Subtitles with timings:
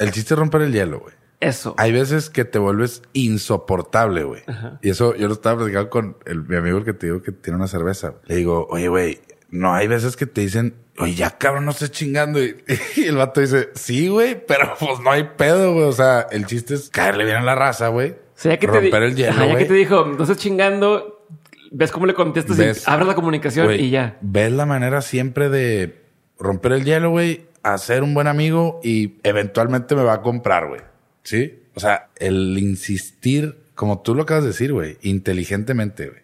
[0.00, 1.14] El chiste es romper el hielo, güey.
[1.40, 1.74] Eso.
[1.78, 4.42] Hay veces que te vuelves insoportable, güey.
[4.82, 7.32] Y eso yo lo estaba platicando con el, mi amigo el que te digo que
[7.32, 8.14] tiene una cerveza.
[8.26, 11.90] Le digo, oye, güey, no hay veces que te dicen, oye, ya cabrón, no estés
[11.92, 12.42] chingando.
[12.42, 12.56] Y,
[12.96, 15.84] y el vato dice, sí, güey, pero pues no hay pedo, güey.
[15.86, 18.10] O sea, el chiste es caerle bien a la raza, güey.
[18.10, 20.22] O sea, ya que te, romper di- el hielo, Ajá, ya que te dijo, no
[20.22, 21.26] estás chingando,
[21.70, 24.16] ves cómo le contestas Ves- y abres la comunicación y ya.
[24.20, 26.02] Ves la manera siempre de
[26.38, 30.80] romper el hielo, güey, hacer un buen amigo y eventualmente me va a comprar, güey.
[31.22, 31.62] ¿Sí?
[31.74, 36.20] O sea, el insistir, como tú lo acabas de decir, güey, inteligentemente, güey.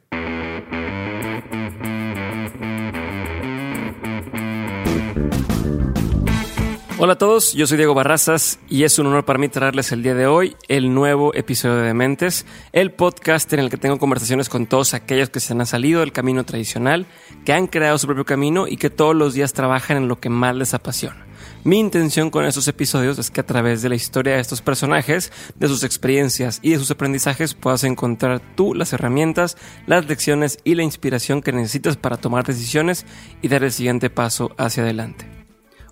[6.99, 10.03] Hola a todos, yo soy Diego Barrazas y es un honor para mí traerles el
[10.03, 14.49] día de hoy el nuevo episodio de Dementes, el podcast en el que tengo conversaciones
[14.49, 17.05] con todos aquellos que se han salido del camino tradicional,
[17.45, 20.31] que han creado su propio camino y que todos los días trabajan en lo que
[20.31, 21.27] más les apasiona.
[21.65, 25.33] Mi intención con estos episodios es que a través de la historia de estos personajes,
[25.57, 30.75] de sus experiencias y de sus aprendizajes puedas encontrar tú las herramientas, las lecciones y
[30.77, 33.05] la inspiración que necesitas para tomar decisiones
[33.43, 35.37] y dar el siguiente paso hacia adelante.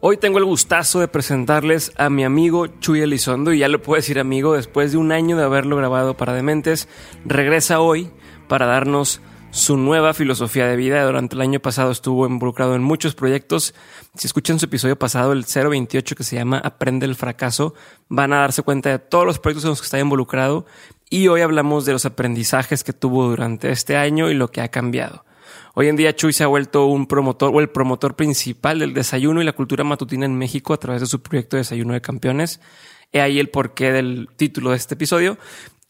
[0.07, 3.97] Hoy tengo el gustazo de presentarles a mi amigo Chuy Elizondo, y ya lo puedo
[3.97, 6.89] decir amigo, después de un año de haberlo grabado para Dementes,
[7.25, 8.11] regresa hoy
[8.47, 9.23] para darnos
[9.55, 11.05] su nueva filosofía de vida.
[11.05, 13.73] Durante el año pasado estuvo involucrado en muchos proyectos.
[14.17, 17.73] Si escuchan su episodio pasado, el 028, que se llama Aprende el fracaso,
[18.09, 20.67] van a darse cuenta de todos los proyectos en los que está involucrado.
[21.09, 24.73] Y hoy hablamos de los aprendizajes que tuvo durante este año y lo que ha
[24.73, 25.25] cambiado.
[25.75, 29.41] Hoy en día Chuy se ha vuelto un promotor o el promotor principal del desayuno
[29.41, 32.61] y la cultura matutina en México a través de su proyecto Desayuno de Campeones.
[33.13, 35.39] He ahí el porqué del título de este episodio.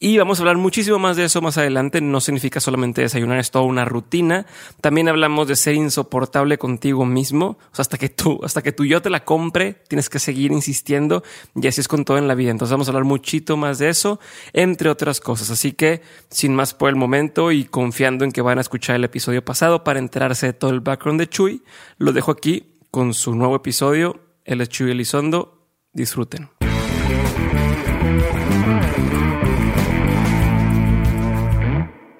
[0.06, 2.02] Y vamos a hablar muchísimo más de eso más adelante.
[2.02, 4.44] No significa solamente desayunar, es toda una rutina.
[4.82, 7.56] También hablamos de ser insoportable contigo mismo.
[7.72, 10.52] O sea, hasta que tú, hasta que tú yo te la compre, tienes que seguir
[10.52, 11.22] insistiendo.
[11.54, 12.50] Y así es con todo en la vida.
[12.50, 14.20] Entonces vamos a hablar muchito más de eso,
[14.52, 15.48] entre otras cosas.
[15.48, 19.04] Así que, sin más por el momento y confiando en que van a escuchar el
[19.04, 21.62] episodio pasado para enterarse de todo el background de Chuy,
[21.96, 24.20] lo dejo aquí con su nuevo episodio.
[24.44, 25.62] Él es Chuy Elizondo.
[25.94, 26.50] Disfruten.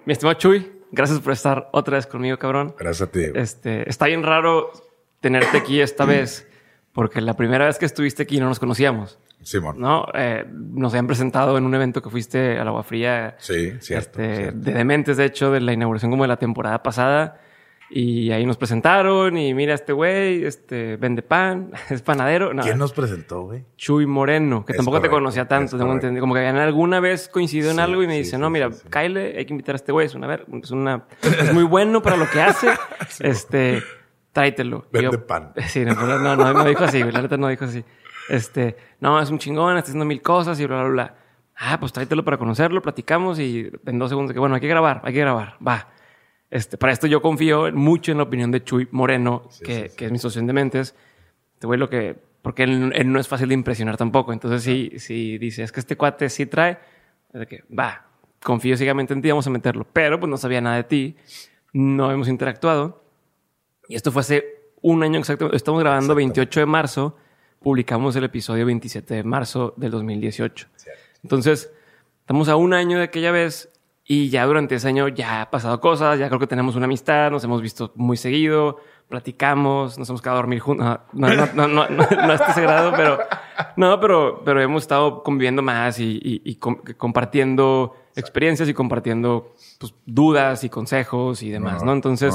[0.06, 2.74] Mi estimado Chuy, gracias por estar otra vez conmigo, cabrón.
[2.78, 3.24] Gracias a ti.
[3.34, 4.70] Este, está bien raro
[5.20, 6.46] tenerte aquí esta vez,
[6.92, 9.76] porque la primera vez que estuviste aquí no nos conocíamos, Simón.
[9.80, 10.06] ¿no?
[10.14, 14.20] Eh, nos habían presentado en un evento que fuiste a la Agua Fría Sí, cierto.
[14.20, 14.58] este, cierto.
[14.58, 17.40] de Dementes, de hecho, de la inauguración como de la temporada pasada.
[17.90, 22.54] Y ahí nos presentaron y mira este güey, este vende pan, es panadero.
[22.54, 23.64] No, ¿Quién nos presentó, güey?
[23.76, 26.20] Chuy Moreno, que Es tampoco te correcto, conocía tanto, tengo entendido.
[26.22, 28.50] Como que habían alguna vez coincidido en Sí, algo y me sí, dice, sí, no,
[28.50, 28.70] mira.
[28.90, 32.02] Kyle, hay que invitar a este güey, es una, ver, es una, es muy bueno
[32.02, 32.68] para lo que hace.
[33.20, 33.82] este,
[34.32, 34.86] tráetelo.
[34.90, 35.52] Vende pan.
[35.68, 37.84] Sí, no, no, no, no dijo así, la neta no dijo así.
[38.28, 41.14] Este, no, es un chingón, está haciendo mil cosas y bla, bla, bla.
[41.56, 45.00] Ah, pues tráetelo para conocerlo, platicamos y en dos segundos que, bueno, hay que grabar,
[45.04, 45.88] hay que grabar, va.
[46.50, 50.12] Este, para esto yo confío mucho en la opinión de Chuy Moreno, que, que es
[50.12, 50.94] mi socio en Dementes.
[51.54, 52.16] Este güey lo que...
[52.42, 54.32] Porque él, él no es fácil de impresionar tampoco.
[54.32, 56.78] Entonces, si, si dice, es que este cuate sí trae,
[57.32, 58.06] es de que, va,
[58.42, 59.86] confío ciegamente en ti, vamos a meterlo.
[59.92, 61.16] Pero pues no sabía nada de ti,
[61.72, 63.02] no hemos interactuado.
[63.88, 64.44] Y esto fue hace
[64.82, 65.52] un año exacto.
[65.52, 66.40] Estamos grabando Exactamente.
[66.40, 67.16] 28 de marzo,
[67.60, 70.68] publicamos el episodio 27 de marzo del 2018.
[71.22, 71.72] Entonces,
[72.20, 73.70] estamos a un año de aquella vez
[74.06, 77.30] y ya durante ese año ya ha pasado cosas, ya creo que tenemos una amistad,
[77.30, 78.78] nos hemos visto muy seguido,
[79.08, 80.98] platicamos, nos hemos quedado a dormir juntos.
[81.12, 83.18] No, no, no, no, no, no hasta ese grado, pero
[83.76, 89.54] no, pero, pero hemos estado conviviendo más y, y- y com- compartiendo experiencias y compartiendo
[89.78, 91.92] pues, dudas y consejos y demás, ¿no?
[91.92, 92.34] Entonces,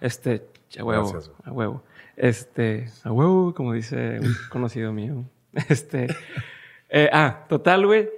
[0.00, 0.46] este,
[0.78, 1.02] a huevo,
[1.44, 1.82] a huevo.
[2.16, 5.24] Este, a huevo, como dice un conocido mío.
[5.68, 6.06] Este,
[6.88, 8.08] eh, ah, total, güey.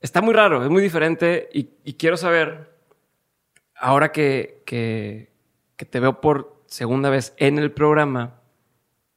[0.00, 2.70] Está muy raro, es muy diferente y, y quiero saber,
[3.76, 5.30] ahora que, que,
[5.76, 8.40] que te veo por segunda vez en el programa,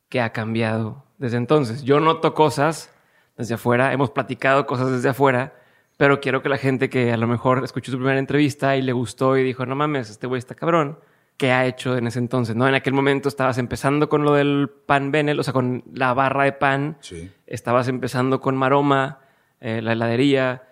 [0.10, 1.84] ¿qué ha cambiado desde entonces?
[1.84, 2.94] Yo noto cosas
[3.38, 5.54] desde afuera, hemos platicado cosas desde afuera,
[5.98, 8.92] pero quiero que la gente que a lo mejor escuchó tu primera entrevista y le
[8.92, 11.00] gustó y dijo, no mames, este güey está cabrón,
[11.38, 12.56] ¿qué ha hecho en ese entonces?
[12.58, 12.68] ¿No?
[12.68, 16.44] En aquel momento estabas empezando con lo del pan Benel, o sea, con la barra
[16.44, 17.32] de pan, Sí.
[17.48, 19.20] estabas empezando con Maroma,
[19.62, 20.64] eh, la heladería,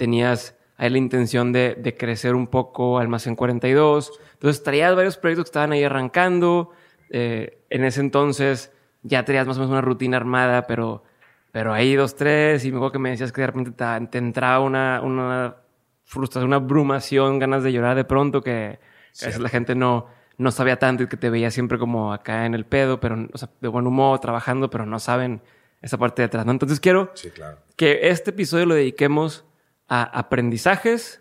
[0.00, 5.44] tenías ahí la intención de, de crecer un poco Almacén 42, entonces traías varios proyectos
[5.44, 6.70] que estaban ahí arrancando,
[7.10, 11.04] eh, en ese entonces ya tenías más o menos una rutina armada, pero,
[11.52, 14.16] pero ahí dos, tres, y me acuerdo que me decías que de repente te, te
[14.18, 15.56] entraba una, una
[16.04, 18.78] frustración, una abrumación, ganas de llorar de pronto, que
[19.22, 20.06] a veces la gente no,
[20.38, 23.36] no sabía tanto y que te veía siempre como acá en el pedo, pero, o
[23.36, 25.42] sea, de buen humor, trabajando, pero no saben
[25.82, 26.52] esa parte de atrás, ¿no?
[26.52, 27.58] Entonces quiero Sí, claro.
[27.76, 29.44] que este episodio lo dediquemos
[29.90, 31.20] a aprendizajes,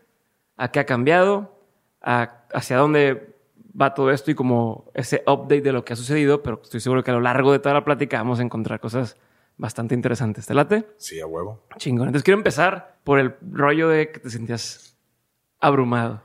[0.56, 1.60] a qué ha cambiado,
[2.02, 3.36] a hacia dónde
[3.80, 7.04] va todo esto y como ese update de lo que ha sucedido, pero estoy seguro
[7.04, 9.18] que a lo largo de toda la plática vamos a encontrar cosas
[9.58, 10.46] bastante interesantes.
[10.46, 10.88] ¿Te late?
[10.98, 11.62] Sí, a huevo.
[11.78, 12.08] Chingón.
[12.08, 14.96] Entonces quiero empezar por el rollo de que te sentías
[15.60, 16.22] abrumado.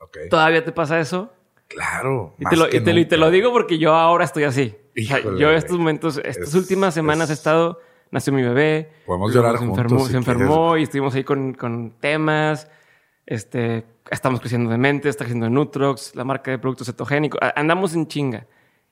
[0.00, 0.16] Ok.
[0.30, 1.32] ¿Todavía te pasa eso?
[1.68, 2.34] Claro.
[2.38, 3.26] Y te, lo, y te lo- y te nunca.
[3.26, 4.74] lo digo porque yo ahora estoy así.
[4.98, 5.58] O sea, Híjole, yo güey.
[5.58, 8.90] estos momentos, estas Es- últimas semanas he es- estado, nació mi bebé.
[9.06, 12.70] Podemos llorar se juntos enfermó, si se enfermó y estuvimos ahí con, con temas.
[13.26, 17.40] Este, estamos creciendo de mente, está creciendo en Nutrox, la marca de productos cetogénicos.
[17.54, 18.46] Andamos en chinga.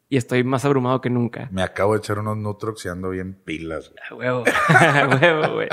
[0.09, 1.49] Y estoy más abrumado que nunca.
[1.51, 3.91] Me acabo de echar unos Nutrox y ando bien pilas.
[3.91, 4.29] güey.
[4.29, 4.45] A huevo.
[4.69, 5.69] A huevo, güey.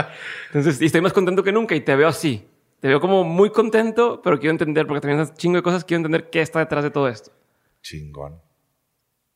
[0.48, 2.48] Entonces, y estoy más contento que nunca y te veo así.
[2.80, 6.00] Te veo como muy contento, pero quiero entender, porque también es chingo de cosas, quiero
[6.00, 7.32] entender qué está detrás de todo esto.
[7.82, 8.42] Chingón.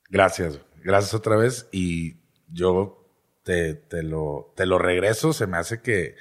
[0.10, 0.60] Gracias.
[0.84, 1.70] Gracias otra vez.
[1.72, 2.18] Y
[2.48, 3.07] yo
[3.48, 5.34] te, te lo, te lo regreso.
[5.34, 6.16] Se me hace que.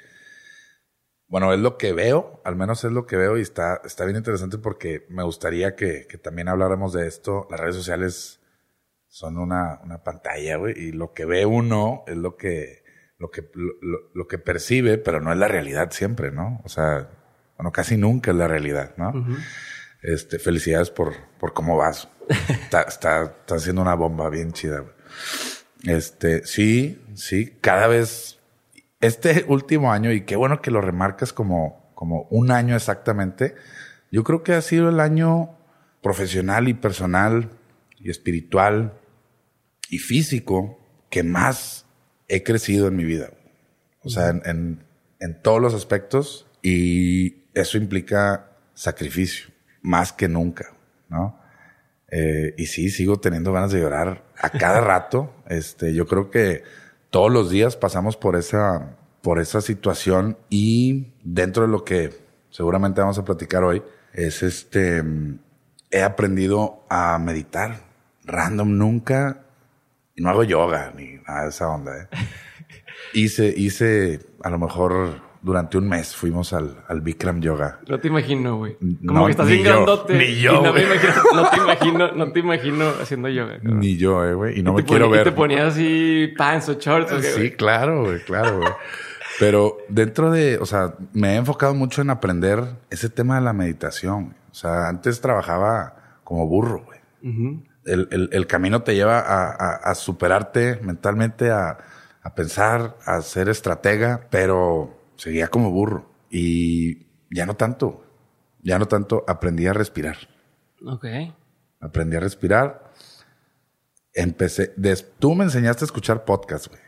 [1.27, 4.15] Bueno, es lo que veo, al menos es lo que veo y está, está bien
[4.15, 7.47] interesante porque me gustaría que, que también habláramos de esto.
[7.51, 8.39] Las redes sociales
[9.09, 12.81] son una, una pantalla, güey, y lo que ve uno es lo que,
[13.17, 13.73] lo que, lo,
[14.13, 16.61] lo- que percibe, pero no es la realidad siempre, ¿no?
[16.63, 17.09] O sea,
[17.57, 19.11] bueno, casi nunca es la realidad, ¿no?
[20.03, 22.07] Este, felicidades por, por cómo vas.
[22.63, 24.93] está, está, está haciendo una bomba bien chida, güey.
[25.87, 28.39] Este, sí, sí, cada vez,
[28.99, 33.55] este último año, y qué bueno que lo remarcas como, como un año exactamente,
[34.11, 35.57] yo creo que ha sido el año
[36.01, 37.51] profesional y personal
[37.99, 38.99] y espiritual
[39.89, 40.77] y físico
[41.09, 41.85] que más
[42.27, 43.31] he crecido en mi vida.
[44.03, 44.83] O sea, en, en,
[45.19, 49.47] en todos los aspectos y eso implica sacrificio,
[49.81, 50.73] más que nunca,
[51.09, 51.39] ¿no?
[52.09, 55.33] Eh, y sí, sigo teniendo ganas de llorar a cada rato.
[55.47, 56.63] Este, yo creo que
[57.09, 62.13] todos los días pasamos por esa, por esa situación y dentro de lo que
[62.49, 63.81] seguramente vamos a platicar hoy
[64.11, 65.01] es este,
[65.89, 67.85] he aprendido a meditar
[68.25, 69.45] random nunca
[70.15, 71.97] y no hago yoga ni nada de esa onda.
[71.97, 72.07] ¿eh?
[73.13, 77.79] Hice, hice a lo mejor durante un mes fuimos al, al Bikram Yoga.
[77.87, 78.75] No te imagino, güey.
[79.05, 80.13] Como No, que estás ni bien yo, grandote.
[80.17, 83.57] ni yo, no, imagino, no te imagino, no te imagino haciendo yoga.
[83.59, 83.79] cabrón.
[83.79, 84.59] Ni yo, eh, güey.
[84.59, 85.23] Y no Y me quiero y ver.
[85.23, 87.11] te ponías así pants o shorts.
[87.11, 88.69] ¿o qué, Sí, claro, güey, claro, güey.
[89.39, 93.53] Pero dentro de, o sea, me he enfocado mucho en aprender ese tema de la
[93.53, 94.25] meditación.
[94.25, 94.35] güey.
[94.51, 96.97] O sea, antes trabajaba como burro, güey.
[97.85, 101.77] El- el camino te lleva a, a- a superarte mentalmente, a,
[102.21, 106.09] a pensar, a ser estratega, pero seguía como burro.
[106.29, 108.03] Y ya no tanto,
[108.61, 110.17] ya no tanto, aprendí a respirar.
[110.85, 111.05] Ok.
[111.79, 112.91] Aprendí a respirar.
[114.13, 116.81] Empecé, des- tú me enseñaste a escuchar podcast, güey.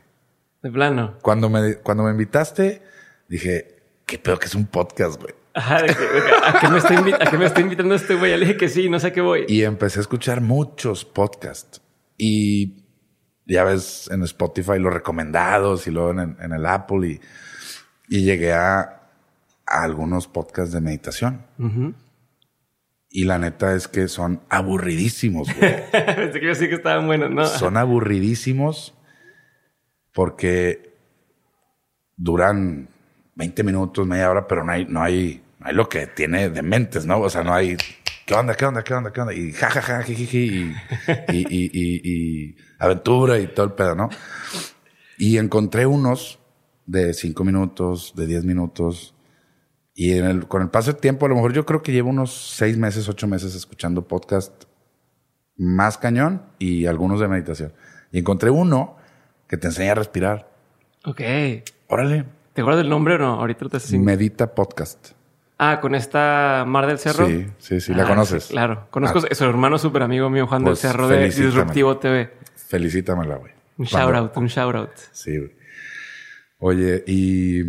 [0.63, 1.17] De plano.
[1.21, 2.81] Cuando me, cuando me invitaste,
[3.27, 5.33] dije, qué peor que es un podcast, güey.
[5.53, 7.93] Ajá, de que- de que- ¿a, qué me está invi- a qué me está invitando
[7.95, 8.31] este güey?
[8.31, 9.45] Ya le dije que sí, no sé a qué voy.
[9.47, 11.81] Y empecé a escuchar muchos podcasts.
[12.17, 12.83] Y
[13.45, 17.07] ya ves en Spotify los recomendados y luego en, en el Apple.
[17.07, 17.21] Y,
[18.09, 18.79] y llegué a,
[19.65, 21.45] a algunos podcasts de meditación.
[21.59, 21.93] Ujú.
[23.11, 25.75] Y la neta es que son aburridísimos, güey.
[25.91, 27.45] Pensé que a decir que estaban buenos, ¿no?
[27.45, 28.93] son aburridísimos
[30.13, 30.95] porque
[32.17, 32.89] duran
[33.35, 36.61] 20 minutos, media hora, pero no hay, no hay, no hay lo que tiene de
[36.61, 37.19] mentes, ¿no?
[37.19, 37.77] O sea, no hay,
[38.25, 39.33] ¿qué onda, qué onda, qué onda, qué onda?
[39.33, 40.75] Y jajaja, jijiji, y,
[41.29, 44.09] y, y, y, y aventura y todo el pedo, ¿no?
[45.17, 46.39] Y encontré unos
[46.89, 49.13] de 5 minutos, de 10 minutos.
[49.93, 52.09] Y en el, con el paso del tiempo, a lo mejor yo creo que llevo
[52.09, 54.63] unos 6 meses, 8 meses escuchando podcast
[55.55, 57.73] más cañón y algunos de meditación.
[58.11, 58.95] Y encontré uno
[59.47, 60.49] que te enseña a respirar.
[61.05, 61.17] Ok.
[61.17, 63.33] ¿Te Órale, acuerdas del nombre o no?
[63.35, 65.11] Ahorita lo te haces medita podcast.
[65.59, 67.27] Ah, con esta Mar del Cerro.
[67.27, 68.45] Sí, sí, sí, la Ah, conoces.
[68.45, 68.87] sí, claro.
[68.89, 71.25] Conozco a su hermano súper amigo mío, Juan Pues, del Cerro de.
[71.25, 72.31] Disruptivo TV.
[72.55, 73.51] Felicítamela, güey.
[73.77, 74.89] Un shout out, un shout out.
[75.11, 75.58] Sí, güey.
[76.59, 77.59] Oye, y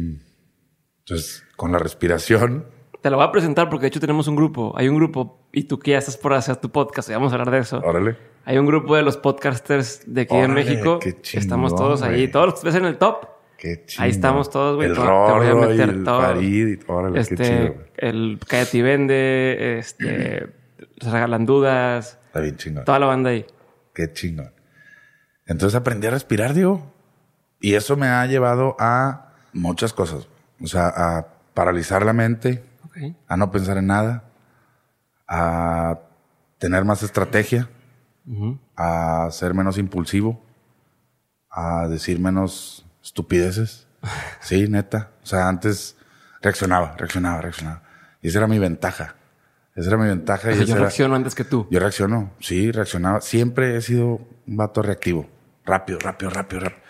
[1.01, 2.67] entonces con la respiración,
[3.01, 4.75] Te lo voy a presentar porque de hecho tenemos un grupo.
[4.77, 7.37] Hay un grupo y tú que ya estás por hacer tu podcast y vamos a
[7.37, 7.81] hablar de eso.
[7.85, 8.17] órale.
[8.45, 10.99] Hay un grupo de los podcasters de aquí Órale, México.
[10.99, 12.29] qué chingón, estamos todos ahí.
[12.29, 13.27] Todos los que ves en el top.
[13.59, 14.03] Qué chido.
[14.05, 14.89] Ahí estamos todos, güey.
[14.89, 16.21] El Todo- te voy a meter y el todo.
[16.23, 17.59] Farid y órale, qué este, chido.
[17.75, 17.87] güey.
[17.99, 20.47] el Cállate y Vende, este,
[21.01, 22.85] Se Regalan Dudas, Está bien chingón.
[22.85, 23.45] toda la banda ahí.
[23.95, 24.53] Qué chingón.
[25.47, 26.93] Entonces aprendí a respirar, digo.
[27.61, 30.27] Y eso me ha llevado a muchas cosas.
[30.63, 32.65] O sea, a paralizar la mente,
[33.29, 34.25] a no pensar en nada,
[35.29, 35.99] a
[36.59, 37.69] tener más estrategia,
[38.77, 40.43] a ser menos impulsivo,
[41.51, 43.87] a decir menos estupideces.
[44.41, 45.11] Sí, neta.
[45.23, 45.97] O sea, antes
[46.41, 47.83] reaccionaba, reaccionaba, reaccionaba.
[48.23, 49.15] Y esa era mi ventaja.
[49.75, 50.51] Esa era mi ventaja.
[50.53, 51.67] Y yo era- reacciono antes que tú.
[51.71, 53.21] Yo reacciono, sí, reaccionaba.
[53.21, 55.29] Siempre he sido un vato reactivo.
[55.67, 56.81] Rápido, rápido, rápido, rápido.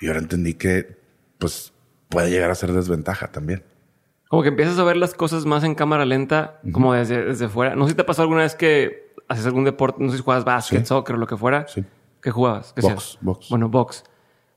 [0.00, 0.96] Y ahora entendí que,
[1.38, 1.72] pues,
[2.08, 3.62] puede llegar a ser desventaja también.
[4.28, 7.74] Como que empiezas a ver las cosas más en cámara lenta, como desde, desde fuera.
[7.74, 10.44] No sé si te pasó alguna vez que haces algún deporte, no sé si jugabas
[10.44, 10.86] básquet, Sí.
[10.86, 11.66] soccer o lo que fuera.
[11.68, 11.84] Sí.
[12.22, 12.72] ¿Qué jugabas?
[12.72, 13.18] ¿Qué Box, hacías?
[13.22, 13.48] box.
[13.50, 14.04] Bueno, box.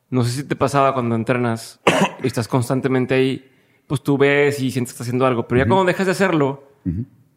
[0.10, 1.80] No sé si te pasaba cuando entrenas
[2.24, 3.50] y estás constantemente ahí,
[3.88, 5.48] pues tú ves y sientes que estás haciendo algo.
[5.48, 6.68] Pero ya cuando dejas de hacerlo,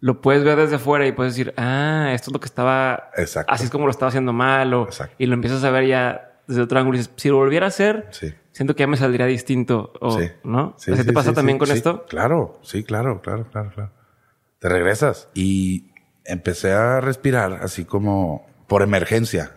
[0.01, 3.11] lo puedes ver desde fuera y puedes decir, ah, esto es lo que estaba...
[3.17, 3.51] Exacto.
[3.53, 4.75] Así es como lo estaba haciendo mal.
[4.75, 5.15] O, Exacto.
[5.19, 7.69] y lo empiezas a ver ya desde otro ángulo y dices, si lo volviera a
[7.69, 8.35] hacer, Sí.
[8.53, 9.93] siento que ya me saldría distinto.
[10.01, 10.31] O, Sí.
[10.45, 10.75] ¿No?
[10.79, 12.07] Sí, ¿Así sí, te pasa también con esto?
[12.07, 13.93] Claro, sí, claro, claro, claro, claro.
[14.59, 15.29] Te regresas.
[15.35, 15.93] Y
[16.25, 19.53] empecé a respirar así como por emergencia.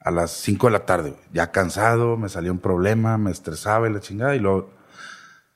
[0.00, 3.92] A las 5 de la tarde, ya cansado, me salió un problema, me estresaba y
[3.92, 4.34] la chingada.
[4.36, 4.70] Y luego,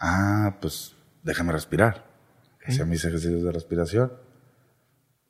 [0.00, 2.04] ah, pues déjame respirar.
[2.66, 4.12] Hacía mis ejercicios de respiración,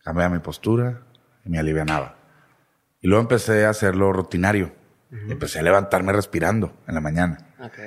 [0.03, 1.03] cambiaba mi postura
[1.45, 2.17] y me alivianaba.
[3.01, 4.73] Y luego empecé a hacerlo rutinario.
[5.29, 7.39] Empecé a levantarme respirando en la mañana.
[7.61, 7.79] Ok.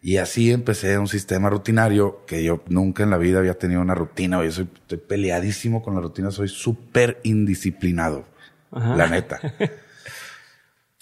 [0.00, 3.94] Y así empecé un sistema rutinario que yo nunca en la vida había tenido una
[3.94, 4.44] rutina.
[4.44, 8.26] Yo soy, estoy peleadísimo con la rutina, soy súper indisciplinado.
[8.70, 8.96] Ajá.
[8.96, 9.40] La neta.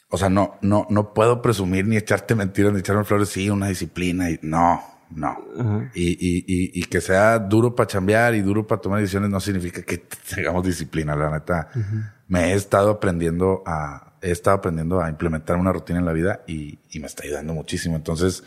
[0.09, 3.29] O sea, no, no, no puedo presumir ni echarte mentiras ni echarme flores.
[3.29, 4.81] Sí, una disciplina y no,
[5.11, 5.37] no.
[5.95, 9.41] y, y, y, y que sea duro para chambear y duro para tomar decisiones no
[9.41, 9.99] significa que
[10.35, 11.17] tengamos disciplina.
[11.17, 11.71] La neta,
[12.29, 16.43] me he estado aprendiendo a, he estado aprendiendo a implementar una rutina en la vida
[16.47, 17.97] y, y me está ayudando muchísimo.
[17.97, 18.43] Entonces,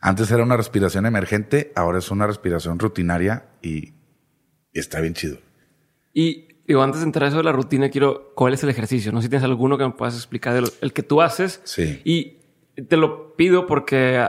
[0.00, 3.94] antes era una respiración emergente, ahora es una respiración rutinaria y,
[4.72, 5.38] y está bien chido.
[6.12, 9.12] Y digo, antes de entrar a eso de la rutina, quiero, ¿cuál es el ejercicio?
[9.12, 11.60] No sé si tienes alguno que me puedas explicar de lo- el que tú haces.
[11.64, 12.00] Sí.
[12.04, 14.26] Y te lo pido porque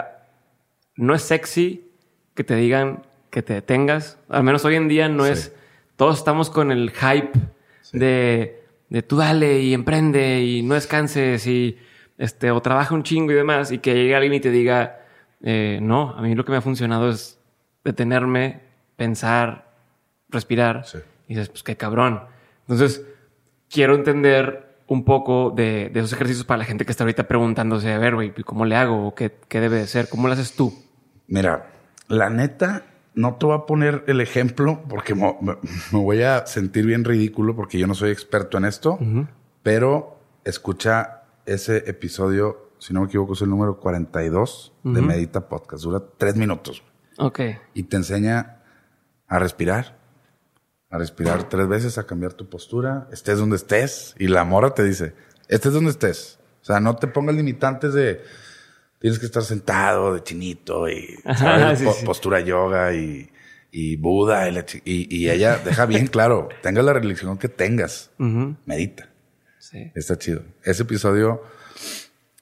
[0.96, 1.90] no es sexy
[2.34, 4.18] que te digan que te detengas.
[4.30, 5.32] Al menos hoy en día no Sí.
[5.32, 5.54] es.
[5.96, 7.32] Todos estamos con el hype
[7.92, 11.78] de, de tú dale y emprende y no descanses y
[12.18, 13.72] este, o trabaja un chingo y demás.
[13.72, 15.00] Y que llegue alguien y te diga,
[15.42, 17.40] eh, no, a mí lo que me ha funcionado es
[17.84, 18.62] detenerme,
[18.96, 19.72] pensar,
[20.30, 20.86] respirar.
[20.86, 21.00] Sí.
[21.28, 22.22] Y dices, pues qué cabrón.
[22.62, 23.06] Entonces,
[23.70, 27.92] quiero entender un poco de, de esos ejercicios para la gente que está ahorita preguntándose,
[27.92, 29.08] a ver, güey, ¿cómo le hago?
[29.08, 30.08] ¿O ¿Qué, ¿Qué debe de ser?
[30.08, 30.74] ¿Cómo lo haces tú?
[31.28, 31.68] Mira,
[32.08, 32.84] la neta,
[33.18, 35.36] no te voy a poner el ejemplo porque me
[35.92, 38.98] voy a sentir bien ridículo porque yo no soy experto en esto,
[39.64, 45.84] pero escucha ese episodio, si no me equivoco, es el número 42 de Medita Podcast.
[45.84, 46.84] Dura tres minutos
[47.18, 47.40] Ok.
[47.74, 48.62] y te enseña
[49.28, 49.98] a respirar,
[50.90, 54.16] a respirar tres veces, a cambiar tu postura, estés donde estés.
[54.20, 55.14] Y la mora te dice,
[55.50, 56.40] estés donde estés.
[56.62, 58.22] O sea, no te pongas limitantes de
[59.00, 61.80] tienes que estar sentado de chinito y ¿sabes?
[61.80, 62.06] sí, Po- sí.
[62.06, 63.30] postura yoga y,
[63.72, 67.50] y Buda y, la chi- y, y ella deja bien claro, tengas la religión que
[67.50, 69.10] tengas, medita.
[69.60, 69.92] Sí.
[69.96, 70.44] Está chido.
[70.64, 71.44] Ese episodio,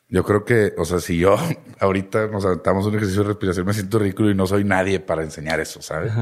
[0.09, 1.35] yo creo que, o sea, si yo
[1.79, 5.23] ahorita nos aventamos un ejercicio de respiración, me siento ridículo y no soy nadie para
[5.23, 6.13] enseñar eso, ¿sabes?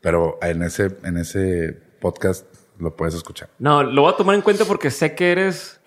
[0.00, 2.46] Pero en ese, en ese podcast
[2.78, 3.48] lo puedes escuchar.
[3.58, 5.80] No, lo voy a tomar en cuenta porque sé que eres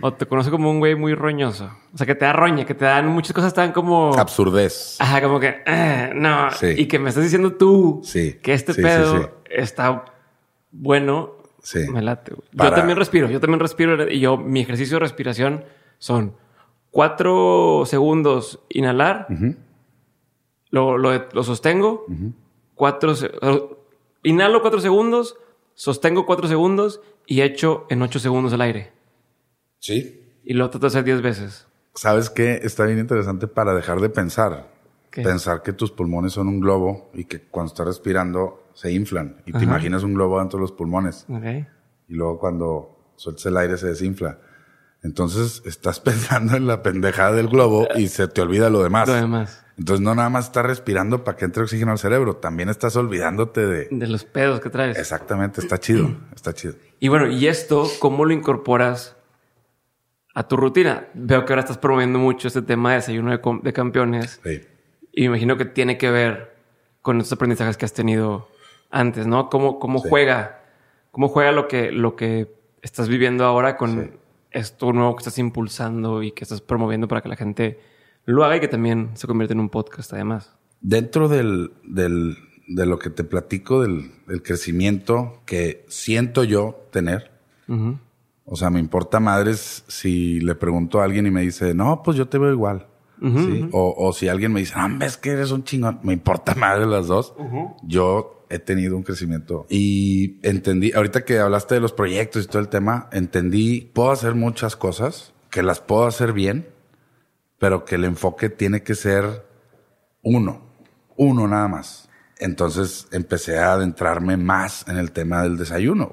[0.00, 1.70] o te conozco como un güey muy roñoso.
[1.94, 4.14] O sea, que te da roña, que te dan muchas cosas tan como...
[4.14, 4.96] Absurdez.
[5.00, 6.50] Ajá, como que, "Ah, no.
[6.52, 6.68] Sí.
[6.76, 8.38] Y que me estás diciendo tú Sí.
[8.42, 10.04] que este Sí, pedo está
[10.70, 11.32] bueno.
[11.62, 11.80] Sí.
[11.90, 12.34] Me late.
[12.34, 12.48] güey.
[12.52, 14.10] Yo también respiro, yo también respiro.
[14.10, 15.64] Y yo, mi ejercicio de respiración
[15.98, 16.34] son
[16.90, 19.26] cuatro segundos inhalar,
[20.70, 22.04] lo, lo, lo sostengo,
[22.74, 23.14] cuatro,
[24.22, 25.36] inhalo cuatro segundos,
[25.74, 28.92] sostengo cuatro segundos y echo en ocho segundos el aire.
[29.78, 30.20] Sí.
[30.44, 31.66] Y lo trato de hacer diez veces.
[31.94, 32.60] ¿Sabes qué?
[32.62, 34.70] Está bien interesante para dejar de pensar.
[35.10, 35.22] ¿Qué?
[35.22, 39.36] Pensar que tus pulmones son un globo y que cuando estás respirando se inflan.
[39.44, 39.64] Y te Ajá.
[39.66, 41.26] imaginas un globo dentro de los pulmones.
[41.28, 41.44] Ok.
[42.08, 44.38] y luego cuando sueltas el aire se desinfla.
[45.02, 49.08] Entonces estás pensando en la pendejada del globo y se te olvida lo demás.
[49.08, 49.61] Lo demás.
[49.78, 53.66] Entonces no nada más estás respirando para que entre oxígeno al cerebro, también estás olvidándote
[53.66, 53.88] de...
[53.90, 54.98] De los pedos que traes.
[54.98, 56.74] Exactamente, está chido, está chido.
[57.00, 59.16] Y bueno, ¿y esto cómo lo incorporas
[60.34, 61.08] a tu rutina?
[61.14, 63.30] Veo que ahora estás promoviendo mucho este tema de desayuno
[63.62, 64.62] de, campeones Sí.
[65.12, 66.54] y me imagino que tiene que ver
[67.00, 68.48] con estos aprendizajes que has tenido
[68.90, 69.48] antes, ¿no?
[69.48, 70.08] ¿Cómo, cómo Sí.
[70.10, 70.60] juega?
[71.10, 74.10] ¿Cómo juega lo que, lo que estás viviendo ahora con Sí.
[74.50, 77.80] esto nuevo que estás impulsando y que estás promoviendo para que la gente
[78.24, 80.54] lo haga y que también se convierta en un podcast además?
[80.80, 82.36] Dentro del, del,
[82.68, 87.30] de lo que te platico del, del crecimiento que siento yo tener.
[88.44, 92.16] O sea, me importa madres si le pregunto a alguien y me dice, no, pues
[92.16, 92.86] yo te veo igual.
[93.20, 93.68] ¿sí?
[93.70, 96.86] o, o, si alguien me dice, no, ves que eres un chingón, me importa madre
[96.86, 97.34] las dos.
[97.82, 102.58] Yo he tenido un crecimiento y entendí, ahorita que hablaste de los proyectos y todo
[102.58, 106.66] el tema, entendí, puedo hacer muchas cosas, que las puedo hacer bien,
[107.62, 109.46] pero que el enfoque tiene que ser
[110.20, 110.62] uno,
[111.16, 112.08] uno nada más.
[112.40, 116.12] Entonces empecé a adentrarme más en el tema del desayuno.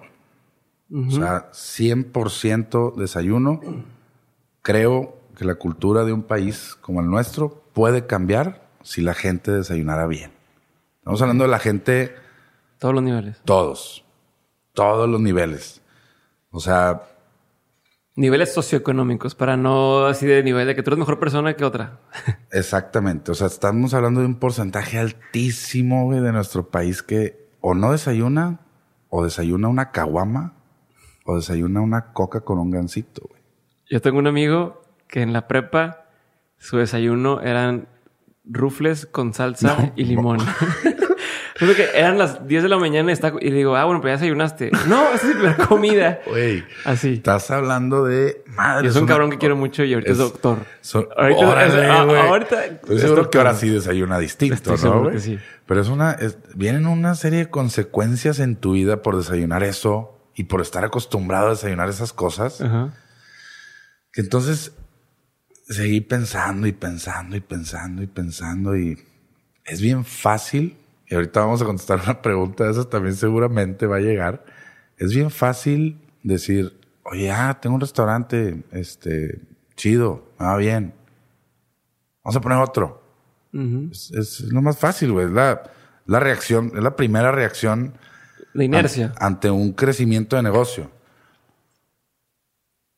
[0.93, 3.61] O sea, 100% desayuno.
[4.61, 9.51] Creo que la cultura de un país como el nuestro puede cambiar si la gente
[9.51, 10.31] desayunara bien.
[10.99, 12.13] Estamos hablando de la gente...
[12.77, 13.41] Todos los niveles.
[13.43, 14.05] Todos.
[14.73, 15.81] Todos los niveles.
[16.51, 17.01] O sea...
[18.19, 21.99] Niveles socioeconómicos, para no así de nivel de que tú eres mejor persona que otra.
[22.51, 23.31] Exactamente.
[23.31, 28.59] O sea, estamos hablando de un porcentaje altísimo de nuestro país que o no desayuna
[29.07, 30.53] o desayuna una caguama
[31.23, 33.41] o desayuna una coca con un gansito, güey.
[33.89, 36.03] Yo tengo un amigo que en la prepa
[36.57, 37.87] su desayuno eran
[38.43, 40.39] rufles con salsa y limón.
[41.59, 44.71] Creo que eran las 10 de la mañana y, digo, ah, bueno, pues ya desayunaste.
[44.87, 46.21] No, esa es la comida.
[46.25, 46.63] Güey.
[46.85, 47.15] Así.
[47.15, 48.87] Estás hablando de madre.
[48.87, 50.59] es un cabrón que quiero mucho y ahorita es, doctor.
[51.17, 55.19] ahorita, ahorita Estoy seguro que ahora sí desayuna distinto, ¿no?
[55.19, 55.37] Sí.
[55.65, 56.17] Pero es una,
[56.55, 61.47] vienen una serie de consecuencias en tu vida por desayunar eso y por estar acostumbrado
[61.47, 62.63] a desayunar esas cosas.
[64.13, 64.71] Que entonces
[65.67, 68.97] seguí pensando y pensando y pensando y pensando y
[69.65, 70.77] es bien fácil.
[71.09, 74.45] Y ahorita vamos a contestar una pregunta de esas también seguramente va a llegar.
[74.97, 79.41] Es bien fácil decir, oye, ah, tengo un restaurante, este,
[79.75, 80.93] chido, va bien.
[82.23, 83.01] Vamos a poner otro.
[83.51, 85.29] es, lo más fácil, güey.
[85.29, 85.63] La,
[86.05, 87.93] la reacción, es la primera reacción
[88.53, 89.13] la inercia.
[89.17, 90.91] ante un crecimiento de negocio.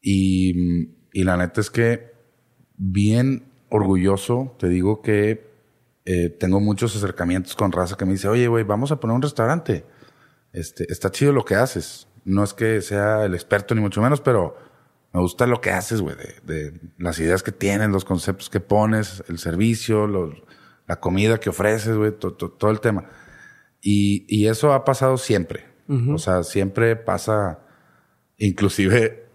[0.01, 2.11] Y, y, la neta es que
[2.75, 5.50] bien orgulloso, te digo que
[6.13, 9.21] eh, tengo muchos acercamientos con raza que me dice, oye, güey, vamos a poner un
[9.21, 9.85] restaurante.
[10.51, 12.09] Este, está chido lo que haces.
[12.25, 14.57] No es que sea el experto ni mucho menos, pero
[15.13, 19.23] me gusta lo que haces, güey, de, las ideas que tienes, los conceptos que pones,
[19.29, 20.05] el servicio,
[20.85, 23.05] la comida que ofreces, güey, todo el tema.
[23.79, 25.71] Y, y eso ha pasado siempre.
[26.13, 27.59] O sea, siempre pasa,
[28.37, 29.27] inclusive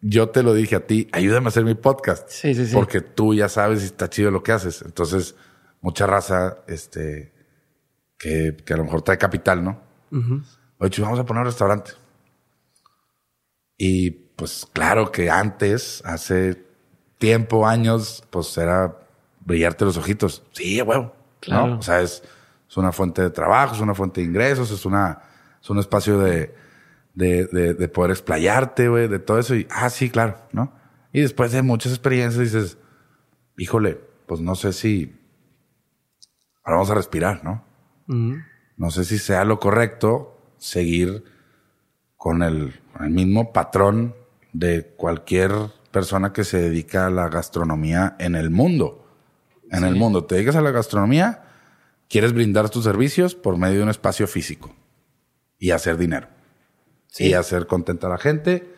[0.00, 2.28] yo te lo dije a ti, ayúdame a hacer mi podcast.
[2.28, 2.74] Sí, sí, sí.
[2.74, 4.82] Porque tú ya sabes si está chido lo que haces.
[4.82, 5.34] Entonces,
[5.80, 7.32] mucha raza, este,
[8.18, 9.80] que, que a lo mejor trae capital, ¿no?
[10.78, 11.92] Oye, vamos a poner un restaurante.
[13.76, 16.64] Y pues claro que antes, hace
[17.18, 18.98] tiempo, años, pues era
[19.40, 20.42] brillarte los ojitos.
[20.52, 21.14] Sí, huevo.
[21.40, 21.78] Claro.
[21.78, 22.22] O sea, es,
[22.68, 25.22] es una fuente de trabajo, es una fuente de ingresos, es una,
[25.60, 26.54] es un espacio de,
[27.14, 29.54] de, de, poder explayarte, güey, de todo eso.
[29.54, 30.72] Y, ah, sí, claro, ¿no?
[31.12, 32.78] Y después de muchas experiencias dices,
[33.56, 35.19] híjole, pues no sé si,
[36.64, 37.64] ahora vamos a respirar, ¿no?
[38.76, 41.24] No sé si sea lo correcto seguir
[42.16, 44.14] con el, el mismo patrón
[44.52, 45.52] de cualquier
[45.90, 49.06] persona que se dedica a la gastronomía en el mundo.
[49.70, 50.24] En el mundo.
[50.24, 51.44] Te dedicas a la gastronomía,
[52.08, 54.74] quieres brindar tus servicios por medio de un espacio físico
[55.58, 56.28] y hacer dinero.
[57.18, 58.74] Y hacer contenta a la gente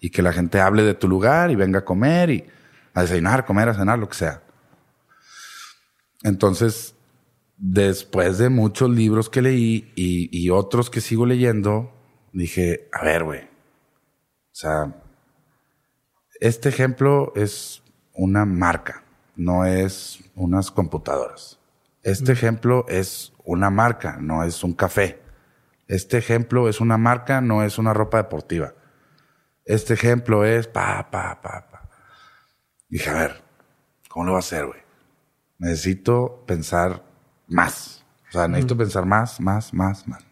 [0.00, 2.44] y que la gente hable de tu lugar y venga a comer y
[2.92, 4.42] a desayunar, comer, a cenar, lo que sea.
[6.22, 6.93] Entonces,
[7.56, 11.92] después de muchos libros que leí y, y otros que sigo leyendo,
[12.32, 13.40] dije, a ver, güey.
[13.40, 15.02] O sea,
[16.40, 19.04] este ejemplo es una marca,
[19.36, 21.58] no es unas computadoras.
[22.02, 25.20] Este ejemplo es una marca, no es un café.
[25.88, 28.74] Este ejemplo es una marca, no es una ropa deportiva.
[29.64, 31.88] Este ejemplo es pa, pa, pa, pa.
[32.88, 33.42] Dije, a ver,
[34.08, 34.80] ¿cómo lo va a hacer, güey?
[35.58, 37.03] Necesito pensar
[37.48, 38.04] más.
[38.28, 40.24] O sea, necesito pensar más, más, más, más.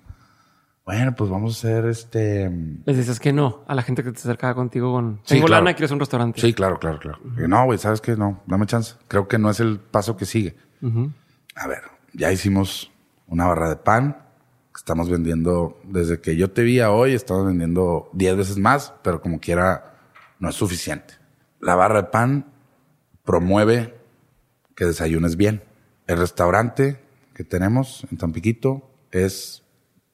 [0.85, 2.51] Bueno, pues vamos a hacer este.
[2.85, 5.20] Les dices que no a la gente que te acercaba contigo con.
[5.25, 6.40] Sí, Tengo lana, quieres un restaurante.
[6.40, 7.18] Sí, claro, claro, claro.
[7.25, 8.94] No, güey, sabes que no, dame chance.
[9.07, 10.57] Creo que no es el paso que sigue
[11.55, 12.90] a ver, ya hicimos
[13.27, 14.18] una barra de pan.
[14.75, 19.20] Estamos vendiendo, desde que yo te vi a hoy, estamos vendiendo 10 veces más, pero
[19.20, 19.96] como quiera,
[20.38, 21.14] no es suficiente.
[21.61, 22.46] La barra de pan
[23.22, 23.94] promueve
[24.75, 25.62] que desayunes bien.
[26.12, 27.01] El restaurante
[27.33, 29.62] que tenemos en Tampiquito es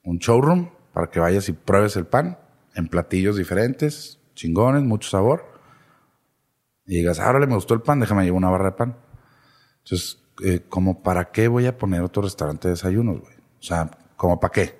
[0.05, 2.39] un showroom para que vayas y pruebes el pan
[2.77, 5.45] en platillos diferentes, chingones, mucho sabor.
[6.87, 8.97] Y digas, ahora le me gustó el pan, déjame llevar una barra de pan.
[9.83, 13.35] Entonces, eh, como para qué voy a poner otro restaurante de desayunos, güey.
[13.35, 14.79] O sea, como para qué.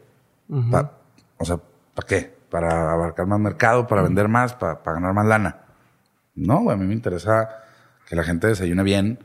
[0.49, 1.61] o sea,
[1.95, 2.39] ¿para qué?
[2.49, 5.57] para abarcar más mercado, para vender más, para, para ganar más lana.
[6.37, 7.49] No, güey, a mí me interesa
[8.07, 9.19] que la gente desayune bien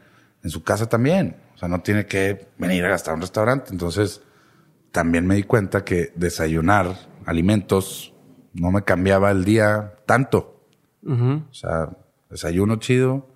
[0.44, 1.38] en su casa también.
[1.64, 3.72] Sea, no tiene que venir a gastar un restaurante.
[3.72, 4.22] Entonces,
[4.92, 6.96] también me di cuenta que desayunar
[7.26, 8.14] alimentos
[8.54, 10.68] no me cambiaba el día tanto.
[11.06, 11.90] O sea,
[12.30, 13.28] desayuno chido,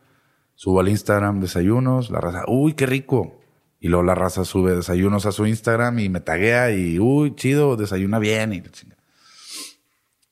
[0.56, 3.40] subo al Instagram desayunos, la raza, uy, qué rico.
[3.80, 7.76] Y luego la raza sube desayunos a su Instagram y me taguea y, uy, chido,
[7.76, 8.54] desayuna bien.
[8.54, 8.64] Y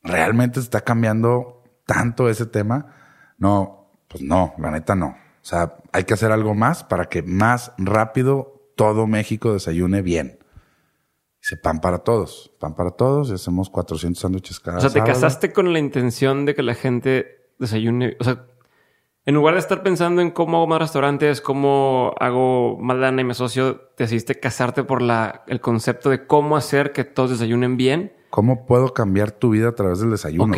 [0.01, 2.95] Realmente está cambiando tanto ese tema.
[3.37, 5.15] No, pues no, la neta no.
[5.45, 10.39] O sea, hay que hacer algo más para que más rápido todo México desayune bien.
[11.39, 15.03] Dice pan para todos, pan para todos y hacemos 400 sándwiches cada O sea, te
[15.03, 18.17] casaste con la intención de que la gente desayune.
[18.19, 18.47] O sea,
[19.23, 23.25] en lugar de estar pensando en cómo hago más restaurantes, cómo hago más lana y
[23.25, 28.13] me asocio, decidiste casarte por la, el concepto de cómo hacer que todos desayunen bien.
[28.31, 30.53] ¿Cómo puedo cambiar tu vida a través del desayuno?
[30.53, 30.57] Ok.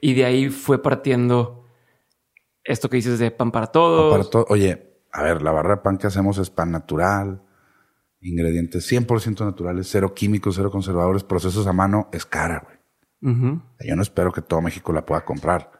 [0.00, 1.63] Y de ahí fue partiendo
[2.64, 4.12] esto que dices de pan para todos.
[4.12, 4.46] Pan para todo.
[4.48, 7.42] Oye, a ver, la barra de pan que hacemos es pan natural,
[8.20, 12.74] ingredientes 100% naturales, cero químicos, cero conservadores, procesos a mano, es cara, güey.
[13.80, 15.72] Yo no espero que todo México la pueda comprar.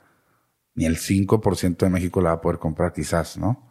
[0.75, 3.71] Ni el 5% de México la va a poder comprar, quizás, ¿no?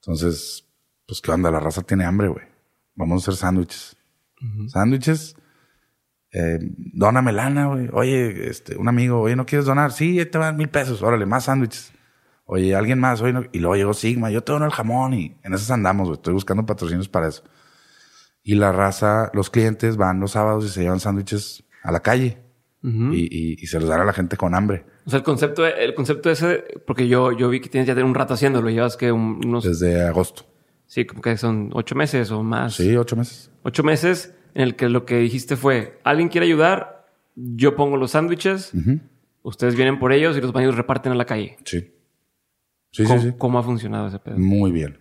[0.00, 0.64] Entonces,
[1.06, 1.50] pues, ¿qué onda?
[1.50, 2.46] La raza tiene hambre, güey.
[2.94, 3.96] Vamos a hacer sándwiches.
[4.68, 5.36] Sándwiches.
[6.32, 7.88] Eh, dóname lana, güey.
[7.92, 9.92] Oye, este, un amigo, oye, ¿no quieres donar?
[9.92, 11.02] Sí, te van mil pesos.
[11.02, 11.92] Órale, más sándwiches.
[12.44, 15.52] Oye, alguien más, oye, y luego llegó Sigma, yo te dono el jamón y en
[15.52, 16.16] esas andamos, güey.
[16.16, 17.44] Estoy buscando patrocinios para eso.
[18.42, 22.38] Y la raza, los clientes van los sábados y se llevan sándwiches a la calle
[22.82, 24.86] y, se los dan a la gente con hambre.
[25.04, 28.14] O sea, el concepto, el concepto ese, porque yo, yo vi que tienes ya un
[28.14, 29.64] rato haciéndolo, llevas que unos...
[29.64, 30.46] Desde agosto.
[30.86, 32.76] Sí, como que son ocho meses o más.
[32.76, 33.50] Sí, ocho meses.
[33.62, 38.12] Ocho meses en el que lo que dijiste fue, alguien quiere ayudar, yo pongo los
[38.12, 38.72] sándwiches,
[39.42, 41.56] ustedes vienen por ellos y los baños reparten a la calle.
[41.64, 41.94] Sí.
[42.90, 43.34] Sí, ¿Cómo, sí, sí.
[43.38, 44.38] ¿Cómo ha funcionado ese pedo?
[44.38, 44.98] Muy bien.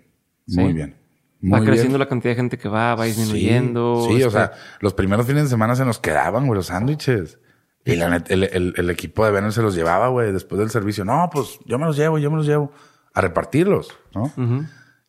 [0.47, 0.95] Muy bien.
[1.41, 4.07] va creciendo la cantidad de gente que va, va disminuyendo.
[4.09, 7.39] Sí, o sea, los primeros fines de semana se nos quedaban, güey, los sándwiches.
[7.85, 11.05] Y la el, el, equipo de Venom se los llevaba, güey, después del servicio.
[11.05, 12.73] No, pues yo me los llevo, yo me los llevo
[13.13, 14.33] a repartirlos, ¿no?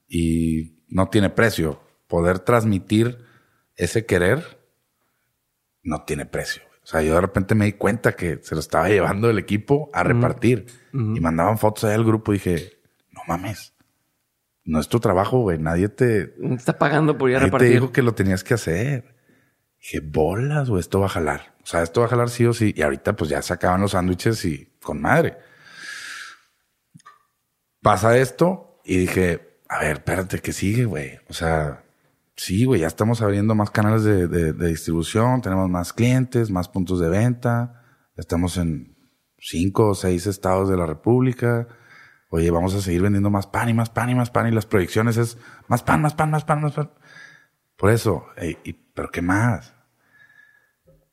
[0.09, 1.81] Y no tiene precio.
[2.07, 3.19] Poder transmitir
[3.79, 4.61] ese querer
[5.83, 6.63] no tiene precio.
[6.83, 9.89] O sea, yo de repente me di cuenta que se lo estaba llevando el equipo
[9.93, 10.67] a repartir.
[10.93, 13.75] Y mandaban fotos ahí al grupo y dije, no mames.
[14.65, 15.59] No es tu trabajo, güey.
[15.59, 16.35] Nadie te...
[16.55, 17.69] Está pagando por ir a repartir.
[17.69, 19.17] te dijo que lo tenías que hacer.
[19.81, 21.55] Dije, bolas, o esto va a jalar.
[21.63, 22.75] O sea, esto va a jalar sí o sí.
[22.77, 25.37] Y ahorita pues ya se acaban los sándwiches y con madre.
[27.83, 31.19] Pasa esto y dije, a ver, espérate, ¿qué sigue, güey?
[31.29, 31.85] O sea,
[32.39, 37.09] sí, güey, ya estamos abriendo más canales de, distribución, tenemos más clientes, más puntos de
[37.09, 37.83] venta,
[38.17, 38.97] estamos en
[39.39, 41.67] cinco o seis estados de la República.
[42.31, 44.67] Oye, vamos a seguir vendiendo más pan y más pan y más pan y las
[44.67, 46.93] proyecciones es más pan, más pan, más pan, más pan.
[47.77, 49.75] Por eso, y, pero ¿qué más?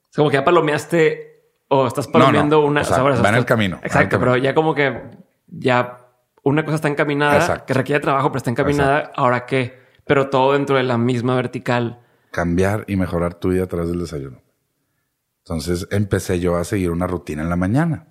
[0.10, 2.82] Es como que ya palomeaste o estás palomeando una.
[2.82, 3.80] O va en el camino.
[3.82, 5.02] Exacto, pero ya como que
[5.48, 6.02] ya
[6.44, 9.12] una cosa está encaminada que requiere trabajo, pero está encaminada.
[9.16, 9.85] Ahora qué?
[10.06, 12.00] Pero todo dentro de la misma vertical.
[12.32, 14.42] Cambiar y mejorar tu vida a través del desayuno.
[15.40, 18.08] Entonces empecé yo a seguir una rutina en la mañana.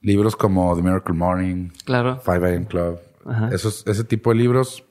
[0.00, 2.20] Libros como The Miracle Morning, claro.
[2.24, 3.00] 5 AM Club,
[3.52, 4.84] esos, ese tipo de libros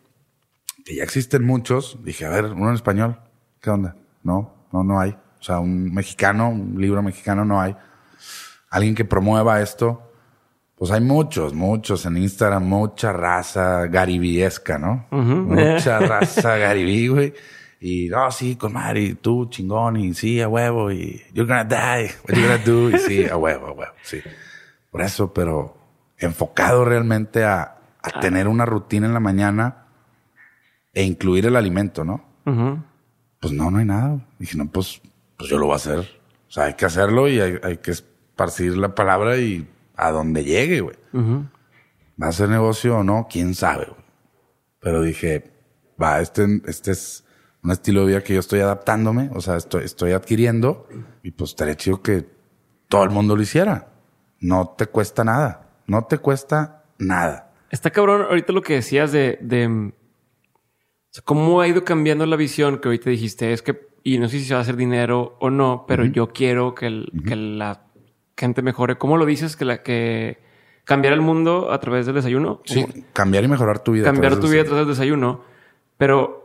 [0.85, 1.97] que ya existen muchos.
[2.03, 3.19] Dije, a ver, uno en español,
[3.61, 3.95] ¿qué onda?
[4.23, 5.11] No, no, no hay.
[5.11, 7.75] O sea, un mexicano, un libro mexicano no hay.
[8.69, 10.12] Alguien que promueva esto
[10.75, 15.05] pues hay muchos, muchos en Instagram, mucha raza garibiesca, ¿no?
[15.11, 17.33] Mucha raza garibí, güey.
[17.79, 22.11] Y, no, sí, con Mari, tú chingón, y sí, a huevo, y you're gonna die,
[22.23, 24.21] what you gonna do, y sí, a huevo, a huevo, sí.
[24.89, 25.77] Por eso, pero
[26.17, 29.85] enfocado realmente a, a tener una rutina en la mañana
[30.93, 32.23] e incluir el alimento, ¿no?
[33.39, 34.19] Pues no, no hay nada.
[34.37, 35.01] Dije, no, pues,
[35.37, 35.99] pues yo lo voy a hacer.
[36.47, 40.43] O sea, hay que hacerlo y hay, hay que esparcir la palabra y a donde
[40.43, 40.95] llegue, güey.
[42.21, 43.27] ¿Va a ser negocio o no?
[43.29, 44.03] ¿Quién sabe, güey?
[44.79, 45.51] Pero dije,
[46.01, 47.23] va, este, este es
[47.63, 50.87] un estilo de vida que yo estoy adaptándome, o sea, estoy, estoy adquiriendo
[51.23, 52.25] y pues estaría chido que
[52.89, 53.87] todo el mundo lo hiciera.
[54.39, 57.53] No te cuesta nada, no te cuesta nada.
[57.71, 59.93] Está cabrón ahorita lo que decías de, de
[61.23, 64.45] cómo ha ido cambiando la visión que ahorita dijiste, es que, y no sé si
[64.45, 67.85] se va a hacer dinero o no, pero yo quiero que, el, que la
[68.37, 68.97] gente mejore.
[68.97, 69.55] ¿Cómo lo dices?
[69.55, 70.37] Que la que
[70.83, 72.61] cambiar el mundo a través del desayuno.
[72.65, 74.05] Sí, cambiar y mejorar tu vida.
[74.05, 75.41] Cambiar tu vida a través del desayuno.
[75.97, 76.43] Pero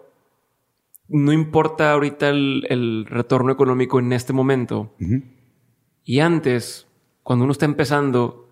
[1.09, 4.94] no importa ahorita el, retorno económico en este momento.
[6.05, 6.87] Y antes,
[7.22, 8.48] cuando uno está empezando,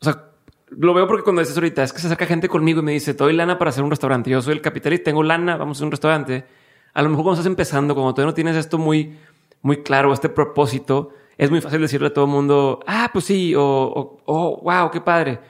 [0.00, 0.30] o sea,
[0.70, 3.14] lo veo porque cuando dices ahorita, es que se acerca gente conmigo y me dice,
[3.14, 4.30] te doy lana para hacer un restaurante.
[4.30, 6.44] Yo soy el capitalista, tengo lana, vamos a hacer un restaurante.
[6.92, 9.16] A lo mejor cuando estás empezando, cuando todavía no tienes esto muy,
[9.62, 13.54] muy claro, este propósito, es muy fácil decirle a todo el mundo, ah, pues sí,
[13.56, 15.40] o, oh, wow, qué padre.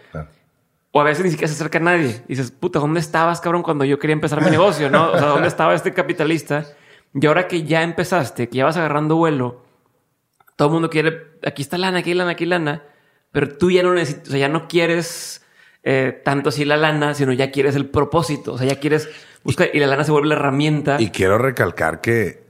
[0.93, 2.23] O a veces ni siquiera se acerca a nadie.
[2.27, 4.91] Y dices, puta, ¿dónde estabas, cabrón, cuando yo quería empezar mi negocio?
[4.91, 5.11] ¿No?
[5.11, 6.67] O sea, ¿dónde estaba este capitalista?
[7.13, 9.65] Y ahora que ya empezaste, que ya vas agarrando vuelo,
[10.57, 12.85] todo el mundo quiere, aquí está lana, aquí lana, aquí lana,
[13.33, 15.45] pero tú ya no necesitas, o sea, ya no quieres
[15.83, 19.09] eh, tanto así la lana, sino ya quieres el propósito, o sea, ya quieres
[19.43, 20.97] buscar y la lana se vuelve la herramienta.
[21.01, 22.44] Y quiero recalcar que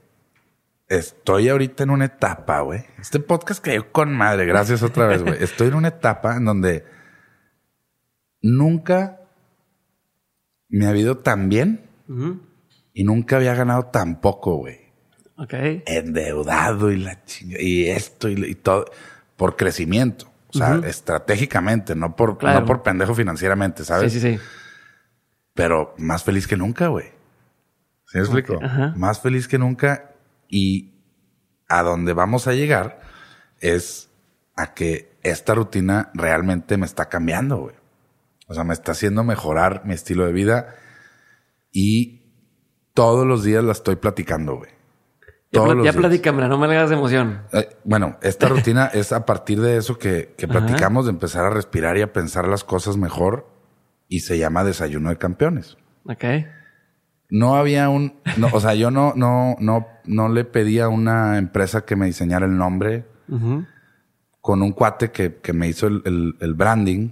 [0.89, 2.85] estoy ahorita en una etapa, güey.
[3.01, 5.37] Este podcast cayó con madre, gracias otra vez, güey.
[5.43, 6.85] Estoy en una etapa en donde
[8.43, 9.21] nunca
[10.69, 11.89] me ha habido tan bien
[12.93, 14.81] y nunca había ganado tan poco, güey.
[15.37, 15.55] Ok.
[15.87, 18.85] Endeudado y la chinga, y esto y, todo
[19.37, 20.31] por crecimiento.
[20.49, 24.13] O sea, estratégicamente, no por, no por pendejo financieramente, ¿sabes?
[24.13, 24.41] Sí, sí, sí.
[25.53, 27.07] Pero más feliz que nunca, güey.
[28.07, 28.61] ¿Sí me explico?
[28.95, 30.14] Más feliz que nunca
[30.49, 30.95] y
[31.69, 33.01] a donde vamos a llegar
[33.61, 34.11] es
[34.57, 37.75] a que esta rutina realmente me está cambiando, güey.
[38.47, 40.75] O sea, me está haciendo mejorar mi estilo de vida
[41.73, 42.23] y
[42.93, 44.71] todos los días la estoy platicando, güey.
[45.51, 47.43] Ya, ya no me hagas emoción.
[47.53, 51.51] Eh, bueno, esta rutina es a partir de eso que, que platicamos, de empezar a
[51.51, 53.49] respirar y a pensar las cosas mejor
[54.09, 55.77] y se llama desayuno de campeones.
[56.07, 56.25] Ok.
[57.35, 61.37] No había un, no, o sea, yo no, no, no, no le pedí a una
[61.37, 63.07] empresa que me diseñara el nombre
[64.41, 67.11] con un cuate que, que me hizo el, el, branding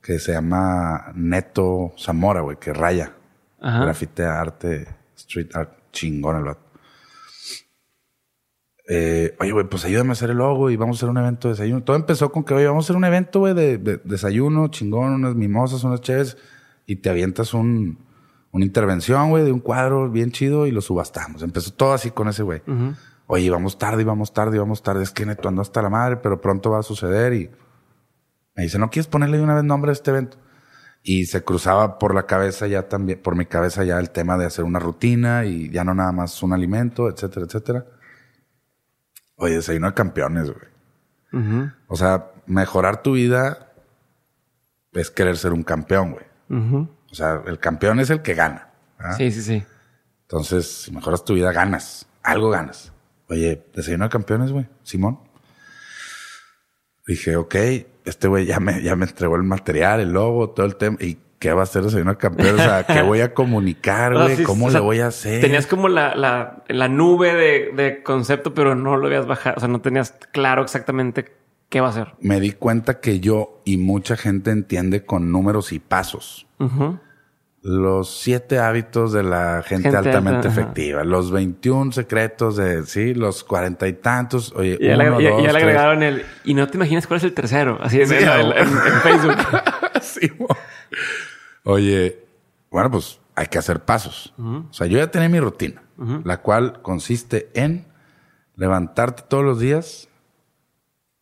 [0.00, 3.12] que se llama Neto Zamora, güey, que raya.
[3.60, 6.70] Grafite arte, street art, chingón el vato.
[8.88, 11.48] Eh, oye, güey, pues ayúdame a hacer el logo y vamos a hacer un evento
[11.48, 11.84] de desayuno.
[11.84, 15.34] Todo empezó con que, oye, vamos a hacer un evento, güey, de, desayuno, chingón, unas
[15.34, 16.38] mimosas, unas chéves,
[16.86, 18.07] y te avientas un,
[18.58, 21.42] una intervención, güey, de un cuadro bien chido y lo subastamos.
[21.42, 22.62] Empezó todo así con ese güey.
[23.26, 25.02] Oye, vamos tarde, vamos tarde, vamos tarde.
[25.02, 27.50] Es que neto ando hasta la madre, pero pronto va a suceder y
[28.54, 30.38] me dice, ¿no quieres ponerle de una vez nombre a este evento?
[31.02, 34.46] Y se cruzaba por la cabeza ya también, por mi cabeza ya el tema de
[34.46, 37.86] hacer una rutina y ya no nada más un alimento, etcétera, etcétera.
[39.36, 41.70] Oye, desayuno de campeones, güey.
[41.86, 43.72] O sea, mejorar tu vida
[44.92, 46.88] es querer ser un campeón, güey.
[47.10, 48.70] O sea, el campeón es el que gana.
[49.16, 49.64] Sí, sí, sí.
[50.22, 52.06] Entonces, si mejoras tu vida, ganas.
[52.22, 52.92] Algo ganas.
[53.28, 54.66] Oye, desayuno de campeones, güey.
[54.82, 55.20] Simón.
[57.06, 57.54] Dije, ok,
[58.04, 60.98] este güey ya me, ya me entregó el material, el logo, todo el tema.
[61.00, 62.54] ¿Y qué va a hacer desayuno de campeones?
[62.54, 64.42] O sea, ¿qué voy a comunicar, güey?
[64.42, 65.40] ¿Cómo le voy a hacer?
[65.40, 69.56] Tenías como la, la, la nube de, de, concepto, pero no lo habías bajado.
[69.56, 71.37] O sea, no tenías claro exactamente
[71.68, 72.14] qué va a hacer.
[72.20, 76.46] Me di cuenta que yo y mucha gente entiende con números y pasos.
[77.60, 83.88] Los siete hábitos de la gente, altamente efectiva, los 21 secretos de, sí, los cuarenta
[83.88, 84.52] y tantos.
[84.54, 87.34] Oye, ya, uno, le, ya, le agregaron el, y no te imaginas cuál es el
[87.34, 88.20] tercero, así es en,
[89.02, 89.36] Facebook.
[90.00, 90.30] sí,
[91.64, 92.24] Oye,
[92.70, 94.32] bueno, pues hay que hacer pasos.
[94.38, 95.82] O sea, yo ya tenía mi rutina,
[96.24, 97.86] la cual consiste en
[98.56, 100.07] levantarte todos los días,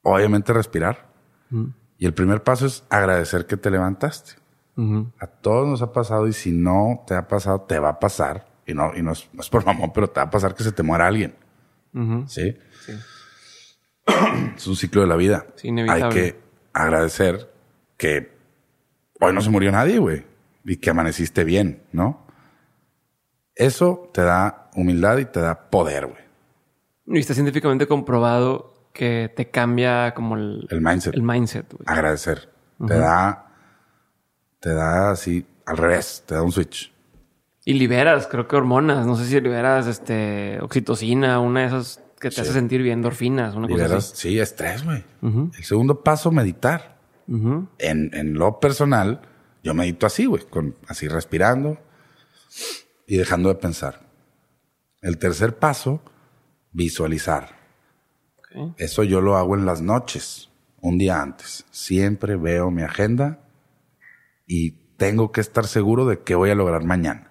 [0.07, 1.07] obviamente respirar.
[1.99, 4.33] Y el primer paso es agradecer que te levantaste.
[5.19, 8.47] A todos nos ha pasado y si no te ha pasado, te va a pasar.
[8.67, 10.83] Y no, y no es, por mamón, pero te va a pasar que se te
[10.83, 11.35] muera alguien.
[12.27, 12.57] ¿Sí?
[14.57, 15.47] es un ciclo de la vida.
[15.89, 16.39] Hay que
[16.73, 17.51] agradecer
[17.97, 18.37] que
[19.21, 20.25] hoy no se murió nadie, güey.
[20.65, 22.27] Y que amaneciste bien, ¿no?
[23.55, 26.27] Eso te da humildad y te da poder, güey.
[27.07, 31.15] Y está científicamente comprobado que te cambia como el, el mindset.
[31.15, 32.49] El mindset, Agradecer.
[32.87, 33.47] Te da
[34.61, 36.93] te da así al revés, te da un switch.
[37.65, 42.31] Y liberas, creo que hormonas, no sé si liberas este oxitocina, una de esas que
[42.31, 44.13] te hace sentir bien, endorfinas, una cosa así.
[44.15, 45.05] Sí, estrés, güey.
[45.23, 46.99] El segundo paso, meditar.
[47.29, 49.21] en, en, lo personal,
[49.63, 51.79] yo medito así, güey, con así respirando
[53.07, 54.01] y dejando de pensar.
[55.03, 56.03] El tercer paso,
[56.73, 57.56] visualizar.
[58.77, 61.65] Eso yo lo hago en las noches, un día antes.
[61.71, 63.41] Siempre veo mi agenda
[64.47, 67.31] y tengo que estar seguro de que voy a lograr mañana.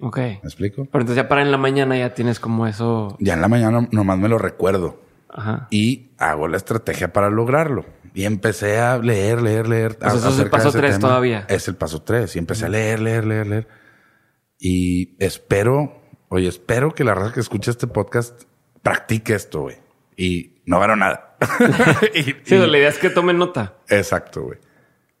[0.00, 0.18] Ok.
[0.18, 0.86] ¿Me explico?
[0.90, 3.16] Pero entonces ya para en la mañana ya tienes como eso.
[3.20, 5.00] Ya en la mañana nomás me lo recuerdo.
[5.28, 5.68] Ajá.
[5.70, 7.84] Y hago la estrategia para lograrlo.
[8.14, 9.96] Y empecé a leer, leer, leer.
[9.98, 11.46] Pues eso es el paso tres todavía.
[11.48, 12.36] Es el paso tres.
[12.36, 13.68] Y empecé a leer, leer, leer, leer.
[14.58, 18.42] Y espero, oye, espero que la raza que escuche este podcast
[18.82, 19.76] practique esto, güey.
[20.16, 21.36] Y no gano nada.
[22.14, 23.74] Y, sí, la idea es que tomen nota.
[23.88, 24.58] Exacto, güey.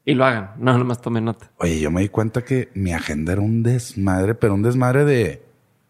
[0.04, 0.52] Y lo hagan.
[0.58, 1.50] No, nomás tomen nota.
[1.58, 5.42] Oye, yo me di cuenta que mi agenda era un desmadre, pero un desmadre de...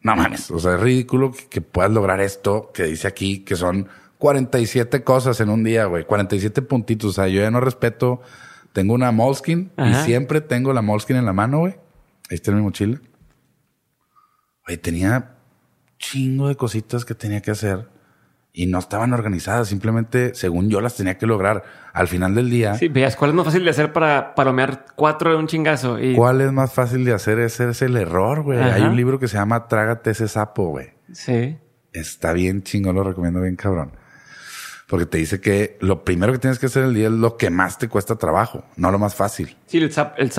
[0.03, 3.55] No mames, o sea, es ridículo que, que puedas lograr esto que dice aquí, que
[3.55, 3.89] son
[4.23, 6.05] 47 cosas en un día, güey.
[6.05, 7.11] 47 puntitos.
[7.11, 8.23] O sea, yo ya no respeto.
[8.73, 11.73] Tengo una Moleskin y siempre tengo la Moleskin en la mano, güey.
[12.31, 13.01] Ahí está en mi mochila.
[14.69, 15.35] Oye, tenía
[15.99, 17.89] chingo de cositas que tenía que hacer
[18.53, 19.69] y no estaban organizadas.
[19.69, 21.65] Simplemente, según yo, las tenía que lograr.
[21.93, 22.75] Al final del día.
[22.75, 25.99] Sí, veas, ¿cuál es más fácil de hacer para palomear cuatro de un chingazo?
[25.99, 26.15] Y...
[26.15, 27.39] ¿Cuál es más fácil de hacer?
[27.39, 28.59] Ese es el error, güey.
[28.59, 30.91] Hay un libro que se llama Trágate ese sapo, güey.
[31.13, 31.59] Sí.
[31.93, 33.93] Está bien chingón, lo recomiendo bien cabrón.
[34.89, 37.49] Porque te dice que lo primero que tienes que hacer el día es lo que
[37.49, 39.57] más te cuesta trabajo, no lo más fácil.
[39.67, 40.31] Sí, el sapo, el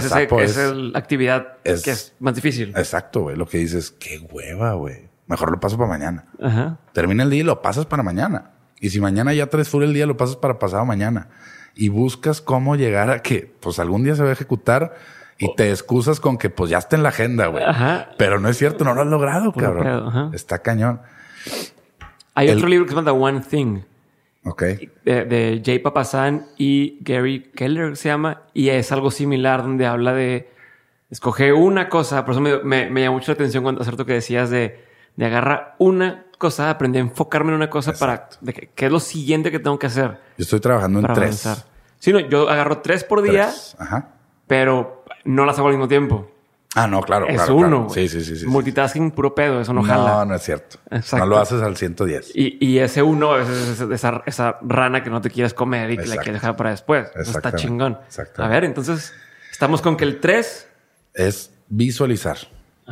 [0.00, 2.70] sapo es, la actividad que es más difícil.
[2.76, 3.36] Exacto, güey.
[3.36, 5.11] Lo que dices, qué hueva, güey.
[5.32, 6.26] Mejor lo paso para mañana.
[6.42, 6.76] Ajá.
[6.92, 8.50] Termina el día y lo pasas para mañana.
[8.78, 11.28] Y si mañana ya traes full el día, lo pasas para pasado mañana.
[11.74, 14.94] Y buscas cómo llegar a que, pues algún día se va a ejecutar
[15.38, 17.64] y te excusas con que, pues ya está en la agenda, güey.
[17.64, 18.10] Ajá.
[18.18, 20.34] Pero no es cierto, no lo has logrado, cabrón.
[20.34, 21.00] Está cañón.
[22.34, 23.80] Hay otro libro que se llama The One Thing.
[24.44, 24.62] Ok.
[25.02, 28.42] De, de Jay Papasan y Gary Keller se llama.
[28.52, 30.50] Y es algo similar donde habla de
[31.08, 32.26] escoger una cosa.
[32.26, 35.26] Por eso me, me, me llamó mucho la atención cuando acerto que decías de, de
[35.26, 39.50] agarrar una cosa, aprender a enfocarme en una cosa para de que, es lo siguiente
[39.50, 40.18] que tengo que hacer.
[40.36, 41.64] Yo estoy trabajando en tres.
[41.98, 44.08] Sí, no, yo agarro tres por día, Ajá.
[44.48, 46.28] pero no las hago al mismo tiempo.
[46.74, 47.28] Ah, no, claro.
[47.28, 47.88] Es uno.
[47.90, 48.46] Sí, sí, sí, sí.
[48.46, 50.10] Multitasking puro pedo, eso no, jala.
[50.10, 50.78] No, no es cierto.
[50.90, 51.18] Exacto.
[51.18, 52.32] No lo haces al 110.
[52.34, 56.06] Y, y ese uno es, esa, esa, rana que no te quieres comer y que
[56.06, 57.08] la quieres dejar para después.
[57.14, 57.98] Eso está chingón.
[58.06, 58.42] Exacto.
[58.42, 59.12] A ver, entonces,
[59.50, 60.68] estamos con que el 3
[61.14, 62.38] es visualizar.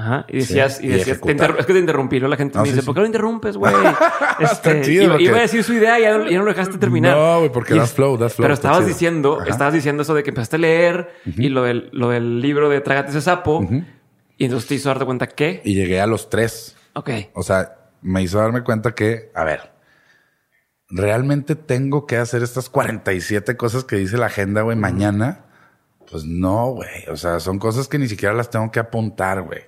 [0.01, 0.25] Ajá.
[0.29, 2.29] Y decías, y decías, es que te interrumpí, ¿no?
[2.29, 3.75] La gente me dice, ¿por qué lo interrumpes, güey?
[4.41, 7.17] este, chido, iba, a decir su idea y ya, no lo dejaste terminar.
[7.17, 8.45] No, güey, porque das flow, das flow.
[8.45, 12.09] Pero estabas diciendo, estabas diciendo eso de que empezaste a leer y lo del, lo
[12.09, 13.67] del libro de Trágate ese sapo.
[14.39, 15.61] Y entonces te hizo darte cuenta que.
[15.65, 16.77] Y llegué a los tres.
[16.95, 17.11] Ok.
[17.35, 19.71] O sea, me hizo darme cuenta que, a ver,
[20.89, 25.45] realmente tengo que hacer estas 47 cosas que dice la agenda, güey, mañana.
[26.11, 27.07] Pues no, güey.
[27.11, 29.61] O sea, son cosas que ni siquiera las tengo que apuntar, güey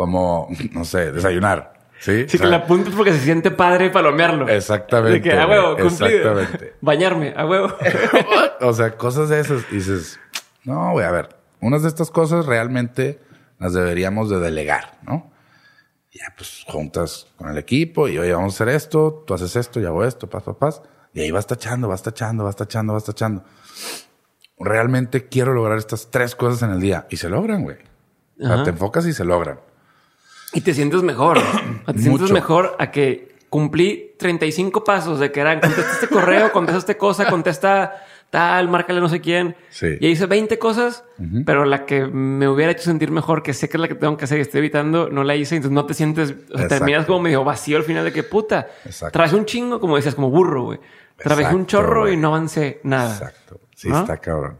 [0.00, 1.74] como, no sé, desayunar.
[1.98, 4.48] Sí, sí que la apuntas porque se siente padre palomearlo.
[4.48, 5.20] Exactamente.
[5.20, 6.40] Que a huevo, cumplido.
[6.40, 6.74] Exactamente.
[6.80, 7.76] Bañarme, a huevo.
[8.62, 9.62] o sea, cosas de esas.
[9.70, 10.18] Y dices,
[10.64, 13.20] no, güey, a ver, unas de estas cosas realmente
[13.58, 15.30] las deberíamos de delegar, ¿no?
[16.12, 19.80] Ya, pues juntas con el equipo y hoy vamos a hacer esto, tú haces esto,
[19.80, 20.82] yo hago esto, paz, paz, paz.
[21.12, 23.44] Y ahí vas tachando, vas tachando, vas tachando, vas tachando.
[24.58, 27.76] Realmente quiero lograr estas tres cosas en el día y se logran, güey.
[28.40, 29.60] O sea, te enfocas y se logran.
[30.52, 31.38] Y te sientes mejor.
[31.86, 36.78] te sientes mejor a que cumplí 35 pasos de que eran contesta este correo, contesta
[36.78, 39.56] esta cosa, contesta tal, márcale no sé quién.
[39.70, 39.98] Sí.
[40.00, 41.04] Y hice 20 cosas,
[41.44, 44.16] pero la que me hubiera hecho sentir mejor, que sé que es la que tengo
[44.16, 45.56] que hacer y estoy evitando, no la hice.
[45.56, 48.68] Entonces no te sientes, o sea, terminas como medio vacío al final de que puta.
[49.12, 50.78] Trabajé un chingo, como decías, como burro, güey.
[51.16, 53.12] Trabajé un chorro y no avancé nada.
[53.12, 53.60] Exacto.
[53.74, 54.58] Sí, está cabrón.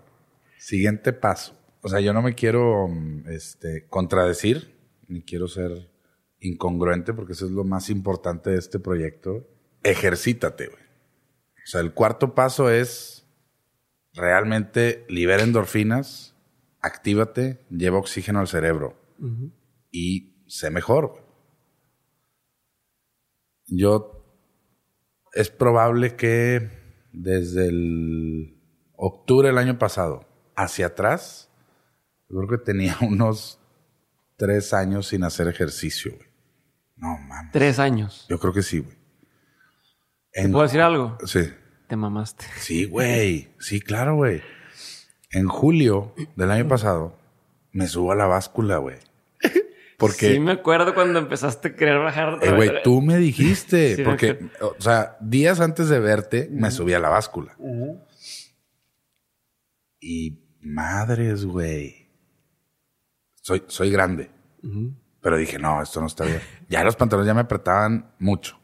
[0.58, 1.56] Siguiente paso.
[1.82, 4.79] O sea, yo no me quiero mm, este, contradecir
[5.10, 5.90] ni quiero ser
[6.38, 9.46] incongruente porque eso es lo más importante de este proyecto.
[9.82, 10.82] Ejercítate, güey.
[10.82, 13.26] O sea, el cuarto paso es
[14.14, 16.34] realmente libera endorfinas,
[16.80, 18.96] actívate, lleva oxígeno al cerebro
[19.90, 21.26] y sé mejor.
[23.66, 24.24] Yo
[25.34, 26.70] es probable que
[27.12, 28.58] desde el
[28.96, 31.50] octubre del año pasado hacia atrás,
[32.28, 33.59] yo creo que tenía unos
[34.40, 36.28] tres años sin hacer ejercicio, güey.
[36.96, 37.52] No, mames.
[37.52, 38.24] Tres años.
[38.30, 38.96] Yo creo que sí, güey.
[40.32, 41.18] ¿Te puedo decir algo?
[41.26, 41.52] Sí.
[41.86, 42.46] Te mamaste.
[42.56, 43.54] Sí, güey.
[43.58, 44.40] Sí, claro, güey.
[45.30, 47.18] En julio del año pasado
[47.70, 48.96] me subo a la báscula, güey.
[49.98, 50.32] Porque.
[50.32, 52.38] Sí, me acuerdo cuando empezaste a querer bajar.
[52.40, 54.02] Eh, güey, tú me dijiste.
[54.04, 57.54] porque, o sea, días antes de verte, me subí a la báscula.
[60.00, 61.99] Y madres, güey
[63.40, 64.30] soy, soy grande.
[65.20, 66.40] Pero dije, no, esto no está bien.
[66.68, 68.58] ya los pantalones ya me apretaban mucho.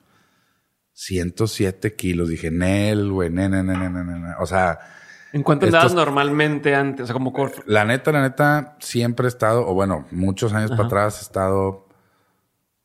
[0.93, 2.29] 107 kilos.
[2.29, 4.79] Dije, Nel, güey, ne, ne, ne, ne, O sea.
[5.33, 7.05] ¿En cuánto andabas normalmente antes?
[7.05, 7.35] O sea, como
[7.67, 11.89] La neta, la neta, siempre he estado, o bueno, muchos años para atrás he estado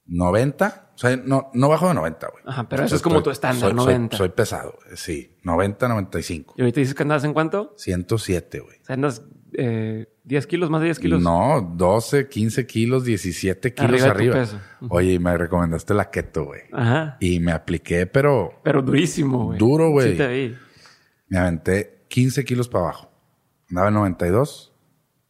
[0.05, 0.89] 90.
[0.93, 2.43] O sea, no, no bajo de 90, güey.
[2.45, 4.17] Ajá, pero eso es como tu estándar, 90.
[4.17, 5.37] Soy, pesado, sí.
[5.43, 6.55] 90, 95.
[6.57, 7.73] ¿Y ahorita dices que andas en cuánto?
[7.77, 8.81] 107, güey.
[8.81, 9.23] O sea, andas
[9.53, 11.21] eh, 10 kilos, más de 10 kilos.
[11.21, 14.33] No, 12, 15 kilos, 17 kilos Arriba de tu arriba.
[14.35, 14.59] peso.
[14.89, 16.61] Oye, y me recomendaste la keto, güey.
[16.71, 17.17] Ajá.
[17.19, 19.57] Y me apliqué, pero Pero durísimo, güey.
[19.59, 20.11] Duro, güey.
[20.11, 20.55] Sí te vi.
[21.27, 23.11] me aventé 15 kilos para abajo.
[23.69, 24.73] Andaba en 92.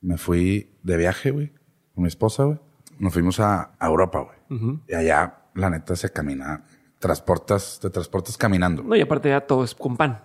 [0.02, 1.52] Me fui de viaje, güey,
[1.94, 2.60] con mi esposa, güey.
[2.98, 4.60] Nos fuimos a, a Europa, güey.
[4.60, 4.82] Ujú.
[4.88, 6.64] Y allá, la neta, se camina.
[7.00, 8.84] Transportas, te transportas caminando.
[8.84, 10.24] No, y aparte ya todo es con pan.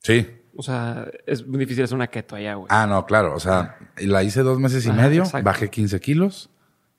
[0.00, 0.26] Sí.
[0.56, 2.66] O sea, es muy difícil hacer una keto allá, güey.
[2.70, 3.34] Ah, no, claro.
[3.34, 5.22] O sea, la hice dos meses y Ajá, medio.
[5.22, 5.44] exacto.
[5.44, 6.50] Bajé 15 kilos.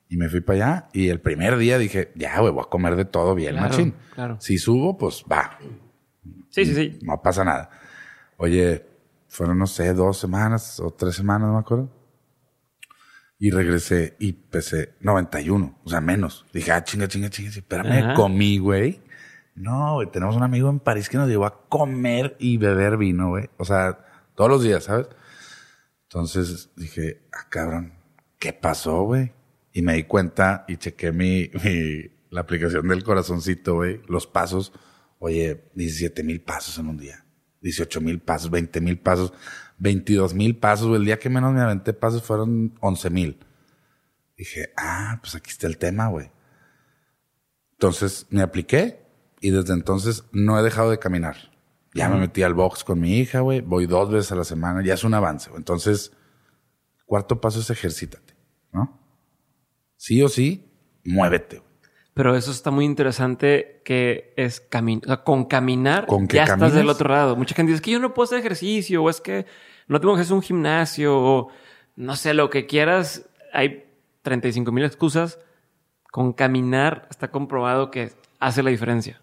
[0.07, 0.89] Y me fui para allá.
[0.93, 3.93] Y el primer día dije, ya, güey, voy a comer de todo bien, Claro, machín.
[4.15, 4.37] claro.
[4.39, 5.57] Si subo, pues va.
[6.49, 6.99] Sí, sí, sí.
[7.03, 7.69] No pasa nada.
[8.37, 8.85] Oye,
[9.27, 11.91] fueron, no sé, dos semanas o tres semanas, no me acuerdo.
[13.37, 16.45] Y regresé y pesé 91, o sea, menos.
[16.53, 18.13] Dije, ah, chinga, chinga, chinga, espérame, Ajá.
[18.15, 19.01] comí, güey.
[19.59, 23.27] No, güey, tenemos un amigo en París que nos llevó a comer y beber vino,
[23.29, 23.49] güey.
[23.57, 23.99] O sea,
[24.33, 25.07] todos los días, ¿sabes?
[26.03, 27.93] Entonces dije, ah, cabrón,
[28.39, 29.33] ¿qué pasó, güey?
[29.73, 34.71] Y me di cuenta y chequé mi, mi- la aplicación del corazoncito, güey, los pasos.
[35.19, 37.25] Oye, 17 mil pasos en un día,
[37.61, 39.33] 18 mil pasos, 20 mil pasos,
[39.77, 40.95] 22 mil pasos.
[40.95, 43.39] El día que menos me aventé pasos fueron 11 mil.
[44.37, 46.31] Dije, ah, pues aquí está el tema, güey.
[47.73, 49.05] Entonces me apliqué
[49.41, 51.37] y desde entonces no he dejado de caminar.
[51.93, 53.61] Ya me metí al box con mi hija, güey.
[53.61, 54.83] Voy dos veces a la semana.
[54.83, 55.49] Ya es un avance.
[55.49, 55.59] güey.
[55.59, 56.11] Entonces,
[57.05, 58.35] cuarto paso es ejercítate,
[58.71, 58.99] ¿no?
[59.97, 60.71] Sí o sí,
[61.03, 61.63] muévete.
[62.13, 65.03] Pero eso está muy interesante que es caminar.
[65.05, 67.35] O sea, con caminar ¿Con que ya estás del otro lado.
[67.35, 69.45] Mucha gente dice es que yo no puedo hacer ejercicio o es que
[69.87, 71.49] no tengo que hacer un gimnasio o
[71.95, 73.25] no sé, lo que quieras.
[73.53, 73.85] Hay
[74.21, 75.39] 35 mil excusas.
[76.11, 79.21] Con caminar está comprobado que hace la diferencia.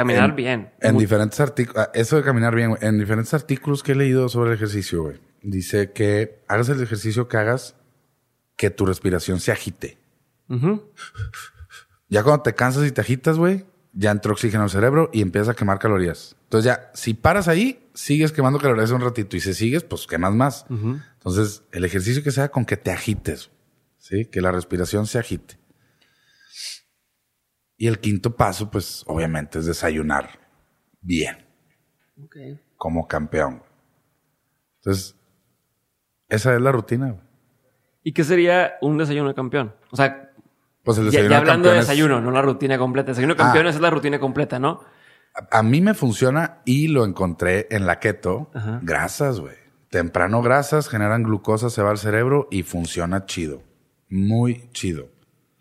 [0.00, 0.72] Caminar En- bien.
[0.80, 2.80] En Muy- diferentes artículos, eso de caminar bien, güey.
[2.84, 5.20] En diferentes artículos que he leído sobre el ejercicio, güey.
[5.42, 7.74] Dice que hagas el ejercicio que hagas,
[8.56, 9.98] que tu respiración se agite.
[12.08, 15.48] Ya cuando te cansas y te agitas, güey, ya entró oxígeno al cerebro y empiezas
[15.50, 16.36] a quemar calorías.
[16.44, 20.34] Entonces ya, si paras ahí, sigues quemando calorías un ratito y si sigues, pues quemas
[20.34, 20.66] más.
[20.68, 23.50] Entonces, el ejercicio que sea con que te agites,
[23.98, 24.26] ¿sí?
[24.26, 25.58] Que la respiración se agite.
[27.82, 30.38] Y el quinto paso, pues, obviamente es desayunar
[31.00, 31.46] bien,
[32.76, 33.62] como campeón.
[34.80, 35.16] Entonces,
[36.28, 37.24] esa es la rutina, güey.
[38.02, 39.74] ¿Y qué sería un desayuno de campeón?
[39.90, 40.30] O sea,
[40.84, 43.12] Pues el desayuno ya hablando de desayuno, no la rutina completa.
[43.12, 43.44] Desayuno de Ah.
[43.46, 44.82] campeones es la rutina completa, ¿no?
[45.50, 48.50] A, a mí me funciona y lo encontré en la keto.
[48.54, 48.80] Ajá.
[48.82, 49.54] Grasas, güey.
[49.88, 53.62] Temprano grasas generan glucosa, se va al cerebro y funciona chido.
[54.10, 55.08] Muy chido.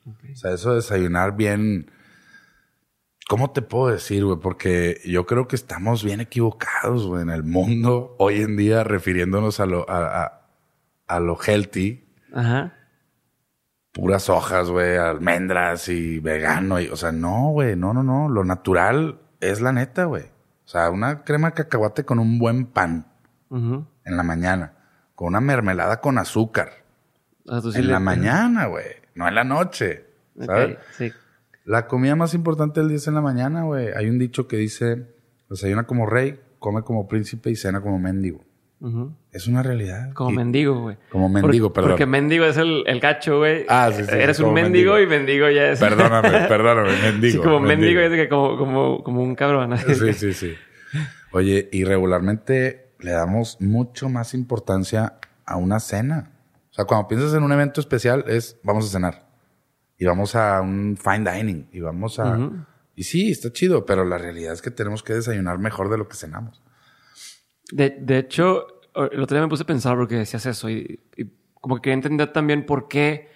[0.05, 1.91] O sea, eso de desayunar bien.
[3.29, 4.39] ¿Cómo te puedo decir, güey?
[4.39, 9.59] Porque yo creo que estamos bien equivocados, güey, en el mundo hoy en día refiriéndonos
[9.59, 10.41] a lo, a, a-
[11.05, 12.09] a lo healthy.
[12.33, 12.73] Ajá.
[13.93, 16.79] Puras hojas, güey, almendras y vegano.
[16.79, 18.29] Y, o sea, no, güey, no, no, no.
[18.29, 20.23] Lo natural es la neta, güey.
[20.23, 23.05] O sea, una crema de cacahuate con un buen pan
[24.05, 24.73] en la mañana.
[25.13, 26.69] Con una mermelada con azúcar.
[27.73, 28.85] Sí en la mañana, güey.
[29.13, 30.05] No en la noche.
[30.47, 30.77] ¿Sabes?
[30.97, 31.11] sí.
[31.65, 33.89] La comida más importante del día es en la mañana, güey.
[33.95, 35.07] Hay un dicho que dice,
[35.49, 38.43] desayuna como rey, come como príncipe y cena como mendigo.
[39.33, 40.13] Es una realidad.
[40.13, 40.97] Como Y- mendigo, güey.
[41.11, 41.91] Como mendigo, perdón.
[41.91, 43.65] Porque mendigo es el, el gacho, güey.
[43.67, 45.13] Ah, sí, sí, Eres sí, un mendigo, mendigo.
[45.15, 45.79] y mendigo ya es.
[45.81, 47.43] Perdóname, perdóname, mendigo.
[47.43, 49.77] Sí, como mendigo, es que como, como, como un cabrón.
[49.79, 50.53] Sí, sí, sí.
[51.33, 56.31] Oye, y regularmente le damos mucho más importancia a una cena.
[56.71, 59.28] O sea, cuando piensas en un evento especial es vamos a cenar.
[59.99, 61.67] Y vamos a un fine dining.
[61.71, 62.35] Y vamos a...
[62.37, 62.55] Ujú.
[62.95, 66.07] Y sí, está chido, pero la realidad es que tenemos que desayunar mejor de lo
[66.07, 66.63] que cenamos.
[67.71, 71.25] De, de hecho, el otro día me puse a pensar porque decías eso y, y
[71.53, 73.29] como que quería entender también por qué,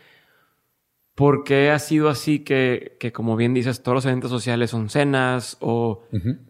[1.15, 4.89] por qué ha sido así que, que, como bien dices, todos los eventos sociales son
[4.89, 6.03] cenas o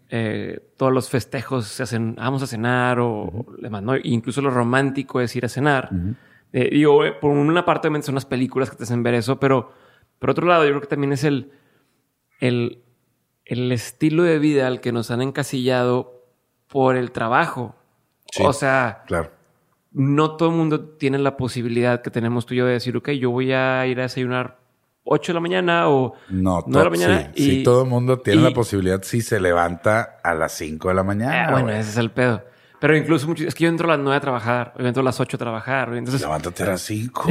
[0.09, 3.93] eh, todos los festejos se hacen, "Ah, vamos a cenar o demás, ¿no?
[4.01, 5.89] Incluso lo romántico es ir a cenar.
[6.53, 9.82] Eh, digo, eh, por una parte son las películas que te hacen ver eso, pero
[10.23, 11.51] por otro lado yo creo que también es el,
[12.39, 12.81] el,
[13.43, 16.23] el estilo de vida al que nos han encasillado
[16.67, 17.75] por el trabajo.
[18.31, 18.41] Sí.
[18.45, 19.31] O sea, Claro.
[19.91, 23.09] no todo el mundo tiene la posibilidad que tenemos tú y yo de decir, ok,
[23.09, 24.59] yo voy a ir a desayunar
[25.03, 27.31] 8 de la mañana o No, 9 de la mañana.
[27.35, 30.53] sí, y, sí, todo el mundo tiene y- la posibilidad si se levanta a las
[30.53, 31.47] 5 de la mañana.
[31.49, 32.41] Ah, bueno, ese es el pedo.
[32.83, 35.05] Pero incluso mucho, es que yo entro a las 9 a trabajar, yo entro a
[35.05, 35.93] las 8 a trabajar.
[35.93, 37.29] Entonces, Levántate a las 5,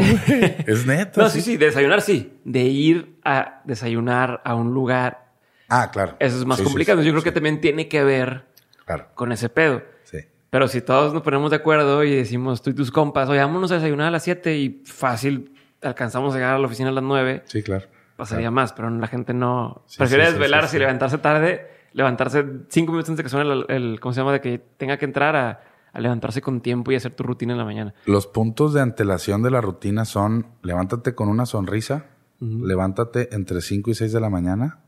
[0.66, 1.20] Es neta.
[1.20, 2.38] no, sí, sí, de desayunar sí.
[2.42, 5.26] De ir a desayunar a un lugar,
[5.68, 6.16] Ah, claro.
[6.20, 7.00] eso es más Sí, complicado.
[7.02, 8.46] sí, yo creo que también tiene que ver
[8.86, 9.82] Claro, con ese pedo.
[10.04, 10.20] sí.
[10.48, 13.70] Pero si todos nos ponemos de acuerdo y decimos tú y tus compas, oye, vámonos
[13.72, 17.04] a desayunar a las 7 y fácil alcanzamos a llegar a la oficina a las
[17.04, 17.86] 9, Sí, claro.
[18.16, 23.18] pasaría más, pero la gente no prefiere desvelarse y levantarse tarde, levantarse cinco minutos antes
[23.18, 24.32] de que suene el, el- ¿cómo se llama?
[24.32, 25.60] De que tenga que entrar a,
[25.92, 27.94] a levantarse con tiempo y hacer tu rutina en la mañana.
[28.06, 32.06] Los puntos de antelación de la rutina son levántate con una sonrisa,
[32.40, 34.80] levántate entre 5 y 6 de la mañana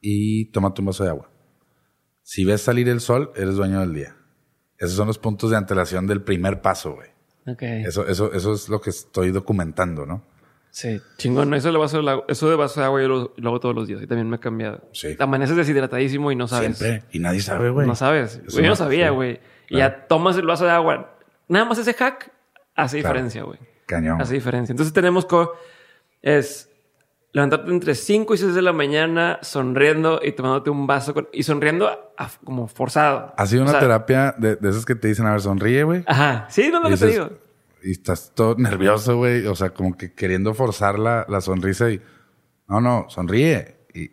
[0.00, 1.30] y tómate un vaso de agua.
[2.22, 4.16] Si ves salir el sol, eres dueño del día.
[4.78, 7.08] Esos son los puntos de antelación del primer paso, güey.
[7.46, 7.62] Ok.
[7.62, 10.22] Eso, eso, eso es lo que estoy documentando, ¿no?
[10.76, 11.54] Sí, chingón.
[11.54, 13.74] Eso de vaso de, agua- eso de vaso de agua yo lo, lo hago todos
[13.74, 14.82] los días y también me ha cambiado.
[14.92, 15.16] Sí.
[15.18, 16.76] Amaneces deshidratadísimo y no sabes.
[16.76, 17.08] Siempre.
[17.12, 17.86] Y nadie sabe, güey.
[17.86, 18.42] No sabes.
[18.46, 19.40] Eso yo no no- sabía, güey.
[19.70, 19.94] Y Claro.
[19.96, 21.16] ya tomas el vaso de agua.
[21.48, 22.30] Nada más ese hack
[22.74, 23.14] hace Claro.
[23.14, 23.58] diferencia, güey.
[23.86, 24.20] Cañón.
[24.20, 24.70] Hace diferencia.
[24.74, 25.54] Entonces tenemos co
[26.20, 26.68] es
[27.32, 31.42] levantarte entre 5 y 6 de la mañana sonriendo y tomándote un vaso con- y
[31.42, 33.32] sonriendo a- como forzado.
[33.38, 35.84] Ha sido una O sea, terapia de, de esas que te dicen, a ver, sonríe,
[35.84, 36.04] güey.
[36.06, 36.46] Ajá.
[36.50, 37.30] Sí, no, no lo te digo.
[37.86, 39.46] Y estás todo nervioso, güey.
[39.46, 42.02] O sea, como que queriendo forzar la, la sonrisa y...
[42.68, 43.76] No, no, sonríe.
[43.94, 44.10] Y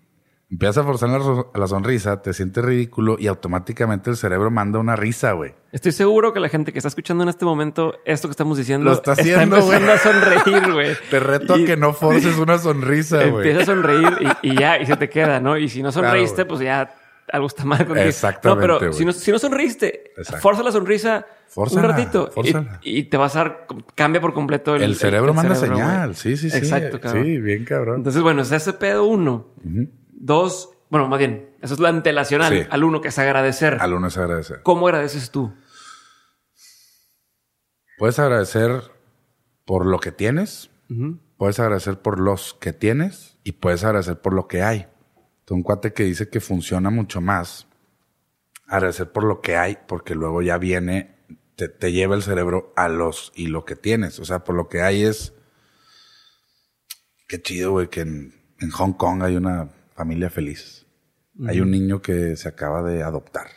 [0.52, 4.96] empiezas a forzar la, la sonrisa, te sientes ridículo y automáticamente el cerebro manda una
[4.96, 5.56] risa, güey.
[5.72, 8.86] Estoy seguro que la gente que está escuchando en este momento esto que estamos diciendo
[8.92, 10.96] Lo está haciendo, empezando a sonreír, güey.
[11.10, 13.48] Te reto Y- a que no forces una sonrisa, güey.
[13.50, 15.58] Empieza a sonreír y, y ya, y se te queda, ¿no?
[15.58, 16.94] Y si no sonreíste, pues ya
[17.34, 18.08] algo está mal contigo.
[18.08, 20.42] Exactamente, No, pero si no, si no sonreíste, Exacto.
[20.42, 22.30] forza la sonrisa Fórzala, un ratito.
[22.30, 22.80] y- fórzala.
[22.84, 26.16] Y, te vas a dar, cambia por completo el, El cerebro el manda cerebro, señal.
[26.16, 26.58] Sí, sí, sí.
[26.58, 27.26] Exacto, cabrón.
[27.26, 27.98] Sí, bien cabrón.
[27.98, 29.48] Entonces, bueno, es ese pedo uno.
[30.12, 32.68] Dos, bueno, más bien, eso es la antelación al, Sí.
[32.70, 33.78] al uno, que es agradecer.
[33.82, 34.62] Al uno es agradecer.
[34.64, 35.54] ¿Cómo agradeces tú?
[37.98, 38.72] Puedes agradecer
[39.66, 40.70] por lo que tienes,
[41.38, 44.88] puedes agradecer por los que tienes y puedes agradecer por lo que hay.
[45.50, 47.68] Un cuate que dice que funciona mucho más
[48.68, 51.16] agradecer por lo que hay, porque luego ya viene,
[51.56, 54.20] te, te lleva el cerebro a los y lo que tienes.
[54.20, 55.34] O sea, por lo que hay es.
[57.28, 60.86] Qué chido, güey, que en, en Hong Kong hay una familia feliz.
[61.48, 63.48] Hay un niño que se acaba de adoptar.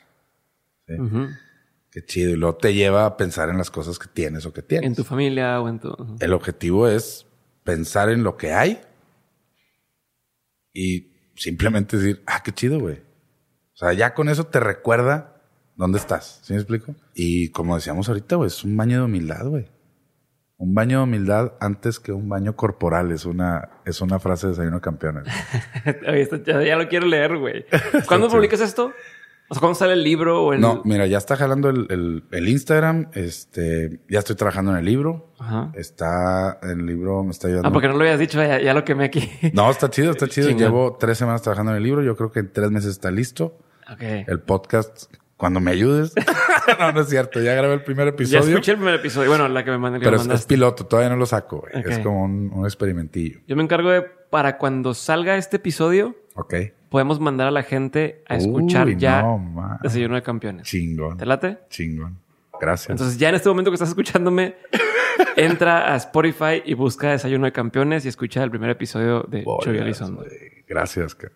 [0.87, 2.31] Qué chido.
[2.31, 4.87] Y luego te lleva a pensar en las cosas que tienes o que tienes.
[4.87, 5.95] En tu familia o en tu...
[6.21, 7.27] El objetivo es
[7.65, 8.81] pensar en lo que hay
[10.73, 12.97] y simplemente decir, ah, qué chido, güey.
[13.75, 15.37] O sea, ya con eso te recuerda
[15.77, 16.41] dónde estás.
[16.43, 16.95] ¿Sí me explico?
[17.15, 19.69] Y como decíamos ahorita, güey, es un baño de humildad, güey.
[20.59, 24.53] Un baño de humildad antes que un baño corporal es una, es una frase de
[24.53, 25.25] Desayuno de Campeones.
[26.47, 27.67] Ya, lo quiero leer, güey.
[28.09, 28.93] ¿Cuándo publicas esto?
[29.49, 30.61] O sea, ¿cuándo sale el libro o el...?
[30.61, 33.11] No, mira, ya está jalando el, el- el Instagram.
[33.15, 35.33] Este, ya estoy trabajando en el libro.
[35.39, 35.71] Ajá.
[35.75, 37.69] Está el libro, me está ayudando.
[37.69, 39.31] Ah, porque no lo habías dicho, ya, ya lo quemé aquí.
[39.53, 40.51] No, está chido, está chido.
[40.51, 42.03] Llevo tres semanas trabajando en el libro.
[42.03, 43.59] Yo creo que en tres meses está listo.
[43.93, 44.03] ok.
[44.27, 46.13] El podcast, cuando me ayudes.
[46.81, 47.41] no, no es cierto.
[47.41, 48.41] Ya grabé el primer Ya episodio.
[48.49, 49.29] escuché el primer episodio.
[49.29, 50.01] Bueno, la que me mandé.
[50.01, 50.87] que pero me es, piloto.
[50.87, 51.65] Todavía no lo saco.
[51.73, 53.39] Es como un, un experimentillo.
[53.47, 56.55] Yo me encargo de, para cuando salga este episodio, Ok.
[56.97, 59.79] Podemos mandar a la gente a escuchar Uy, ya no.
[59.83, 60.67] Desayuno de Campeones.
[60.67, 61.19] Chingón.
[61.19, 61.59] ¿Te late?
[61.69, 62.17] Chingón.
[62.59, 62.89] Gracias.
[62.89, 64.55] Entonces, ya en este momento que estás escuchándome,
[65.37, 69.77] entra a Spotify y busca Desayuno de Campeones y escucha el primer episodio de Choy
[69.77, 70.25] Elizondo.
[70.67, 71.15] Gracias.
[71.15, 71.31] ca-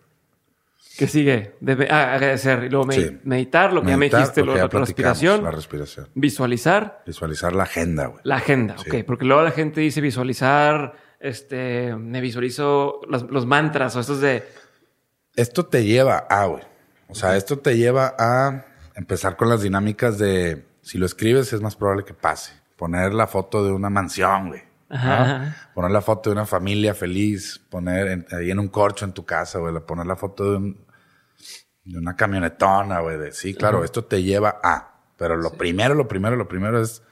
[0.97, 1.53] ¿Qué sigue?
[1.59, 2.63] Debe, ah, agradecer.
[2.63, 3.19] Y luego Sí.
[3.23, 6.07] meditar, lo que ya me dijiste, lo la respiración, La respiración.
[6.15, 8.19] visualizar Visualizar la agenda, güey.
[8.23, 8.77] la agenda.
[8.79, 8.89] Sí.
[8.89, 14.21] Ok, porque luego la gente dice visualizar, este, me visualizo los, los mantras o estos
[14.21, 14.43] de...
[15.35, 16.63] Esto te lleva a, güey.
[17.07, 18.65] O sea, esto te lleva a
[18.95, 22.53] empezar con las dinámicas de si lo escribes es más probable que pase.
[22.77, 24.61] Poner la foto de una mansión, güey.
[24.89, 25.53] ¿no?
[25.73, 29.23] Poner la foto de una familia feliz, poner en- ahí en un corcho en tu
[29.25, 29.73] casa, güey.
[29.85, 30.85] Poner la foto de, un-
[31.85, 33.17] de una camionetona, güey.
[33.17, 34.99] De, sí, claro, esto te lleva a.
[35.17, 37.03] Pero lo primero, lo primero, lo primero es.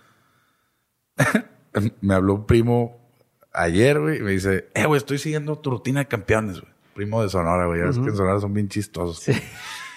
[2.01, 3.09] me habló un primo
[3.53, 6.73] ayer, güey, y me dice, eh, güey, estoy siguiendo tu rutina de campeones, güey.
[6.93, 7.79] Primo de Sonora, güey.
[7.79, 9.27] Ya ves que en Sonora son bien chistosos.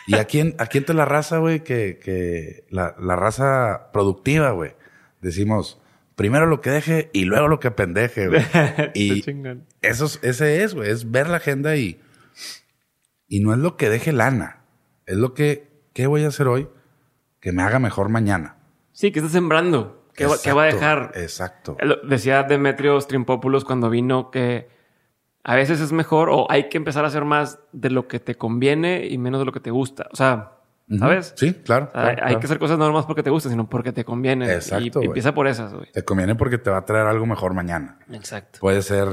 [0.06, 4.72] Y aquí, en- aquí entre la raza, güey, que, que la, la raza productiva, güey,
[5.20, 5.80] decimos,
[6.16, 8.42] primero lo que deje y luego lo que pendeje, güey.
[8.94, 9.22] y
[9.80, 12.00] eso es- ese es, güey, es ver la agenda y,
[13.28, 14.64] y no es lo que deje lana.
[15.06, 16.68] Es lo que, ¿qué voy a hacer hoy?
[17.40, 18.56] Que me haga mejor mañana.
[18.92, 20.06] Sí, que está sembrando.
[20.14, 21.12] ¿Qué, va, qué va a dejar?
[21.14, 21.76] Exacto.
[22.06, 24.68] Decía Demetrios Trimpopoulos cuando vino que
[25.44, 28.36] a veces es mejor o hay que empezar a hacer más de lo que te
[28.36, 30.06] conviene y menos de lo que te gusta.
[30.12, 30.52] O sea,
[30.98, 31.34] ¿sabes?
[31.36, 31.86] Sí, claro.
[31.86, 32.40] O sea, claro, hay claro.
[32.40, 34.48] que hacer cosas no más porque te gustan, sino porque te convienen.
[34.50, 35.90] Exacto, Y, empieza por esas, güey.
[35.92, 37.98] Te conviene porque te va a traer algo mejor mañana.
[38.10, 38.60] Exacto.
[38.60, 39.08] Puede ser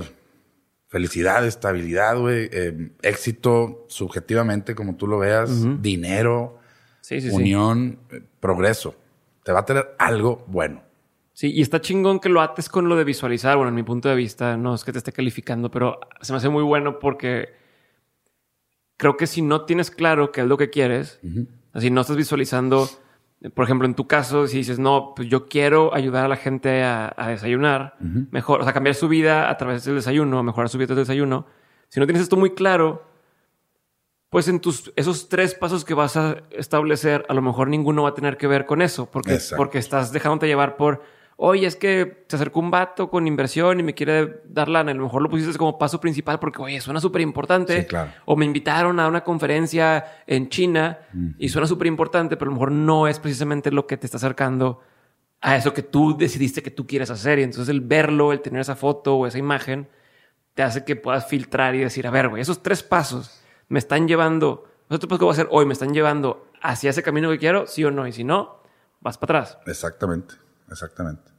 [0.87, 6.59] felicidad, estabilidad, güey, eh, éxito subjetivamente, como tú lo veas, dinero,
[7.01, 7.35] Sí, sí, sí.
[7.35, 8.95] unión, eh, progreso.
[9.43, 10.83] te va a tener algo bueno.
[11.39, 13.55] Sí, y está chingón que lo ates con lo de visualizar.
[13.55, 16.37] Bueno, en mi punto de vista, no es que te esté calificando, pero se me
[16.37, 17.53] hace muy bueno porque
[18.97, 21.21] creo que si no tienes claro qué es lo que quieres,
[21.71, 22.89] así no estás visualizando,
[23.53, 26.83] por ejemplo, en tu caso, si dices, no, pues yo quiero ayudar a la gente
[26.83, 27.95] a, desayunar,
[28.31, 31.45] mejor, o sea, cambiar su vida a través del desayuno, mejorar su vida del desayuno.
[31.87, 33.07] Si no tienes esto muy claro,
[34.29, 38.09] pues en tus esos tres pasos que vas a establecer, a lo mejor ninguno va
[38.09, 41.01] a tener que ver con eso, porque, porque estás dejándote llevar por,
[41.41, 44.91] oye, es que se acercó un vato con inversión y me quiere dar lana.
[44.91, 47.87] A lo mejor lo pusiste como paso principal porque, oye, suena súper importante.
[47.87, 48.11] claro.
[48.25, 50.99] O me invitaron a una conferencia en China
[51.37, 54.17] y suena súper importante, pero a lo mejor no es precisamente lo que te está
[54.17, 54.81] acercando
[55.41, 57.39] a eso que tú decidiste que tú quieres hacer.
[57.39, 59.87] Y entonces el verlo, el tener esa foto o esa imagen,
[60.55, 64.09] te hace que puedas filtrar y decir, a ver, güey, esos tres pasos me están
[64.09, 65.65] llevando, nosotros pues, ¿qué voy a hacer hoy?
[65.65, 67.65] ¿Me están llevando hacia ese camino que quiero?
[67.65, 68.07] Sí o no.
[68.07, 68.61] Y si no,
[68.99, 69.57] vas para atrás.
[69.67, 70.35] Exactamente,
[70.71, 71.31] exactamente.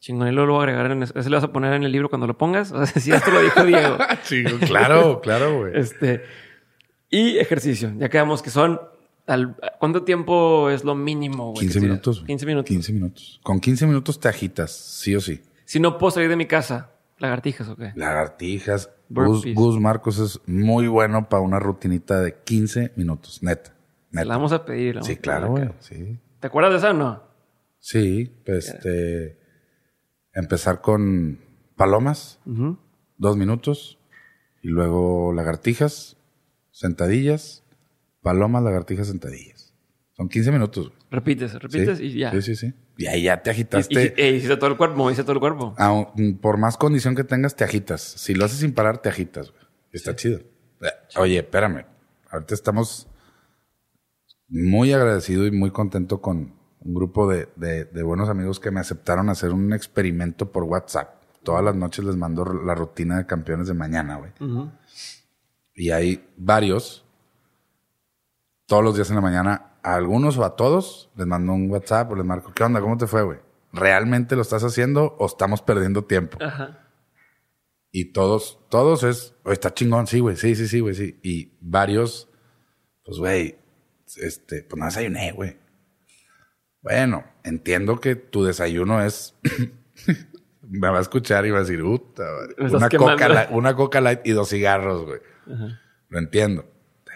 [0.00, 2.08] Chingón, y lo voy a agregar en ese le vas a poner en el libro
[2.08, 2.70] cuando lo pongas.
[2.76, 3.98] O sea, si esto lo dijo Diego.
[4.22, 5.72] sí, claro, claro, güey.
[5.78, 6.22] Este,
[7.10, 7.92] y ejercicio.
[7.98, 8.80] Ya quedamos que son.
[9.80, 11.66] ¿Cuánto tiempo es lo mínimo, güey?
[11.66, 12.22] 15 minutos.
[12.24, 12.68] 15 minutos.
[12.68, 13.40] 15 minutos.
[13.42, 15.42] Con 15 minutos te agitas, sí o sí.
[15.64, 17.92] Si no puedo salir de mi casa, ¿lagartijas o qué?
[17.96, 18.90] Lagartijas.
[19.08, 23.74] Gus, Marcos es muy bueno para una rutinita de 15 minutos, neta.
[24.12, 24.24] neta.
[24.24, 25.02] La vamos a pedir.
[25.02, 25.70] sí, claro, güey.
[25.80, 26.20] Sí.
[26.38, 27.25] ¿Te acuerdas de esa o no?
[27.86, 29.38] Sí, pues este.
[30.32, 31.38] Empezar con
[31.76, 32.40] palomas,
[33.16, 34.00] dos minutos,
[34.60, 36.16] y luego lagartijas,
[36.72, 37.62] sentadillas,
[38.22, 39.72] palomas, lagartijas, sentadillas.
[40.16, 40.92] Son 15 minutos.
[41.12, 42.32] Repites, repites y ya.
[42.32, 42.74] Sí, sí, sí.
[42.96, 44.14] Y ahí ya te agitaste.
[44.16, 45.76] Y, y, hiciste todo el cuerpo, moviste todo el cuerpo.
[46.40, 48.02] por más condición que tengas, te agitas.
[48.02, 49.52] Si lo haces sin parar, te agitas.
[49.92, 50.40] Está chido.
[50.80, 51.86] Eh, oye, espérame.
[52.32, 53.06] Ahorita estamos
[54.48, 56.55] muy agradecido y muy contento con
[56.86, 61.22] un grupo de, de, buenos amigos que me aceptaron hacer un experimento por WhatsApp.
[61.42, 64.32] Todas las noches les mando la rutina de campeones de mañana, güey.
[65.74, 67.04] Y hay varios.
[68.66, 72.10] Todos los días en la mañana a algunos o a todos les mando un WhatsApp
[72.10, 72.80] o les marco, ¿qué onda?
[72.80, 73.38] ¿Cómo te fue, güey?
[73.72, 76.38] ¿Realmente lo estás haciendo o estamos perdiendo tiempo?
[76.40, 76.80] Ajá.
[77.92, 81.18] Y todos, todos es, está chingón, sí, güey, sí, sí, sí, güey, sí.
[81.22, 82.28] Y varios,
[83.04, 83.58] pues, güey,
[84.16, 85.56] este, pues no desayuné, güey.
[86.86, 89.34] Bueno, entiendo que tu desayuno es,
[90.62, 92.24] me va a escuchar y va a decir, puta,
[92.58, 95.20] una coca, una coca light y dos cigarros, güey.
[96.08, 96.64] Lo entiendo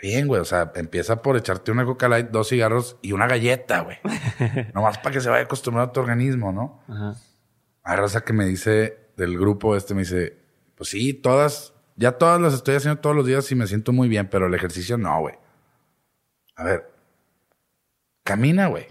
[0.00, 0.40] bien, güey.
[0.40, 3.98] O sea, empieza por echarte una Coca Light, dos cigarros y una galleta, güey.
[4.74, 6.82] Nomás para que se vaya acostumbrado a tu organismo, ¿no?
[6.88, 7.14] Ajá.
[7.82, 10.38] Hay raza que me dice del grupo este, me dice,
[10.74, 14.08] pues sí, todas, ya todas las estoy haciendo todos los días y me siento muy
[14.08, 15.34] bien, pero el ejercicio no, güey.
[16.56, 16.90] A ver,
[18.22, 18.86] camina, güey.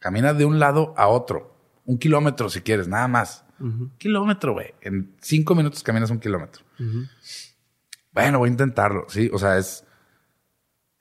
[0.00, 1.54] Camina de un lado a otro.
[1.84, 3.44] Un kilómetro si quieres, nada más.
[3.60, 4.74] Un kilómetro, güey.
[4.80, 6.64] En cinco minutos caminas un kilómetro.
[8.12, 9.30] Bueno, voy a intentarlo, sí.
[9.32, 9.84] O sea, es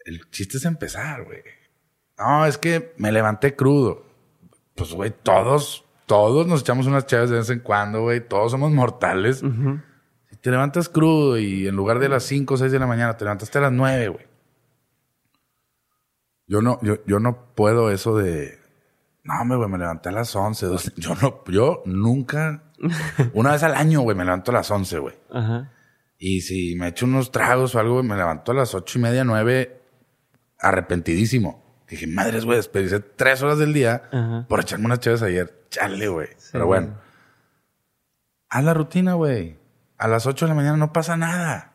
[0.06, 1.42] el chiste es empezar, güey.
[2.18, 4.06] No, es que me levanté crudo.
[4.76, 8.28] Pues, güey, todos, todos nos echamos unas chaves de vez en cuando, güey.
[8.28, 9.38] Todos somos mortales.
[10.30, 13.16] Si te levantas crudo y en lugar de las 5 o 6 de la mañana
[13.16, 14.28] te levantaste a las 9, güey.
[16.48, 18.59] Yo no, yo, yo no puedo eso de,
[19.24, 20.94] no, güey, me levanté a las 11, 12.
[20.98, 22.64] Yo no, yo nunca,
[23.34, 25.16] una vez al año, güey, me levanto a las 11, güey.
[25.32, 25.72] Ajá.
[26.22, 29.24] Y si me echo unos tragos o algo, me levanto a las ocho y media,
[29.24, 29.82] nueve,
[30.60, 31.84] arrepentidísimo.
[31.88, 35.66] Dije, madres, güey, desperdicé tres horas del día por echarme unas chaves ayer.
[35.70, 36.28] Chale, güey.
[36.52, 36.98] Pero bueno.
[38.50, 39.58] Haz la rutina, güey.
[39.98, 41.74] A las ocho de la mañana no pasa nada.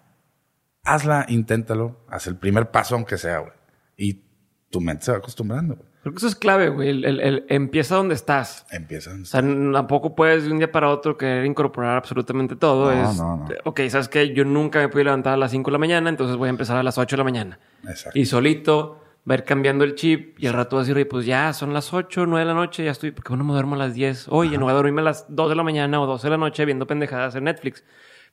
[0.84, 2.05] Hazla, inténtalo.
[2.09, 3.53] Haz el primer paso, aunque sea, güey.
[3.97, 4.24] Y
[4.70, 5.88] tu mente se va acostumbrando, güey.
[6.05, 6.91] Creo que eso es clave, güey.
[6.91, 8.67] El, empieza donde estás.
[8.71, 9.43] Empieza donde estás.
[9.43, 12.95] O sea, tampoco puedes de un día para otro querer incorporar absolutamente todo.
[12.95, 13.49] No, no, no.
[13.65, 14.35] Ok, ¿sabes qué?
[14.35, 16.77] Yo nunca me pude levantar a las 5 de la mañana, entonces voy a empezar
[16.77, 17.59] a las 8 de la mañana.
[17.89, 18.19] Exacto.
[18.19, 21.55] Y solito va a ir cambiando el chip y al rato a decir, pues ya
[21.55, 23.95] son las 8, 9 de la noche, ya estoy, porque bueno, me duermo a las
[23.95, 24.27] 10.
[24.29, 26.37] Oye, no voy a dormirme a las 2 de la mañana o 12 de la
[26.37, 27.83] noche viendo pendejadas en Netflix.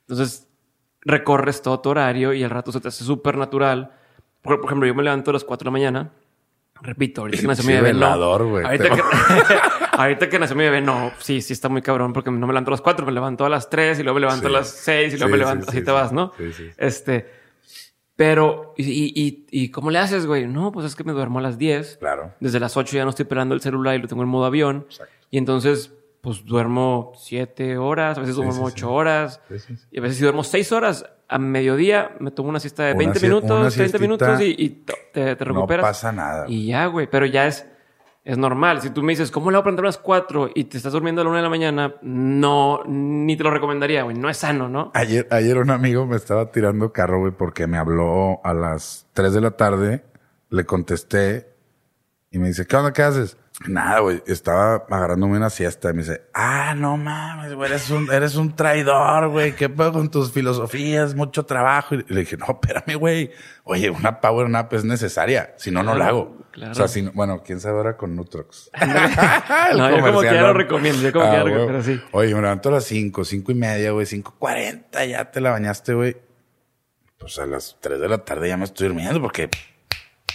[0.00, 0.46] Entonces,
[1.00, 3.92] recorres todo tu horario y al rato se te hace súper natural.
[4.42, 6.12] Por, por ejemplo, yo me levanto a las 4 de la mañana
[6.82, 8.06] Repito, ahorita que nació mi bebé, no.
[8.06, 9.02] Ahorita que,
[9.92, 11.12] ahorita que nació mi bebé, no.
[11.20, 13.48] Sí, sí está muy cabrón porque no me levanto a las cuatro, me levanto a
[13.48, 15.90] las tres y luego me levanto a las seis y luego me levanto, así te
[15.90, 16.32] vas, ¿no?
[16.36, 16.70] Sí, sí.
[16.76, 17.30] Este,
[18.16, 20.46] pero, y, y, y, cómo le haces, güey?
[20.46, 21.96] No, pues es que me duermo a las diez.
[21.98, 22.34] Claro.
[22.40, 24.86] Desde las ocho ya no estoy pelando el celular y lo tengo en modo avión.
[24.88, 25.14] Exacto.
[25.30, 25.92] Y entonces,
[26.22, 29.42] pues duermo siete horas, a veces duermo ocho horas.
[29.90, 33.20] Y a veces si duermo seis horas, a mediodía me tomo una siesta de 20
[33.20, 35.82] minutos, 30 minutos y, te, recuperas.
[35.82, 36.46] No pasa nada.
[36.48, 37.08] Y ya, güey.
[37.10, 37.66] Pero ya es
[38.24, 38.80] es normal.
[38.80, 40.92] Si tú me dices, ¿cómo le voy a plantar a las 4 y te estás
[40.92, 41.94] durmiendo a la 1 de la mañana?
[42.02, 44.16] No, ni te lo recomendaría, güey.
[44.16, 44.92] No es sano, ¿no?
[44.94, 49.34] Ayer, ayer un amigo me estaba tirando carro, güey, porque me habló a las 3
[49.34, 50.04] de la tarde.
[50.50, 51.52] Le contesté
[52.30, 52.92] y me dice, ¿qué onda?
[52.92, 53.36] ¿Qué haces?
[53.66, 54.22] Nada, güey.
[54.26, 58.54] Estaba agarrándome una siesta y me dice, ah, no mames, güey, eres un, eres un
[58.56, 59.54] traidor, güey.
[59.54, 61.14] ¿Qué pedo con tus filosofías?
[61.14, 61.94] Mucho trabajo.
[61.94, 63.30] Y le dije, no, espérame, güey.
[63.64, 65.54] Oye, una power nap es necesaria.
[65.56, 66.38] Si no, no la hago.
[66.50, 66.72] Claro.
[66.72, 68.70] O sea, si no- bueno, quién sabe ahora con Nutrox.
[69.76, 71.54] no, yo como que ya lo recomiendo, yo como que ya lo güey.
[71.54, 72.00] recomiendo, sí.
[72.12, 75.94] Oye, me levanto a las 5, 5 y media, güey, 5.40, ya te la bañaste,
[75.94, 76.16] güey.
[77.18, 79.48] Pues a las 3 de la tarde ya me estoy durmiendo porque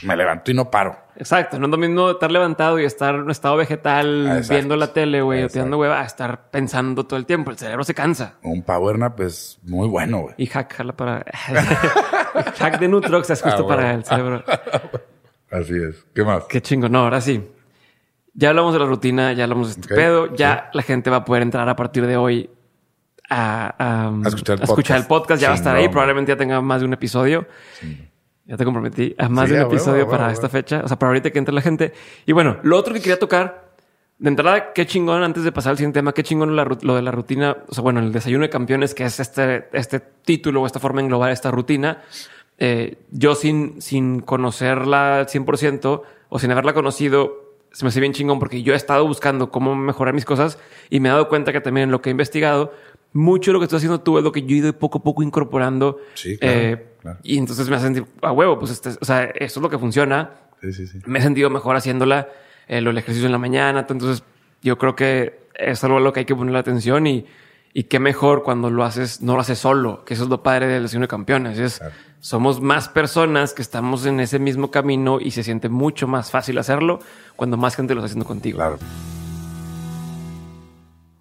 [0.04, 0.98] me levanto y no paro.
[1.16, 4.54] Exacto, no es lo mismo estar levantado y estar en un estado vegetal Ah, exacto.
[4.54, 7.50] viendo la tele, güey, o tirando hueva, a estar pensando todo el tiempo.
[7.52, 8.36] El cerebro se cansa.
[8.43, 10.36] Un power nap es muy bueno, güey.
[10.38, 11.26] Y hack, jala para.
[12.60, 14.43] hack de Nutrox es justo Ah, para el cerebro.
[15.52, 16.06] Así es.
[16.14, 16.43] ¿Qué más?
[16.45, 16.89] Qué chingo.
[16.89, 17.50] No, ahora sí.
[18.34, 20.36] Ya hablamos de la rutina, ya hablamos de este pedo.
[20.36, 22.50] Ya la gente va a poder entrar a partir de hoy
[23.30, 25.41] a, a- A escuchar el a escuchar el podcast.
[25.41, 25.88] Ya va a estar ahí.
[25.89, 27.48] Probablemente ya tenga más de un episodio.
[28.48, 30.52] Ya te comprometí a más Sí, de un episodio a huevo, para a esta huevo.
[30.54, 30.82] fecha.
[30.84, 31.93] O sea, para ahorita que entre la gente.
[32.26, 33.68] Y bueno, lo otro que quería tocar,
[34.20, 37.02] de entrada, qué chingón, antes de pasar al siguiente tema, qué chingón la lo de
[37.02, 37.58] la rutina.
[37.68, 41.02] O sea, bueno, el desayuno de campeones, que es este, este título o esta forma
[41.02, 42.02] de englobar esta rutina.
[42.58, 48.14] Eh, yo sin, sin conocerla al 100% o sin haberla conocido, se me hace bien
[48.14, 50.58] chingón porque yo he estado buscando cómo mejorar mis cosas
[50.89, 52.74] y me he dado cuenta que también en lo que he investigado,
[53.18, 55.03] mucho de lo que estás haciendo tú es lo que yo he ido poco a
[55.03, 55.97] poco incorporando.
[56.13, 57.20] Sí, claro, Eh, claro.
[57.24, 59.78] Y entonces me hace sentir a huevo, pues este, o sea, eso es lo que
[59.80, 60.32] funciona.
[60.61, 60.99] Sí, sí, sí.
[61.05, 62.30] Me he sentido mejor haciéndola,
[62.68, 63.82] eh, lo del ejercicio en la mañana.
[63.82, 64.24] Entonces,
[64.61, 67.26] yo creo que es algo a lo que hay que ponerle atención y,
[67.74, 70.68] y qué mejor cuando lo haces, no lo haces solo, que eso es lo padre
[70.68, 71.59] del desayuno de campeones.
[71.59, 71.93] Es, Claro.
[72.20, 76.57] somos más personas que estamos en ese mismo camino y se siente mucho más fácil
[76.57, 76.99] hacerlo
[77.36, 78.57] cuando más gente lo está haciendo contigo.
[78.57, 78.78] Claro.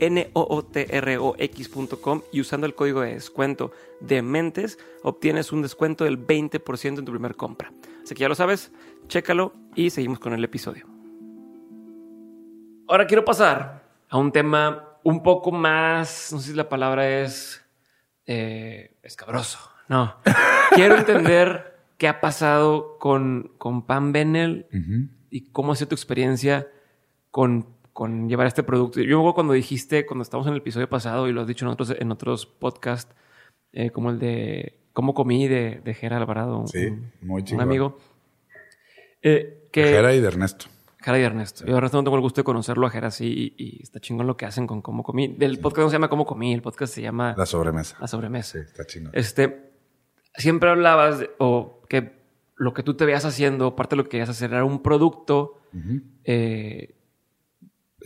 [0.00, 0.32] N-O-O-T-R-O-X.com
[2.32, 7.12] y usando el código de descuento de mentes obtienes un descuento del 20% en tu
[7.12, 7.72] primer compra.
[8.02, 8.72] Así que ya lo sabes,
[9.08, 10.86] chécalo y seguimos con el episodio.
[12.88, 17.64] Ahora quiero pasar a un tema un poco más, no sé si la palabra es
[18.26, 19.58] eh, escabroso.
[19.88, 20.16] No.
[20.74, 24.66] quiero entender qué ha pasado con, con Pam Benel
[25.30, 26.68] y cómo ha sido tu experiencia
[27.30, 29.00] con, con llevar este producto.
[29.00, 31.64] Yo me acuerdo cuando dijiste, cuando estábamos en el episodio pasado y lo has dicho
[31.64, 33.14] en otros, en otros podcasts,
[33.72, 36.90] eh, como el de cómo comí de, de Jera Alvarado, un- Sí,
[37.22, 37.62] muy un chingón.
[37.64, 37.98] amigo.
[39.22, 40.66] Eh, que, Jera y de Ernesto.
[41.00, 41.64] Jera y Ernesto.
[41.64, 44.26] Yo Ernesto no tengo el gusto de conocerlo a Jera sí y, y está chingón
[44.26, 45.28] lo que hacen con cómo comí.
[45.28, 47.96] Del podcast no se llama cómo comí, el podcast se llama La sobremesa.
[48.00, 48.58] La sobremesa.
[48.58, 49.12] Sí, está chingón.
[49.14, 49.70] Este,
[50.34, 52.14] siempre hablabas de- o que
[52.56, 55.60] lo que tú te veías haciendo, parte de lo que querías hacer era un producto
[56.24, 56.95] eh,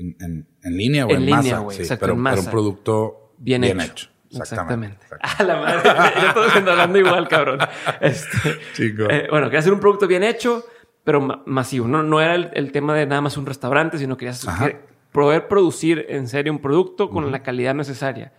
[0.00, 1.58] En, en- en línea o En en, línea, masa.
[1.58, 2.44] güey, sí, exacto, pero, en pero masa.
[2.48, 3.92] un producto bien, bien, hecho.
[3.92, 4.10] hecho.
[4.32, 4.96] Exactamente.
[5.02, 5.36] Exactamente.
[5.38, 6.22] A la madre.
[6.22, 7.58] Yo todos hablando igual, cabrón.
[8.00, 8.38] Este,
[8.78, 10.64] eh, bueno, querías hacer un producto bien hecho,
[11.04, 11.88] pero ma- masivo.
[11.88, 14.68] No, no era el, el tema de nada más un restaurante, sino querías Ajá.
[14.68, 14.80] que-
[15.12, 18.32] poder producir en serio un producto con la calidad necesaria.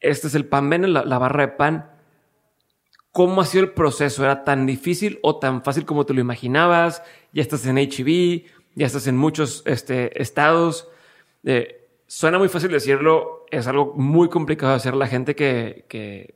[0.00, 1.90] Este es el pan Bene, la, la barra de pan.
[3.12, 4.24] ¿Cómo ha sido el proceso?
[4.24, 7.02] ¿Era tan difícil o tan fácil como te lo imaginabas?
[7.32, 8.44] Ya estás en HB,
[8.76, 10.88] ya estás en muchos este, estados.
[11.42, 14.94] Eh, suena muy fácil decirlo, es algo muy complicado de hacer.
[14.94, 16.34] La gente que, que,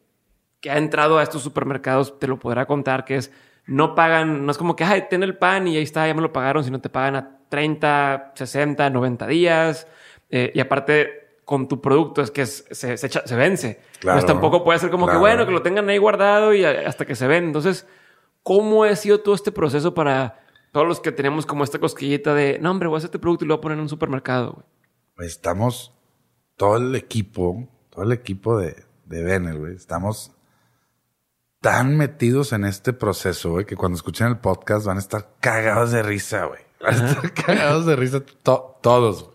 [0.61, 3.30] que ha entrado a estos supermercados te lo podrá contar, que es,
[3.66, 6.22] no pagan, no es como que, ay, ten el pan y ahí está, ya me
[6.22, 9.86] lo pagaron, sino te pagan a 30, 60, 90 días.
[10.30, 13.80] Eh, y aparte, con tu producto es que es- se, se, echa- se vence.
[14.01, 14.16] Claro.
[14.16, 15.18] Pues tampoco puede ser como Claro.
[15.18, 17.45] que, bueno, que lo tengan ahí guardado y hasta que se ven.
[17.45, 17.86] Entonces,
[18.43, 20.41] ¿cómo ha sido todo este proceso para
[20.73, 23.45] todos los que tenemos como esta cosquillita de, no, hombre, voy a hacer este producto
[23.45, 24.53] y lo voy a poner en un supermercado?
[24.53, 24.66] güey"?
[25.16, 25.93] Pues estamos,
[26.57, 30.33] todo el equipo, todo el equipo de, de Benel, güey, estamos
[31.61, 35.93] tan metidos en este proceso, güey, que cuando escuchen el podcast van a estar cagados
[35.93, 36.61] de risa, güey.
[36.81, 39.31] Van a estar cagados de risa todos.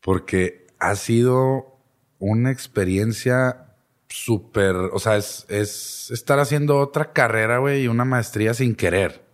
[0.00, 1.78] Porque ha sido
[2.18, 3.74] una experiencia
[4.08, 9.25] súper, o sea, es, es estar haciendo otra carrera, güey, y una maestría sin querer.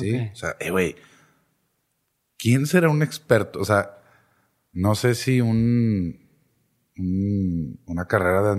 [0.00, 0.30] Sí.
[0.32, 0.96] O sea, eh, güey,
[2.38, 3.60] ¿quién será un experto?
[3.60, 3.98] O sea,
[4.72, 6.28] no sé si un,
[7.86, 8.50] una carrera de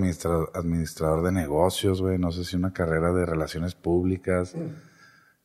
[0.53, 4.55] administrador de negocios, güey, no sé si una carrera de relaciones públicas,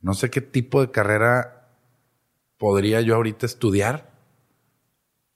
[0.01, 1.69] no sé qué tipo de carrera
[2.59, 4.11] podría yo ahorita estudiar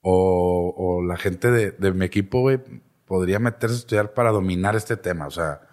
[0.01, 2.61] o, o la gente de, de mi equipo, güey,
[3.05, 5.27] podría meterse a estudiar para dominar este tema.
[5.27, 5.66] O sea,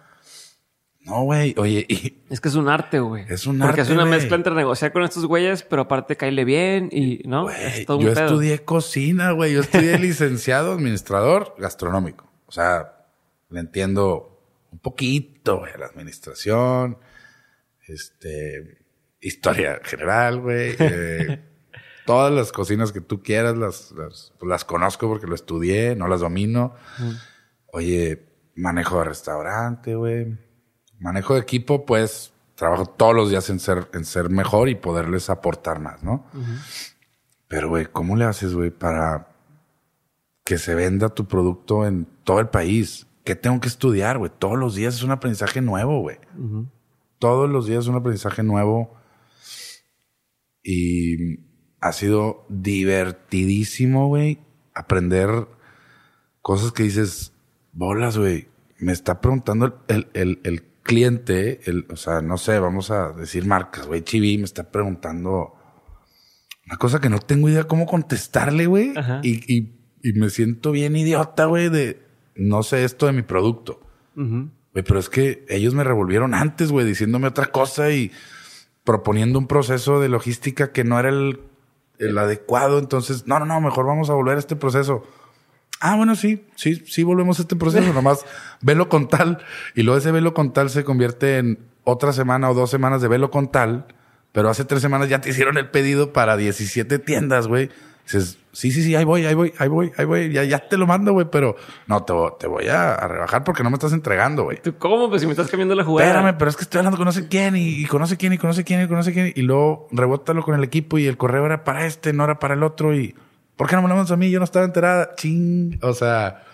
[1.04, 1.86] no, güey, oye.
[2.30, 3.26] Es que es un arte, güey.
[3.28, 3.68] Es un arte.
[3.68, 7.48] Porque es una mezcla entre negociar con estos güeyes, pero aparte caerle bien y, ¿no?
[7.50, 9.52] yo estudié cocina, güey.
[9.52, 12.32] Yo estudié licenciado administrador gastronómico.
[12.46, 13.06] O sea,
[13.50, 14.40] le entiendo
[14.72, 16.96] un poquito, güey, la administración,
[17.86, 18.78] este,
[19.20, 20.74] historia general, güey.
[20.78, 21.44] Eh,
[22.06, 26.08] todas las cocinas que tú quieras las, las, pues, las, conozco porque lo estudié, no
[26.08, 26.74] las domino.
[27.72, 28.24] Oye,
[28.54, 30.43] manejo de restaurante, güey.
[30.98, 35.28] Manejo de equipo, pues trabajo todos los días en ser, en ser mejor y poderles
[35.30, 36.24] aportar más, ¿no?
[37.48, 39.28] Pero, güey, ¿cómo le haces, güey, para
[40.44, 43.06] que se venda tu producto en todo el país?
[43.24, 44.30] ¿Qué tengo que estudiar, güey?
[44.38, 46.18] Todos los días es un aprendizaje nuevo, güey.
[47.18, 48.94] Todos los días es un aprendizaje nuevo.
[50.62, 51.38] Y
[51.80, 54.38] ha sido divertidísimo, güey,
[54.74, 55.46] aprender
[56.40, 57.32] cosas que dices,
[57.72, 58.48] bolas, güey.
[58.78, 63.46] Me está preguntando el, el, el, cliente, el, o sea, no sé, vamos a decir
[63.46, 64.02] marcas, güey.
[64.02, 65.54] Chibi me está preguntando
[66.66, 68.94] una cosa que no tengo idea cómo contestarle, güey.
[69.22, 72.00] Y, y, y, me siento bien idiota, güey, de
[72.36, 73.80] no sé esto de mi producto.
[74.14, 78.12] Güey, pero es que ellos me revolvieron antes, güey, diciéndome otra cosa y
[78.84, 81.40] proponiendo un proceso de logística que no era el,
[81.98, 82.78] el adecuado.
[82.78, 85.02] Entonces, no, no, no, mejor vamos a volver a este proceso.
[85.80, 88.24] Ah, bueno, sí, sí, sí volvemos a este proceso, nomás
[88.60, 89.38] velo con tal.
[89.74, 93.08] Y luego ese velo con tal se convierte en otra semana o dos semanas de
[93.08, 93.86] velo con tal,
[94.32, 97.70] pero hace tres semanas ya te hicieron el pedido para 17 tiendas, güey.
[98.04, 100.76] Dices, sí, sí, sí, ahí voy, ahí voy, ahí voy, ahí voy, ya, ya te
[100.76, 101.56] lo mando, güey, pero
[101.86, 104.60] no, te, te voy a, rebajar porque no me estás entregando, güey.
[104.60, 105.08] ¿Tú cómo?
[105.08, 106.10] Pues si me estás cambiando la jugada.
[106.10, 108.38] Espérame, pero es que estoy hablando con no sé quién y, y conoce quién y
[108.38, 111.64] conoce quién y conoce quién y luego rebótalo con el equipo y el correo era
[111.64, 113.14] para este, no era para el otro y
[113.56, 114.30] ¿Por qué no me lo mandas a mí?
[114.30, 115.14] Yo no estaba enterada.
[115.14, 115.78] Ching.
[115.82, 116.44] O sea,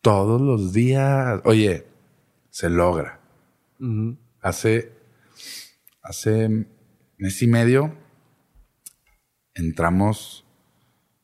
[0.00, 1.40] todos los días.
[1.44, 1.86] Oye,
[2.50, 3.20] se logra.
[4.40, 4.92] Hace,
[6.02, 6.66] hace
[7.18, 7.94] mes y medio
[9.58, 10.44] entramos.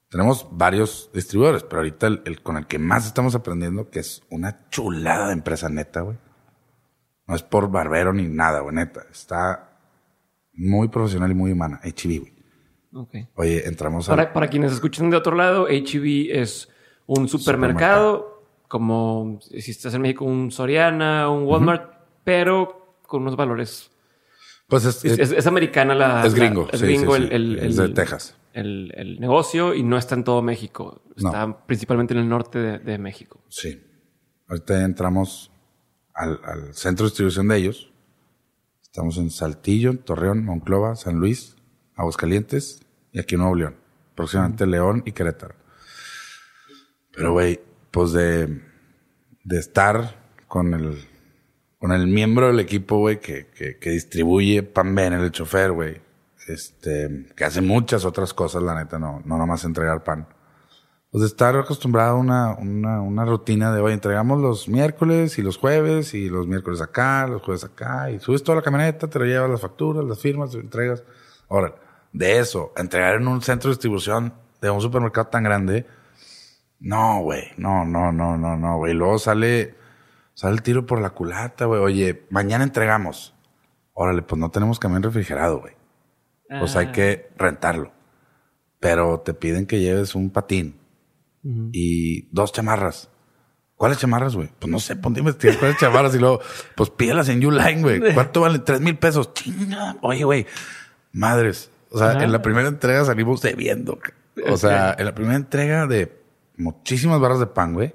[0.09, 4.69] Tenemos varios distribuidores, pero ahorita el, con el que más estamos aprendiendo, que es una
[4.71, 6.19] chulada de empresa neta, güey.
[7.27, 9.07] No es por barbero ni nada, güey, neta.
[9.11, 9.79] Está
[10.53, 11.81] muy profesional y muy humana.
[11.83, 12.34] HB, güey.
[13.35, 14.33] Oye, entramos a...
[14.33, 15.83] Para, quienes escuchan de otro lado, e
[16.31, 16.69] es
[17.07, 21.93] un supermercado, como si estás en México, un Soriana, un Walmart,
[22.23, 23.91] pero con unos valores...
[24.67, 26.25] Pues es, americana la...
[26.25, 26.69] Es gringo.
[26.73, 28.37] es gringo el, Es de Texas.
[28.53, 31.03] El, negocio y no está en todo México.
[31.17, 33.41] Está principalmente en el norte de, México.
[33.49, 33.83] Sí.
[34.49, 35.51] Ahorita entramos
[36.15, 37.93] al, al centro de distribución de ellos.
[38.83, 41.57] Estamos en Saltillo, Torreón, Monclova, San Luis,
[41.97, 42.84] Aguascalientes
[43.15, 43.77] y aquí en Nuevo León.
[44.15, 45.55] Próximamente León y Querétaro.
[47.15, 47.61] Pero, güey,
[47.91, 48.61] pues de,
[49.45, 50.99] de estar con el,
[51.79, 56.03] con el miembro del equipo, güey, que, que, que, distribuye pan en el chofer, güey.
[56.49, 60.27] Este, que hace muchas otras cosas, la neta, no, no nomás entregar pan.
[61.11, 65.43] Pues de estar acostumbrado a una, una, una rutina de, oye, entregamos los miércoles y
[65.43, 69.21] los jueves, y los miércoles acá, los jueves acá, y subes toda la camioneta, te
[69.21, 71.05] lo llevas las facturas, las firmas, te entregas.
[71.49, 71.77] Ahora,
[72.15, 75.85] de eso, entregar en un centro de distribución de un supermercado tan grande,
[76.79, 78.95] no, güey, no, no, no, no, no, güey.
[78.95, 79.75] Luego sale,
[80.33, 81.81] sale el tiro por la culata, güey.
[81.81, 83.35] Oye, mañana entregamos.
[83.93, 85.75] Órale, pues no tenemos camión refrigerado, güey.
[86.61, 86.93] Pues hay ah.
[86.93, 87.93] que rentarlo.
[88.81, 90.79] Pero te piden que lleves un patín
[91.73, 93.11] y dos chamarras.
[93.77, 94.51] ¿Cuáles chamarras, güey?
[94.59, 96.41] Pues no sé, ponte a investigar cuáles chamarras y luego,
[96.77, 98.01] pues pídelas en Uline, güey.
[98.15, 98.61] ¿Cuánto vale?
[98.61, 99.35] Tres mil pesos.
[99.35, 99.97] Chinga.
[100.01, 100.47] Oye, güey.
[101.13, 104.01] Madres, o sea, en la primera entrega salimos debiendo.
[104.51, 106.21] O sea, en la primera entrega de
[106.57, 107.95] muchísimas barras de pan, güey,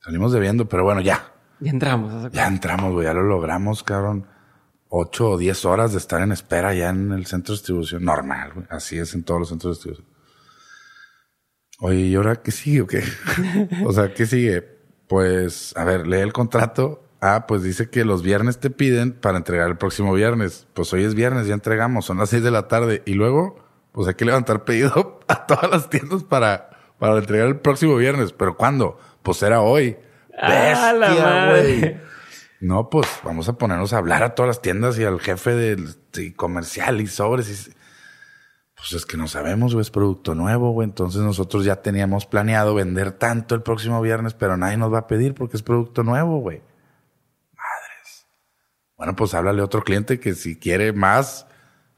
[0.00, 1.32] salimos debiendo, pero bueno, ya.
[1.60, 2.30] Ya entramos.
[2.32, 4.26] Ya entramos, güey, ya lo logramos, cabrón.
[4.88, 8.04] Ocho o diez horas de estar en espera ya en el centro de distribución.
[8.04, 8.66] Normal, güey.
[8.68, 10.08] Así es en todos los centros de distribución.
[11.80, 13.02] Oye, ¿y ahora qué sigue o qué?
[13.86, 14.60] o sea, ¿qué sigue?
[15.08, 19.38] Pues, a ver, lee el contrato, Ah, pues dice que los viernes te piden para
[19.38, 20.66] entregar el próximo viernes.
[20.74, 23.00] Pues hoy es viernes, ya entregamos, son las seis de la tarde.
[23.06, 27.60] Y luego, pues hay que levantar pedido a todas las tiendas para, para entregar el
[27.60, 28.32] próximo viernes.
[28.32, 28.98] ¿Pero cuándo?
[29.22, 29.96] Pues era hoy.
[30.36, 31.96] ¡Ah, Bestia, güey.
[32.58, 35.94] No, pues vamos a ponernos a hablar a todas las tiendas y al jefe del
[36.12, 37.68] de comercial y sobres.
[37.68, 37.72] Y,
[38.74, 40.88] pues es que no sabemos, güey, es producto nuevo, güey.
[40.88, 45.06] Entonces nosotros ya teníamos planeado vender tanto el próximo viernes, pero nadie nos va a
[45.06, 46.62] pedir porque es producto nuevo, güey.
[49.02, 51.48] Bueno, pues háblale a otro cliente que si quiere más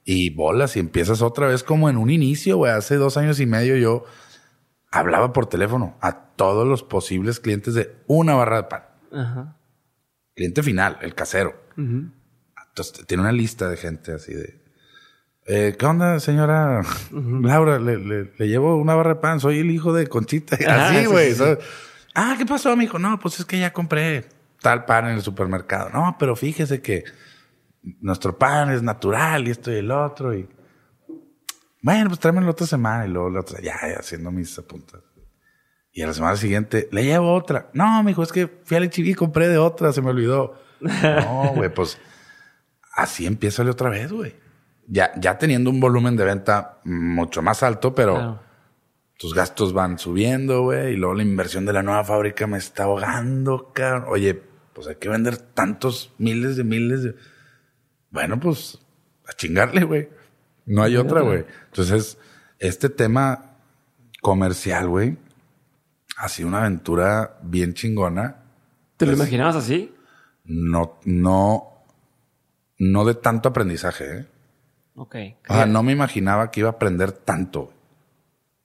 [0.07, 2.72] y bolas y empiezas otra vez como en un inicio, güey.
[2.72, 4.07] Hace dos años y medio yo
[4.90, 8.82] hablaba por teléfono a todos los posibles clientes de una barra de pan.
[9.12, 9.55] Ajá.
[10.34, 11.55] Cliente final, el casero.
[11.76, 14.62] Entonces tiene una lista de gente así de.
[15.44, 16.80] eh, ¿Qué onda, señora
[17.12, 17.78] Laura?
[17.80, 20.57] Le, le- le llevo una barra de pan, soy el hijo de Conchita.
[20.86, 21.26] Así, sí, güey.
[21.26, 21.38] sí, sí.
[21.38, 21.59] ¿sabes?
[22.14, 22.98] Ah, ¿qué pasó, mijo?
[22.98, 24.24] No, pues es que ya compré
[24.64, 25.90] tal pan en el supermercado.
[25.90, 27.04] No, pero fíjese que
[28.00, 30.32] nuestro pan es natural y esto y el otro.
[30.34, 30.48] Y
[31.82, 35.00] bueno, pues tráemelo la otra semana y luego la otra, ya, ya haciendo mis apuntes.
[35.92, 37.68] Y a la semana siguiente, le llevo otra.
[37.74, 40.54] No, mijo, es que fui al HIV y compré de otra, se me olvidó.
[40.80, 41.98] No, güey, pues
[42.96, 44.34] así empieza otra vez, güey.
[44.88, 48.40] Ya, ya teniendo un volumen de venta mucho más alto, pero Claro.
[49.18, 50.94] tus gastos van subiendo, güey.
[50.94, 54.04] Y luego la inversión de la nueva fábrica me está ahogando, cabrón.
[54.08, 54.42] Oye,
[54.74, 57.14] pues hay que vender tantos miles de miles de...
[58.10, 58.78] Bueno, pues
[59.26, 60.08] a chingarle, güey.
[60.66, 61.44] No hay otra, güey.
[61.66, 62.18] Entonces,
[62.58, 63.56] este tema
[64.20, 65.18] comercial, güey,
[66.16, 68.42] ha sido una aventura bien chingona.
[68.96, 69.94] ¿Te lo imaginabas así?
[70.44, 71.84] No, no,
[72.78, 74.26] no de tanto aprendizaje, ¿eh?
[74.96, 75.16] Ok.
[75.48, 77.73] O sea, no me imaginaba que iba a aprender tanto.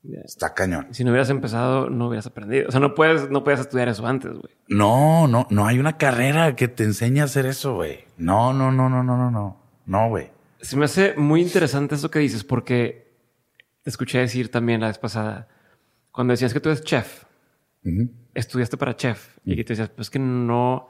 [0.03, 0.87] Está cañón.
[0.91, 2.69] Si no hubieras empezado, no hubieras aprendido.
[2.69, 4.55] O sea, no puedes, no puedes estudiar eso antes, güey.
[4.69, 8.05] No, no, no hay una carrera que te enseñe a hacer eso, güey.
[8.17, 9.61] No, no, no, no, no, no, no.
[9.85, 10.31] No, güey.
[10.61, 13.13] Se me hace muy interesante eso que dices, porque
[13.83, 15.47] te escuché decir también la vez pasada,
[16.11, 17.23] cuando decías que tú eres chef,
[18.33, 20.89] estudiaste para chef, y que te decías, pues que no,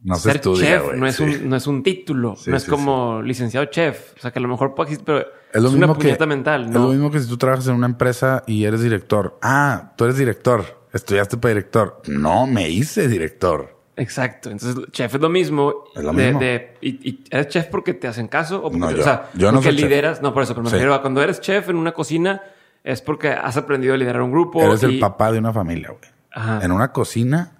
[0.00, 1.22] No se ser estudia, chef no, es sí.
[1.24, 4.38] un, no es un título, Sí, no es sí, como licenciado chef, o sea, que
[4.38, 6.80] a lo mejor puede existir, pero Es lo una mismo que puñeta mental, Es ¿no?
[6.84, 9.38] lo mismo que si tú trabajas en una empresa y eres director.
[9.42, 10.86] Ah, tú eres director.
[10.92, 12.00] Estudiaste para director.
[12.06, 13.76] No, me hice director.
[13.96, 14.50] Exacto.
[14.50, 15.84] Entonces, chef es lo mismo.
[15.96, 16.40] Es lo de- mismo.
[16.40, 19.28] de- y, y eres chef porque te hacen caso o porque, No, yo- o sea,
[19.34, 19.88] yo no porque soy chef.
[19.88, 20.22] lideras.
[20.22, 22.40] No, por eso, pero me refiero a cuando eres chef en una cocina
[22.84, 24.62] es porque has aprendido a liderar un grupo.
[24.62, 26.62] Eres el papá de una familia, güey.
[26.62, 27.57] En una cocina.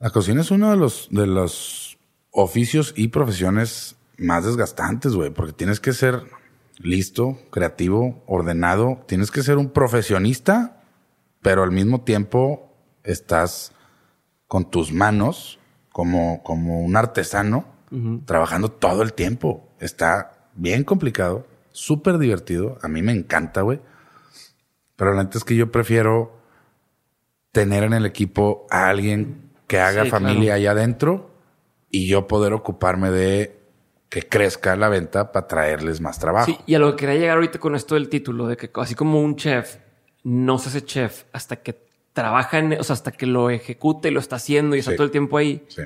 [0.00, 1.98] La cocina es uno de los, de los
[2.30, 6.22] oficios y profesiones más desgastantes, güey, porque tienes que ser
[6.78, 9.04] listo, creativo, ordenado.
[9.06, 10.82] Tienes que ser un profesionista,
[11.42, 12.72] pero al mismo tiempo
[13.02, 13.72] estás
[14.46, 15.58] con tus manos
[15.90, 17.66] como, como un artesano
[18.24, 19.68] trabajando todo el tiempo.
[19.80, 22.78] Está bien complicado, súper divertido.
[22.82, 23.80] A mí me encanta, güey.
[24.94, 26.38] Pero la neta es que yo prefiero
[27.50, 30.56] tener en el equipo a alguien que haga Sí, familia claro.
[30.56, 31.30] allá adentro
[31.90, 33.56] y yo poder ocuparme de
[34.08, 36.46] que crezca la venta para traerles más trabajo.
[36.46, 38.94] Sí, y a lo que quería llegar ahorita con esto del título, de que así
[38.96, 39.76] como un chef
[40.24, 44.10] no se hace chef hasta que trabaja en, o sea, hasta que lo ejecuta y
[44.10, 44.96] lo está haciendo y está Sí.
[44.96, 45.64] todo el tiempo ahí.
[45.68, 45.82] Sí.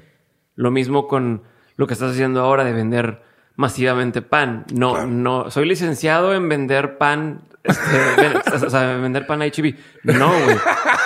[0.55, 1.43] Lo mismo con
[1.77, 3.23] lo que estás haciendo ahora de vender
[3.57, 4.65] masivamente pan.
[4.75, 5.09] No, Claro.
[5.09, 7.85] no, soy licenciado en vender pan, este,
[8.67, 9.75] o sea, vender pan HB.
[10.05, 10.57] No, güey.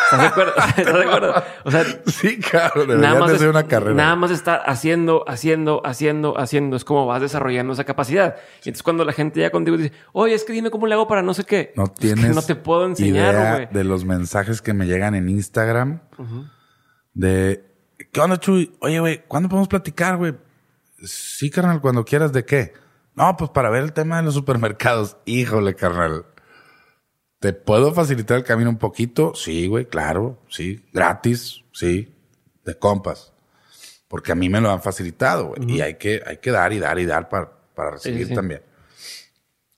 [0.05, 0.53] ¿Estás de acuerdo?
[0.77, 1.35] ¿Estás de acuerdo?
[1.65, 3.95] O sea, Sí, claro, nada más, de es- ser una carrera.
[3.95, 6.77] nada más estar haciendo, haciendo, haciendo, haciendo.
[6.77, 8.37] Es como vas desarrollando esa capacidad.
[8.65, 11.09] Y entonces cuando la gente ya contigo dice, oye, es que dime cómo le hago
[11.09, 11.73] para no sé qué.
[11.77, 13.69] No Es que tienes no te puedo enseñar, güey.
[13.73, 16.01] de los mensajes que me llegan en Instagram
[17.15, 17.65] de
[18.13, 18.73] ¿qué onda, Chuy?
[18.81, 20.35] Oye, güey, ¿cuándo podemos platicar, güey?
[21.03, 22.73] Sí, carnal, cuando quieras, ¿de qué?
[23.15, 25.17] No, pues para ver el tema de los supermercados.
[25.25, 26.27] Híjole, carnal.
[27.39, 29.35] ¿Te puedo facilitar el camino un poquito?
[29.35, 30.85] Sí, güey, claro, sí.
[30.93, 32.15] Gratis, sí.
[32.65, 33.33] De compas.
[34.09, 35.77] Porque a mí me lo han facilitado, güey.
[35.77, 38.35] Y hay que, hay que dar y dar y dar para, para recibir sí.
[38.35, 38.63] también.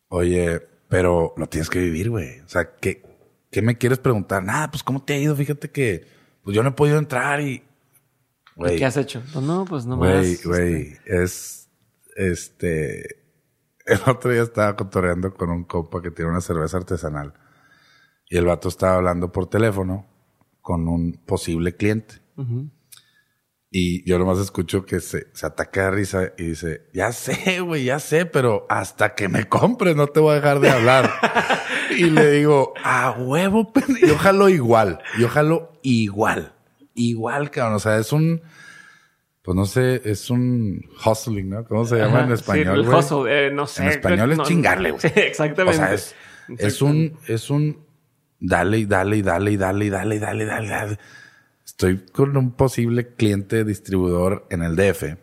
[0.08, 2.40] Oye, pero lo tienes que vivir, güey.
[2.40, 3.02] O sea, ¿qué,
[3.50, 4.42] ¿qué me quieres preguntar?
[4.42, 5.34] Nada, pues ¿cómo te ha ido?
[5.34, 6.06] Fíjate que
[6.42, 7.62] pues yo no he podido entrar y...
[8.66, 9.22] ¿Qué has hecho?
[9.32, 10.44] Pues no, pues no güey, más.
[10.44, 11.70] güey, es...
[12.16, 13.18] Este...
[13.86, 17.32] El otro día estaba cotorreando con un compa que tiene una cerveza artesanal.
[18.28, 20.06] Y el vato estaba hablando por teléfono
[20.60, 22.16] con un posible cliente.
[23.70, 27.84] Y yo nomás escucho que se, se ataca de risa y dice, ya sé, güey,
[27.84, 31.10] ya sé, pero hasta que me compres no te voy a dejar de hablar.
[31.96, 34.06] y le digo, a huevo, pendejo.
[34.06, 36.54] Yo jalo igual, yo jalo igual,
[36.98, 37.76] igual, cabrón.
[37.76, 38.42] O sea, es un,
[39.42, 41.64] pues no sé, es un hustling, ¿no?
[41.64, 42.84] ¿Cómo se llama en español?
[42.84, 43.82] Sí, el hustle, eh, no sé.
[43.82, 45.00] En español es chingarle, güey.
[45.02, 45.82] Sí, exactamente.
[45.82, 46.14] O sea, es,
[46.58, 47.78] es un, es un
[48.40, 50.98] dale y dale y dale y dale y dale y dale, dale, dale.
[51.64, 55.16] Estoy con un posible cliente distribuidor en el DF.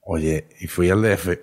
[0.00, 1.38] Oye, y fui al DF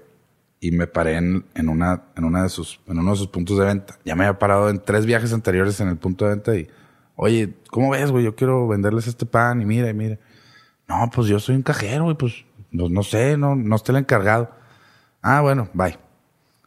[0.60, 3.60] y me paré en, en, una, en, una de sus, en uno de sus puntos
[3.60, 4.00] de venta.
[4.04, 6.68] Ya me había parado en tres viajes anteriores en el punto de venta y,
[7.16, 8.24] oye, ¿cómo ves, güey?
[8.24, 10.20] Yo quiero venderles este pan y mira, y mira.
[10.88, 14.02] No, pues yo soy un cajero, güey, pues no, no sé, no, no estoy el
[14.02, 14.52] encargado.
[15.22, 15.98] Ah, bueno, bye.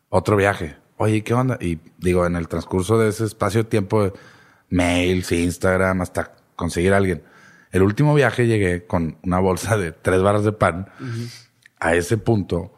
[0.09, 0.77] Otro viaje.
[0.97, 1.59] Oye, ¿qué onda?
[1.61, 4.13] Y digo, en el transcurso de ese espacio de tiempo,
[4.69, 7.23] mails, Instagram, hasta conseguir a alguien.
[7.71, 10.89] El último viaje llegué con una bolsa de tres barras de pan
[11.79, 12.73] a ese punto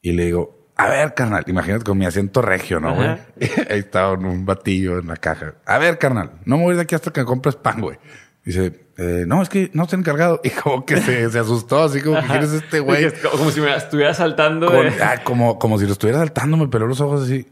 [0.00, 3.08] y le digo, a ver, carnal, imagínate con mi asiento regio, ¿no, güey?
[3.70, 5.54] Ahí estaba un batillo en la caja.
[5.64, 7.98] A ver, carnal, no me voy de aquí hasta que compres pan, güey.
[8.44, 10.40] Dice, eh, no, es que no estoy encargado.
[10.44, 13.10] Y como que se, se asustó, así como que quieres este güey.
[13.32, 14.68] Como si me estuviera saltando.
[14.68, 17.46] Con, ah, como, como si lo estuviera saltando, me peló los ojos así.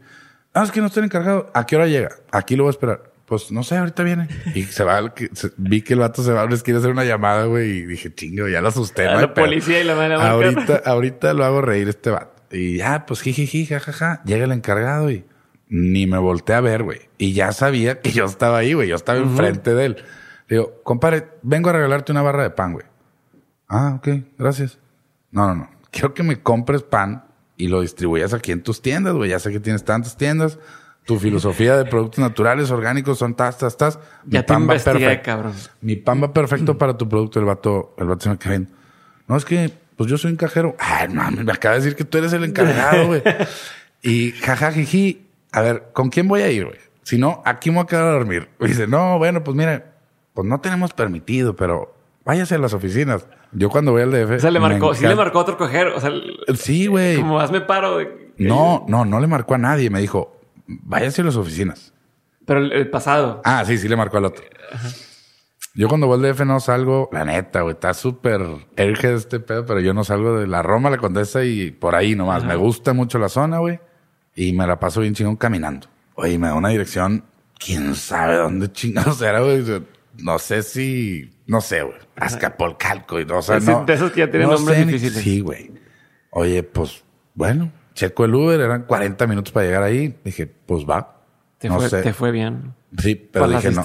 [0.53, 1.51] No, es que no estoy encargado.
[1.53, 2.09] ¿A qué hora llega?
[2.31, 3.11] Aquí lo voy a esperar.
[3.25, 4.29] Pues no sé, ahorita viene.
[4.53, 5.01] Y se va,
[5.33, 7.79] se, vi que el vato se va, les quiere hacer una llamada, güey.
[7.79, 9.07] Y dije, chingo, ya lo asusté.
[9.07, 12.34] A la policía y la mano Ahorita, ahorita lo hago reír este vato.
[12.55, 14.23] Y ya, pues jijiji, jajaja.
[14.23, 15.25] Llega el encargado y
[15.67, 17.01] ni me volteé a ver, güey.
[17.17, 18.87] Y ya sabía que yo estaba ahí, güey.
[18.87, 19.97] Yo estaba enfrente de él.
[20.47, 22.85] Digo, compadre, vengo a regalarte una barra de pan, güey.
[23.67, 24.79] Ah, ok, gracias.
[25.31, 25.69] No, no, no.
[25.91, 27.25] Quiero que me compres pan
[27.57, 29.29] y lo distribuyas aquí en tus tiendas, güey.
[29.31, 30.59] Ya sé que tienes tantas tiendas.
[31.05, 33.99] Tu filosofía de productos naturales, orgánicos, son tas, tas, tas.
[34.25, 35.23] Mi ya pan va perfecto.
[35.23, 35.53] cabrón.
[35.81, 37.39] Mi pan va perfecto para tu producto.
[37.39, 38.67] El vato, el vato se me cae
[39.27, 40.75] No, es que, pues yo soy un cajero.
[40.79, 43.23] Ay, no, me acaba de decir que tú eres el encargado, güey.
[44.01, 45.25] y jajajiji.
[45.51, 46.79] A ver, ¿con quién voy a ir, güey?
[47.03, 48.49] Si no, aquí me voy a quedar a dormir.
[48.59, 49.93] Y dice, no, bueno, pues mira,
[50.33, 53.27] pues no tenemos permitido, pero váyase a las oficinas.
[53.51, 54.31] Yo cuando voy al DF.
[54.31, 55.95] O sea, le marcó, sí le marcó otro cajero.
[55.95, 56.11] O sea,
[56.55, 57.15] sí, güey.
[57.15, 57.99] Como hazme paro.
[58.37, 59.89] No, no, no le marcó a nadie.
[59.89, 61.93] Me dijo, váyase a las oficinas.
[62.45, 63.41] Pero el, pasado.
[63.45, 64.43] Ah, sí, sí le marcó al otro.
[65.75, 68.41] Yo cuando voy al DF no salgo, la neta, güey, está súper
[68.77, 72.15] erge este pedo, pero yo no salgo de la Roma, la Condesa y por ahí
[72.15, 72.45] nomás.
[72.45, 73.79] Me gusta mucho la zona, güey,
[74.35, 75.87] y me la paso bien chingón caminando.
[76.15, 77.25] Oye, me da una dirección,
[77.59, 79.63] quién sabe dónde chingados era, güey
[80.17, 84.49] no sé si, no sé, güey, Azcapotzalco y no, sé, De esos que ya tienen
[84.49, 85.23] nombres difíciles.
[85.23, 85.71] Sí, güey.
[86.31, 87.03] Oye, pues,
[87.33, 90.17] bueno, checo el Uber, eran 40 minutos para llegar ahí.
[90.23, 91.21] Dije, pues va.
[91.57, 92.01] Te, no fue, sé.
[92.01, 92.73] te fue bien.
[92.99, 93.83] Sí, pero dije, no,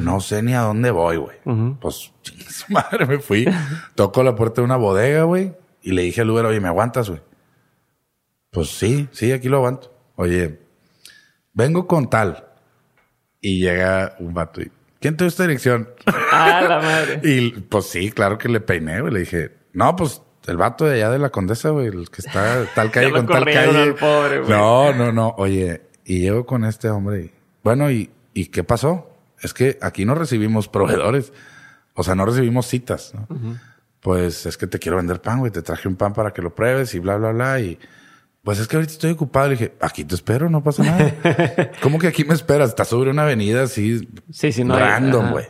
[0.00, 1.36] no sé ni a dónde voy, güey.
[1.80, 3.46] Pues, su madre, me fui.
[3.94, 7.08] Toco la puerta de una bodega, güey, y le dije al Uber, oye, ¿me aguantas,
[7.08, 7.22] güey?
[8.50, 9.92] Pues sí, sí, aquí lo aguanto.
[10.16, 10.58] Oye,
[11.52, 12.44] vengo con tal.
[13.40, 15.88] Y llega un vato y, ¿quién te dio esta dirección?
[16.30, 17.20] Ah, la madre.
[17.24, 19.12] y pues sí, claro que le peiné, güey.
[19.12, 22.66] Le dije, no, pues el vato de allá de la condesa, güey, el que está
[22.74, 23.92] tal calle con tal calle.
[23.94, 25.34] Pobre, no, no, no.
[25.38, 27.32] Oye, y llego con este hombre y,
[27.62, 29.10] bueno, ¿y, ¿y qué pasó?
[29.40, 31.32] Es que aquí no recibimos proveedores.
[31.94, 33.12] O sea, no recibimos citas.
[33.12, 33.26] ¿no?
[34.00, 35.50] Pues es que te quiero vender pan, güey.
[35.50, 37.60] Te traje un pan para que lo pruebes y bla, bla, bla.
[37.60, 37.78] Y
[38.44, 39.48] pues es que ahorita estoy ocupado.
[39.48, 41.72] Le dije, aquí te espero, no pasa nada.
[41.82, 42.70] ¿Cómo que aquí me esperas?
[42.70, 45.46] Estás sobre una avenida así sí, sí, no random, güey.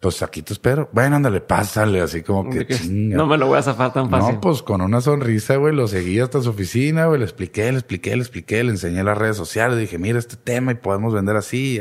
[0.00, 0.88] Pues aquí te espero.
[0.92, 3.18] Bueno, ándale, pásale, así como que chinga.
[3.18, 4.36] No me lo voy a zafar tan fácil.
[4.36, 7.78] No, pues con una sonrisa, güey, lo seguí hasta su oficina, güey, le expliqué, le
[7.78, 11.36] expliqué, le expliqué, le enseñé las redes sociales, dije, mira este tema y podemos vender
[11.36, 11.80] así.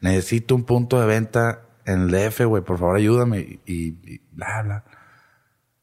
[0.00, 4.62] necesito un punto de venta en el DF, güey, por favor ayúdame y, y bla,
[4.62, 4.84] bla.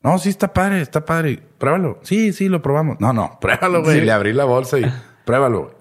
[0.01, 1.43] No, sí está padre, está padre.
[1.57, 1.99] Pruébalo.
[2.03, 2.97] Sí, sí, lo probamos.
[2.99, 4.01] No, no, pruébalo, güey.
[4.01, 4.91] Le abrí la bolsa y
[5.25, 5.73] pruébalo, güey.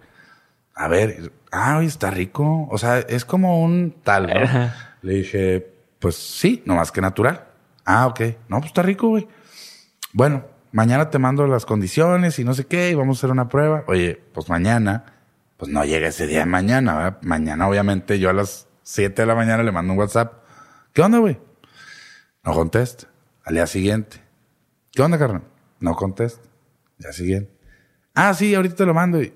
[0.74, 2.68] A ver, ah, está rico.
[2.70, 4.70] O sea, es como un tal, ¿no?
[5.02, 7.46] Le dije, pues sí, no más que natural.
[7.84, 8.20] Ah, ok.
[8.48, 9.26] No, pues está rico, güey.
[10.12, 13.48] Bueno, mañana te mando las condiciones y no sé qué, y vamos a hacer una
[13.48, 13.84] prueba.
[13.86, 15.04] Oye, pues mañana,
[15.56, 17.18] pues no llega ese día de mañana, ¿verdad?
[17.22, 20.44] Mañana, obviamente, yo a las 7 de la mañana le mando un WhatsApp.
[20.92, 21.38] ¿Qué onda, güey?
[22.44, 23.06] No contesta.
[23.44, 24.20] Al día siguiente.
[24.92, 25.42] ¿Qué onda, carnal?
[25.80, 26.42] No contesta.
[26.98, 27.52] Día siguiente.
[28.14, 29.22] Ah, sí, ahorita te lo mando.
[29.22, 29.32] Y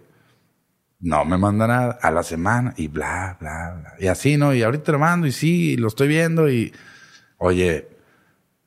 [1.02, 1.98] no me manda nada.
[2.00, 2.72] A la semana.
[2.76, 3.94] Y bla, bla, bla.
[3.98, 4.54] Y así, ¿no?
[4.54, 5.26] Y ahorita lo mando.
[5.26, 6.48] Y sí, lo estoy viendo.
[6.48, 6.72] Y,
[7.38, 7.88] oye,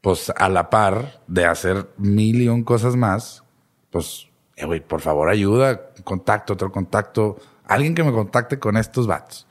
[0.01, 3.43] pues a la par de hacer mil y un cosas más,
[3.89, 5.93] pues, eh, güey, por favor, ayuda.
[6.03, 7.37] Contacto, otro contacto.
[7.65, 9.47] Alguien que me contacte con estos vatos.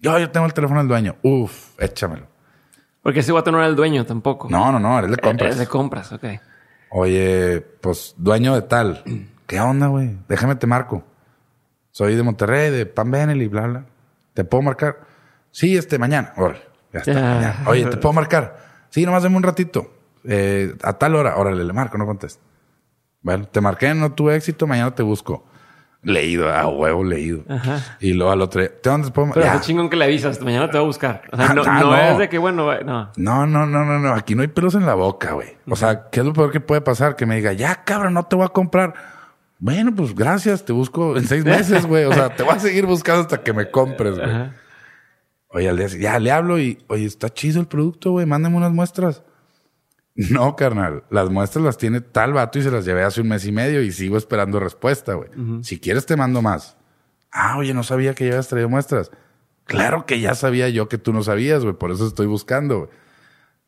[0.00, 1.16] Yo, yo tengo el teléfono del dueño.
[1.22, 2.26] Uf, échamelo.
[3.02, 4.48] Porque ese guato no era el dueño tampoco.
[4.48, 5.50] No, no, no, era el de compras.
[5.50, 6.24] Era de compras, ok.
[6.90, 9.04] Oye, pues dueño de tal.
[9.46, 10.16] ¿Qué onda, güey?
[10.26, 11.04] Déjame te marco.
[11.94, 13.84] Soy de Monterrey, de Pan Benelli, bla, bla.
[14.34, 14.96] ¿Te puedo marcar?
[15.52, 16.32] Sí, este, mañana.
[16.92, 18.58] ya está, Oye, ¿te puedo marcar?
[18.90, 19.94] Sí, nomás dame un ratito.
[20.24, 22.42] Eh, a tal hora, órale, le marco, no contesta.
[23.22, 25.44] Bueno, te marqué, no tuve éxito, mañana te busco.
[26.02, 27.44] Leído, a huevo leído.
[27.48, 27.96] Ajá.
[28.00, 29.30] Y luego al otro día, ¿te dónde puedo?
[29.32, 31.22] Pero chingón que le avisas, mañana te va a buscar.
[31.32, 31.96] O sea, no, Ah, no no.
[31.96, 33.12] es de que, bueno, no.
[33.16, 34.14] No, no, no, no, no.
[34.14, 35.56] Aquí no hay pelos en la boca, güey.
[35.70, 37.14] O sea, ¿qué es lo peor que puede pasar?
[37.14, 39.13] Que me diga, ya, cabrón, no te voy a comprar.
[39.64, 42.04] Bueno, pues gracias, te busco en seis meses, güey.
[42.04, 44.28] O sea, te voy a seguir buscando hasta que me compres, güey.
[44.28, 44.54] Ajá.
[45.48, 48.72] Oye, al día ya le hablo y, oye, está chido el producto, güey, mándame unas
[48.72, 49.22] muestras.
[50.14, 53.46] No, carnal, las muestras las tiene tal vato y se las llevé hace un mes
[53.46, 55.30] y medio y sigo esperando respuesta, güey.
[55.62, 56.76] Si quieres te mando más.
[57.32, 59.10] Ah, oye, no sabía que ya habías traído muestras.
[59.64, 62.90] Claro que ya sabía yo que tú no sabías, güey, por eso estoy buscando, güey.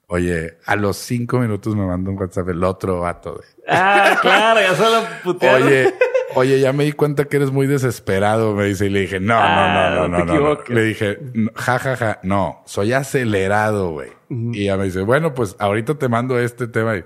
[0.08, 3.48] Oye, a los cinco minutos me manda un WhatsApp el otro vato, güey.
[3.68, 5.64] Ah, claro, ya solo putearon.
[5.66, 5.94] Oye,
[6.36, 8.86] oye, ya me di cuenta que eres muy desesperado, me dice.
[8.86, 10.58] Y le dije, no, Ah, no, no, no, no no, no.
[10.68, 14.10] Le dije, "No, ja, ja, ja, no, soy acelerado, güey.
[14.28, 16.96] Y ella me dice, bueno, pues ahorita te mando este tema.
[16.98, 17.04] Y,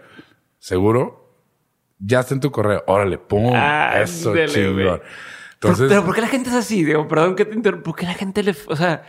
[0.59, 1.39] ¿Seguro?
[1.99, 2.85] Ya está en tu correo.
[2.87, 3.53] Órale, pum.
[3.55, 4.77] Ah, eso, chingón.
[4.77, 5.03] Pero-
[5.55, 6.85] Entonces, pero, ¿por qué la gente es así?
[6.85, 7.85] Digo, perdón que te interrumpa.
[7.85, 8.55] ¿Por qué la gente le...
[8.69, 9.03] O sea,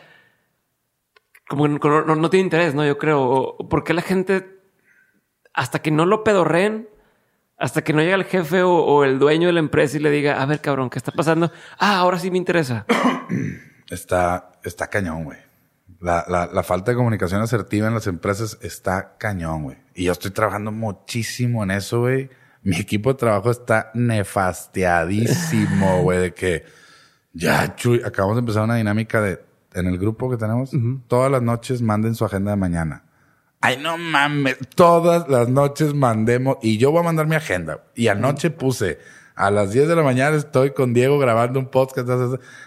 [1.52, 2.86] como no, no- tiene interés, ¿no?
[2.86, 3.58] Yo creo.
[3.70, 4.62] ¿Por qué la gente,
[5.54, 6.88] hasta que no lo pedorreen,
[7.58, 10.42] hasta que no llega el jefe o, el dueño de la empresa y le diga,
[10.42, 11.52] a ver, cabrón, ¿qué está pasando?
[11.78, 12.86] Ah, ahora sí me interesa.
[13.90, 15.40] está, está cañón, güey.
[16.00, 19.78] La, la, la falta de comunicación asertiva en las empresas está cañón, güey.
[19.94, 22.30] Y yo estoy trabajando muchísimo en eso, güey.
[22.64, 26.64] Mi equipo de trabajo está nefastiadísimo, güey, de que
[27.34, 30.72] ya, Chuy, acabamos de empezar una dinámica de, en el grupo que tenemos,
[31.08, 33.04] todas las noches manden su agenda de mañana.
[33.62, 37.84] Ay, no mames, todas las noches mandemos, y yo voy a mandar mi agenda.
[37.96, 38.98] Y anoche puse,
[39.36, 42.08] a las 10 de la mañana estoy con Diego grabando un podcast.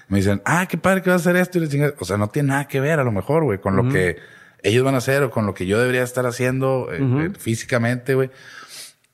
[0.09, 1.95] Me dicen, ah, qué padre que va a hacer esto y la chingada.
[1.99, 4.17] O sea, no tiene nada que ver a lo mejor, güey, con lo que
[4.63, 8.15] ellos van a hacer o con lo que yo debería estar haciendo eh, eh, físicamente,
[8.15, 8.31] güey.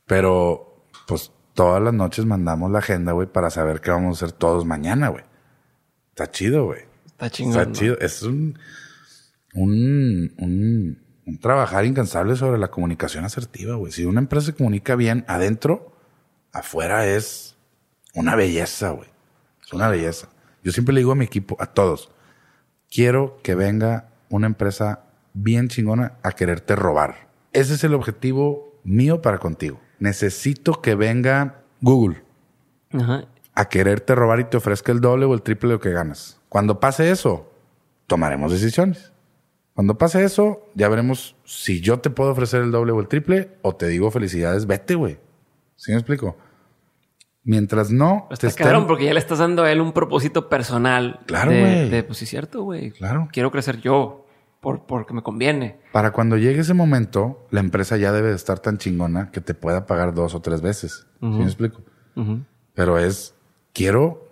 [0.07, 4.37] Pero, pues, todas las noches mandamos la agenda, güey, para saber qué vamos a hacer
[4.37, 5.25] todos mañana, güey.
[6.11, 6.90] Está chido, güey.
[7.21, 7.53] Está chingón.
[7.59, 7.73] Está ¿no?
[7.73, 7.99] chido.
[7.99, 8.59] Es un,
[9.53, 13.93] un, un, un trabajar incansable sobre la comunicación asertiva, güey.
[13.93, 15.93] Si una empresa se comunica bien adentro,
[16.51, 17.57] afuera es
[18.15, 19.09] una belleza, güey.
[19.63, 20.29] Es una belleza.
[20.65, 22.11] Yo siempre le digo a mi equipo, a todos,
[22.91, 27.29] quiero que venga una empresa bien chingona a quererte robar.
[27.53, 29.79] Ese es el objetivo mío para contigo.
[29.99, 32.23] Necesito que venga Google
[32.93, 33.27] Ajá.
[33.55, 36.40] a quererte robar y te ofrezca el doble o el triple de lo que ganas.
[36.51, 37.51] Cuando pase eso,
[38.07, 39.13] tomaremos decisiones.
[39.73, 43.53] Cuando pase eso, ya veremos si yo te puedo ofrecer el doble o el triple
[43.63, 45.19] o te digo felicidades, vete, güey.
[45.77, 46.37] ¿Sí me explico?
[47.43, 50.51] Mientras no te Está estén- cabrón porque ya le estás dando a él un propósito
[50.51, 51.21] personal.
[51.27, 51.89] Claro, güey.
[51.89, 52.91] de, Pues sí, cierto, güey.
[52.91, 53.29] Claro.
[53.33, 54.27] Quiero crecer yo
[54.61, 55.79] por, porque me conviene.
[55.93, 59.55] Para cuando llegue ese momento, la empresa ya debe de estar tan chingona que te
[59.55, 61.07] pueda pagar dos o tres veces.
[61.21, 61.81] ¿Sí me explico?
[62.75, 63.35] Pero es,
[63.73, 64.30] quiero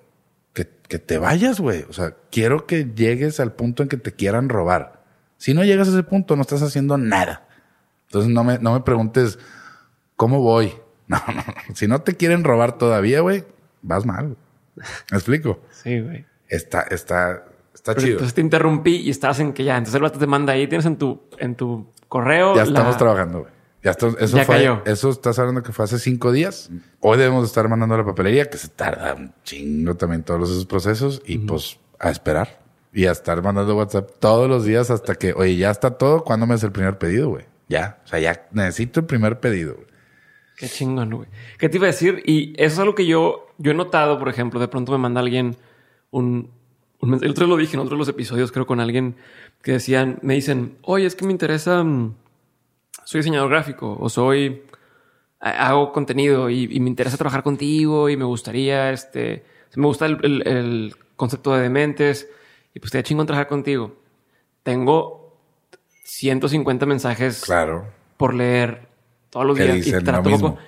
[0.64, 1.84] que, que te vayas, güey.
[1.88, 5.04] O sea, quiero que llegues al punto en que te quieran robar.
[5.36, 7.46] Si no llegas a ese punto, no estás haciendo nada.
[8.06, 9.38] Entonces no me, no me preguntes,
[10.16, 10.72] ¿cómo voy?
[11.08, 11.74] No, no, no.
[11.74, 13.42] Si no te quieren robar todavía, güey,
[13.80, 14.36] vas mal.
[14.76, 15.60] ¿Me explico?
[15.70, 16.26] Sí, güey.
[16.48, 18.12] Está, está, está Pero chido.
[18.16, 19.78] entonces te interrumpí y estás en que ya.
[19.78, 22.54] Entonces el vato te manda ahí, tienes en tu, en tu correo.
[22.54, 23.52] Ya la- estamos trabajando, güey.
[23.82, 24.82] Ya está- eso Ya fue, cayó.
[24.86, 26.70] eso estás hablando que fue hace cinco días.
[27.00, 30.66] Hoy debemos estar mandando a la papelería, que se tarda un chingo también todos esos
[30.66, 32.60] procesos y pues a esperar
[32.92, 36.24] y a estar mandando WhatsApp todos los días hasta que, oye, ya está todo.
[36.24, 37.44] ¿Cuándo me hace el primer pedido, güey?
[37.68, 39.86] Ya, o sea, ya necesito el primer pedido, güey.
[40.56, 41.28] Qué chingón, güey.
[41.58, 42.22] ¿Qué te iba a decir?
[42.26, 45.20] Y eso es algo que yo, yo he notado, por ejemplo, de pronto me manda
[45.20, 45.56] alguien
[46.10, 46.50] un,
[46.98, 47.26] un mensaje.
[47.26, 49.14] El otro lo dije en otro de los episodios, creo, con alguien
[49.62, 52.14] que decían, me dicen, oye, es que me interesa, mm,
[53.08, 54.64] soy diseñador gráfico o soy,
[55.40, 59.44] ha- hago contenido y, y me interesa trabajar contigo y me gustaría, este,
[59.76, 62.28] me gusta el, el- el concepto de dementes
[62.74, 63.96] y pues te chingón trabajar contigo.
[64.62, 65.38] Tengo
[66.04, 67.86] 150 mensajes Claro.
[68.18, 68.88] por leer
[69.30, 70.58] todos los días y trato poco.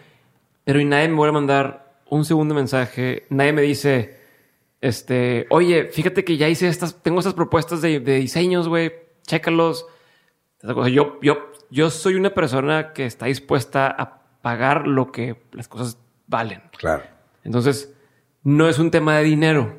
[0.65, 3.27] Pero y nadie me vuelve a mandar un segundo mensaje.
[3.29, 4.19] Nadie me dice,
[4.81, 8.93] este, oye, fíjate que ya hice estas, tengo estas propuestas de, de diseños, güey,
[9.27, 9.87] chécalos.
[10.91, 15.99] Yo, yo, yo soy una persona que está dispuesta a pagar lo que las cosas
[16.27, 16.63] valen.
[16.79, 17.03] Claro.
[17.45, 17.93] Entonces,
[18.43, 19.77] no es un tema de dinero.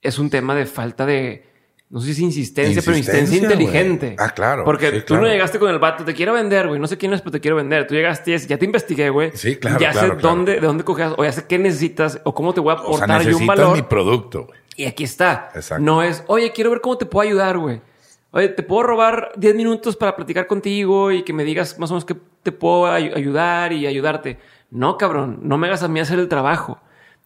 [0.00, 1.44] Es un tema de falta de,
[1.90, 3.66] no sé si insistencia, pero insistencia Insistencia, güey.
[3.66, 4.16] inteligente.
[4.18, 4.64] Ah, claro.
[4.64, 6.80] Porque Sí, tú no llegaste con el vato, te quiero vender, güey.
[6.80, 7.86] No sé quién es, pero te quiero vender.
[7.86, 9.32] Tú llegaste y ya te investigué, güey.
[9.34, 10.28] Sí, claro, Ya claro, sé claro.
[10.36, 12.96] dónde, de dónde coges, o ya sé qué necesitas, o cómo te voy a O
[12.96, 13.74] sea, aportar yo un valor.
[13.76, 14.58] mi producto, güey.
[14.76, 15.50] Y aquí está.
[15.54, 15.82] Exacto.
[15.84, 17.80] No es, oye, quiero ver cómo te puedo ayudar, güey.
[18.30, 21.94] Oye, ¿te puedo robar 10 minutos para platicar contigo y que me digas más o
[21.94, 24.38] menos que te puedo ay- ayudar y ayudarte?
[24.70, 26.78] No, cabrón, no me hagas a mí hacer el trabajo.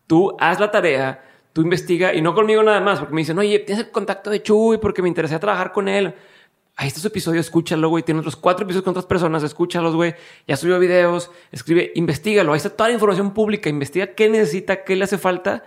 [0.06, 3.58] Tú haz la tarea, tú investiga y no conmigo nada más, porque me dicen, oye,
[3.60, 6.14] tienes el contacto de Chuy porque me interesé trabajar con él.
[6.76, 8.02] Ahí está su episodio, escúchalo, güey.
[8.04, 10.14] Tiene otros cuatro episodios con otras personas, escúchalos, güey.
[10.46, 12.52] Ya subió videos, escribe, investigalo.
[12.52, 13.68] Ahí está toda la información pública.
[13.68, 15.64] Investiga qué necesita, qué le hace falta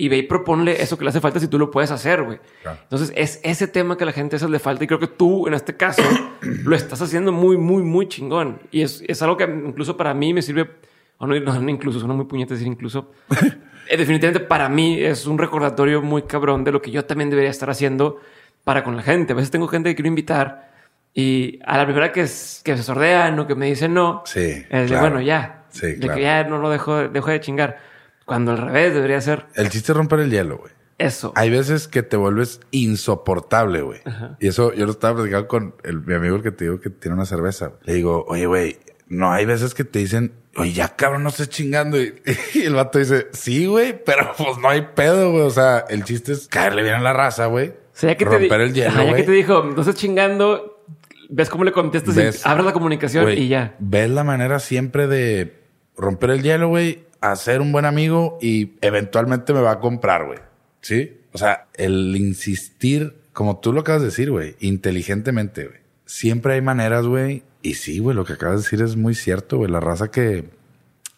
[0.00, 2.38] y ve y proponle eso que le hace falta si tú lo puedes hacer, güey.
[2.62, 2.78] Claro.
[2.84, 5.46] Entonces es ese tema que a la gente eso le falta y creo que tú
[5.48, 6.02] en este caso
[6.40, 8.60] lo estás haciendo muy, muy, muy chingón.
[8.70, 10.70] Y es, es algo que incluso para mí me sirve,
[11.18, 13.10] o no, no, incluso, suena muy puñete decir incluso.
[13.90, 17.48] Eh, Definitivamente para mí es un recordatorio muy cabrón de lo que yo también debería
[17.50, 18.18] estar haciendo
[18.62, 19.32] para con la gente.
[19.32, 20.70] A veces tengo gente que quiero invitar
[21.14, 24.40] y a la primera que, es- que se sordean o que me dicen no, Sí,
[24.40, 25.00] es de claro.
[25.00, 25.64] bueno, ya.
[25.70, 26.14] Sí, de claro.
[26.16, 27.78] que ya no lo dejo, dejo de chingar.
[28.28, 30.70] Cuando al revés debería ser El chiste es romper el hielo, güey.
[30.98, 31.32] eso.
[31.34, 34.00] Hay veces que te vuelves insoportable, güey.
[34.38, 36.90] Y eso yo lo estaba platicando con el, mi amigo el que te digo que
[36.90, 37.72] tiene una cerveza.
[37.84, 38.78] Le digo, oye, güey,
[39.08, 41.98] no hay veces que te dicen, oye, ya cabrón, no estés chingando.
[42.00, 42.14] Y,
[42.54, 45.42] y el vato dice, sí, güey, pero pues no hay pedo, güey.
[45.44, 47.68] O sea, el chiste es caerle bien a la raza, güey.
[47.70, 49.96] O sea, ya que te, romper el hielo, Ajá, ya que te dijo, no estás
[49.96, 50.84] chingando,
[51.30, 53.74] ves cómo le contestas Ves- y abres la comunicación y ya.
[53.80, 55.58] Ves la manera siempre de
[55.96, 60.38] romper el hielo, güey, hacer un buen amigo y eventualmente me va a comprar, güey.
[60.80, 61.20] ¿Sí?
[61.32, 65.78] O sea, el insistir, como tú lo acabas de decir, güey, inteligentemente, güey.
[66.06, 67.42] Siempre hay maneras, güey.
[67.62, 69.70] Y sí, güey, lo que acabas de decir es muy cierto, güey.
[69.70, 70.48] La raza que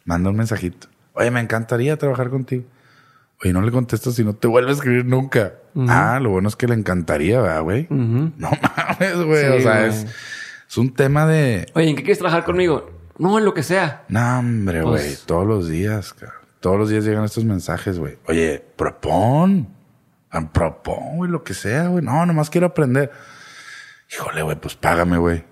[0.04, 0.88] manda un mensajito.
[1.12, 2.64] Oye, me encantaría trabajar contigo.
[3.42, 5.54] Oye, no le contestas si no te vuelve a escribir nunca.
[5.88, 7.86] Ah, lo bueno es que le encantaría, ¿verdad, güey?
[7.90, 8.30] No
[8.76, 9.42] mames, güey.
[9.42, 10.06] Sí, o sea, es,
[10.68, 11.66] es un tema de...
[11.74, 12.90] Oye, ¿en qué quieres trabajar conmigo?
[13.20, 14.04] No, en lo que sea.
[14.08, 14.94] No, hombre, güey.
[14.94, 16.14] Pues- Todos los días.
[16.60, 18.18] Todos los días llegan estos mensajes, güey.
[18.26, 19.68] Oye, propón.
[20.52, 22.04] Propón, güey, lo que sea, güey.
[22.04, 23.10] No, nomás quiero aprender.
[24.12, 25.44] Híjole, güey, pues págame, güey.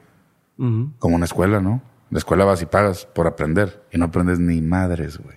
[0.57, 1.83] Como una escuela, ¿no?
[2.11, 3.85] La escuela vas y pagas por aprender.
[3.93, 5.37] Y no aprendes ni madres, güey.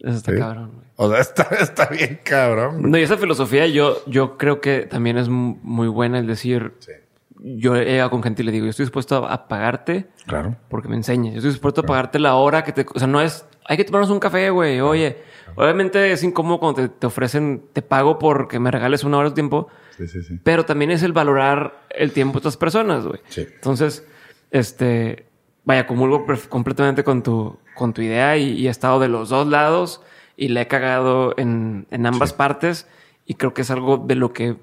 [0.00, 0.38] Eso está ¿Sí?
[0.38, 0.86] cabrón, güey.
[0.96, 2.78] O sea, está, está bien cabrón.
[2.80, 2.90] güey.
[2.90, 6.74] No, y esa filosofía yo, yo creo que también es mu- muy buena el decir,
[6.78, 6.92] Sí.
[7.40, 10.56] Yo he llegado con gente y le digo, yo estoy dispuesto a, pagarte Claro.
[10.68, 11.34] porque me enseñes.
[11.34, 12.86] Yo estoy dispuesto a pagarte la hora que te...
[12.94, 13.46] O sea, no es...
[13.64, 14.80] Hay que tomarnos un café, güey.
[14.80, 15.18] Oye,
[15.54, 17.64] obviamente es incómodo cuando te, te ofrecen...
[17.72, 19.68] Te pago porque me regales una hora de tiempo.
[19.96, 20.38] Sí, sí, sí.
[20.42, 23.20] Pero también es el valorar el tiempo de otras personas, güey.
[23.28, 23.46] Sí.
[23.54, 24.06] Entonces,
[24.50, 25.26] este...
[25.64, 29.48] Vaya, comulgo completamente con tu, con tu idea y, y he estado de los dos
[29.48, 30.00] lados
[30.36, 32.86] y le he cagado en, en ambas partes
[33.26, 34.56] y creo que es algo de lo que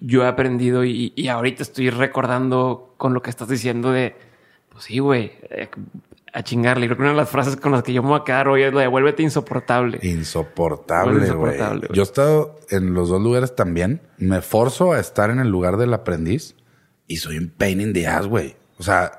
[0.00, 4.16] yo he aprendido y, y ahorita estoy recordando con lo que estás diciendo de,
[4.70, 5.68] pues sí, güey, eh,
[6.32, 6.86] a chingarle.
[6.86, 8.62] Creo que una de las frases con las que yo me voy a quedar hoy
[8.62, 9.98] es la de vuélvete insoportable.
[10.02, 11.24] Insoportable, güey.
[11.26, 11.96] insoportable, güey.
[11.96, 14.00] Yo he estado en los dos lugares también.
[14.18, 16.54] Me forzo a estar en el lugar del aprendiz
[17.06, 18.56] y soy un pain in the ass, güey.
[18.78, 19.12] O sea,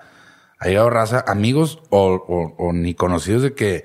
[0.58, 3.84] ha llegado raza, amigos o, o- o ni conocidos de que,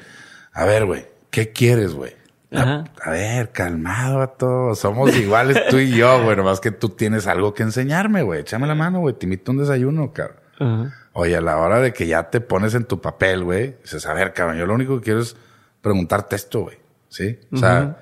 [0.52, 2.12] a ver, güey, ¿qué quieres, güey?
[2.52, 2.84] A, Ajá.
[3.02, 4.78] a ver, calmado a todos.
[4.78, 6.36] Somos iguales tú y yo, güey.
[6.36, 8.40] Nomás que tú tienes algo que enseñarme, güey.
[8.40, 9.14] Échame la mano, güey.
[9.14, 10.36] Te invito a un desayuno, cabrón.
[10.58, 10.94] Ajá.
[11.12, 14.12] Oye, a la hora de que ya te pones en tu papel, güey, dices, a
[14.12, 15.34] ver, cabrón, yo lo único que quiero es
[15.80, 16.76] preguntarte esto, güey.
[17.08, 17.38] ¿Sí?
[17.52, 17.98] O sea,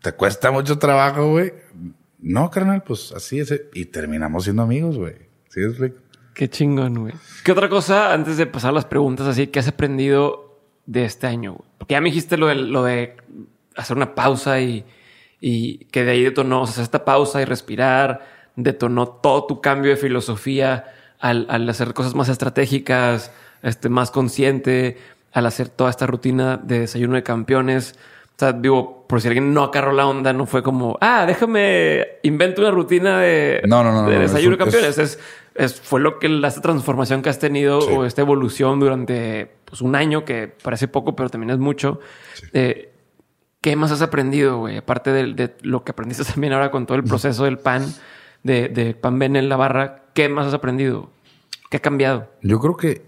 [0.00, 1.52] ¿te cuesta mucho trabajo, güey?
[2.20, 3.54] No, carnal, pues así es.
[3.74, 5.14] Y terminamos siendo amigos, güey.
[5.50, 5.98] ¿Sí es rico?
[6.32, 7.14] Qué chingón, güey.
[7.44, 11.52] ¿Qué otra cosa, antes de pasar las preguntas así, que has aprendido de este año?
[11.52, 11.68] güey?
[11.76, 13.16] Porque ya me dijiste lo de, lo de
[13.76, 14.84] hacer una pausa y,
[15.40, 18.26] y que de ahí detonó, o sea, esta pausa y respirar,
[18.56, 20.84] detonó todo tu cambio de filosofía
[21.20, 23.32] al, al hacer cosas más estratégicas,
[23.62, 24.98] este, más consciente,
[25.32, 27.94] al hacer toda esta rutina de desayuno de campeones.
[28.36, 32.04] O sea, digo, por si alguien no agarró la onda, no fue como, ah, déjame,
[32.24, 34.98] invento una rutina de, No, no, no, de no, desayuno es de campeones.
[34.98, 35.18] Es,
[35.54, 37.92] es- fue lo que la esta transformación que has tenido Sí.
[37.92, 42.00] o esta evolución durante pues, un año, que parece poco, pero también es mucho.
[42.52, 42.90] Eh,
[43.64, 44.76] ¿Qué más has aprendido, güey?
[44.76, 47.94] Aparte de, de lo que aprendiste también ahora con todo el proceso del pan,
[48.42, 51.08] de, de pan bene en la barra, ¿qué más has aprendido?
[51.70, 52.28] ¿Qué ha cambiado?
[52.42, 53.06] Yo creo que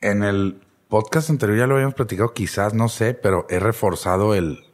[0.00, 4.64] en el podcast anterior ya lo habíamos platicado, quizás, no sé, pero he reforzado el,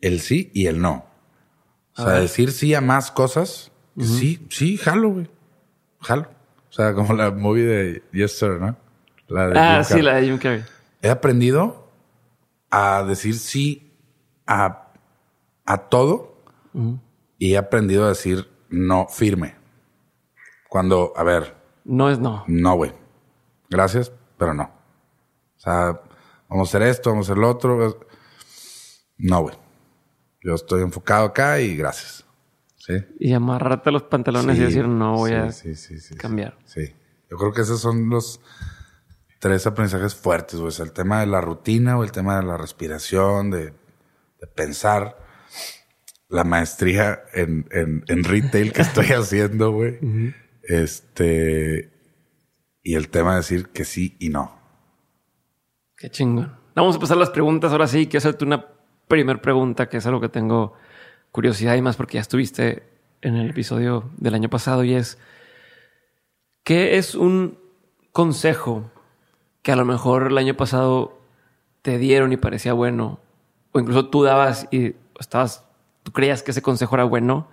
[0.00, 1.06] el sí y el no.
[1.96, 3.70] O sea, decir sí a más cosas.
[3.96, 5.30] Sí, sí, jalo, güey.
[6.00, 6.26] Jalo.
[6.68, 8.76] O sea, como la movie de Yes Sir, ¿no?
[9.28, 10.64] La de Ah, Jim sí, la de Jim Carrey.
[11.00, 11.83] He aprendido
[12.74, 13.92] a decir sí
[14.48, 14.88] a,
[15.64, 16.42] a todo
[17.38, 19.54] y he aprendido a decir no firme.
[20.68, 22.42] Cuando, a ver, No es no.
[22.48, 22.92] no, güey.
[23.70, 24.64] Gracias, pero no.
[24.64, 26.00] O sea,
[26.48, 28.00] vamos a hacer esto, vamos a hacer lo otro.
[29.18, 29.54] No, güey.
[30.42, 32.24] Yo estoy enfocado acá y gracias.
[32.76, 32.94] Sí.
[33.20, 35.72] Y amarrarte los pantalones y decir, no voy sí,
[36.12, 36.58] a cambiar.
[36.64, 36.92] Sí.
[37.30, 38.40] Yo creo que esos son los
[39.44, 40.68] tres aprendizajes fuertes, güey.
[40.68, 43.74] O sea, el tema de la rutina, o el tema de la respiración, de,
[44.40, 45.18] de pensar.
[46.30, 49.98] La maestría en, en, en retail que estoy haciendo, güey.
[50.62, 51.92] Este.
[52.82, 54.58] Y el tema de decir que sí y no.
[55.98, 56.58] Qué chingón.
[56.74, 57.70] Vamos a pasar a las preguntas.
[57.70, 58.66] Ahora sí, quiero hacerte una
[59.08, 60.72] primer pregunta, que es algo que tengo
[61.32, 62.82] curiosidad y más porque ya estuviste
[63.20, 65.18] en el episodio del año pasado y es,
[66.62, 67.58] ¿qué es un
[68.10, 68.90] consejo
[69.64, 71.18] que a lo mejor el año pasado
[71.82, 73.18] te dieron y parecía bueno?
[73.72, 75.64] O incluso tú dabas y estabas,
[76.02, 77.48] tú creías que ese consejo era bueno,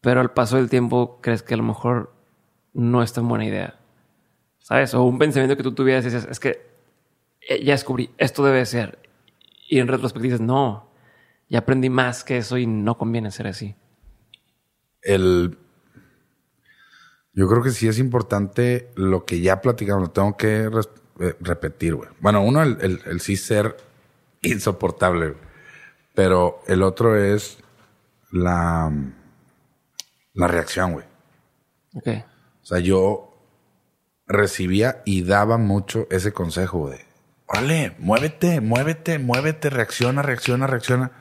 [0.00, 2.12] pero al paso del tiempo crees que a lo mejor
[2.72, 3.78] no es tan buena idea.
[4.58, 4.94] ¿Sabes?
[4.94, 6.66] O un pensamiento que tú tuvieras y dices, es que
[7.42, 8.98] eh, ya descubrí, esto debe ser.
[9.68, 10.88] Y en retrospectiva dices, no,
[11.50, 13.76] ya aprendí más que eso y no conviene ser así.
[15.02, 15.58] El.
[17.34, 20.70] Yo creo que sí es importante lo que ya platicamos, lo tengo que
[21.20, 22.08] eh, repetir, güey.
[22.20, 23.76] Bueno, uno, el, el- el sí ser
[24.42, 25.40] insoportable, güey.
[26.14, 27.58] pero el otro es
[28.30, 28.92] la,
[30.34, 31.06] la reacción, güey.
[31.94, 32.08] Ok.
[32.62, 33.30] O sea, yo
[34.26, 37.04] recibía y daba mucho ese consejo de,
[37.46, 41.12] órale, muévete, muévete, muévete, reacciona, reacciona, reacciona.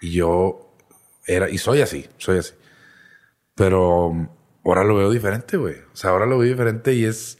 [0.00, 0.74] Y yo
[1.26, 2.54] era, y soy así, soy así.
[3.54, 4.28] Pero
[4.64, 5.76] ahora lo veo diferente, güey.
[5.92, 7.38] O sea, ahora lo veo diferente y es,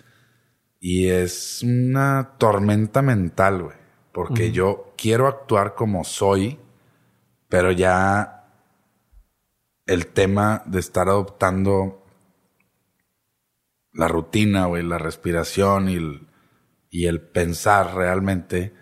[0.79, 3.77] y es una tormenta mental, güey.
[4.13, 6.59] Porque yo quiero actuar como soy,
[7.49, 8.49] pero ya
[9.87, 12.05] el tema de estar adoptando
[13.93, 16.29] la rutina, güey, la respiración y el,
[16.91, 18.73] y el pensar realmente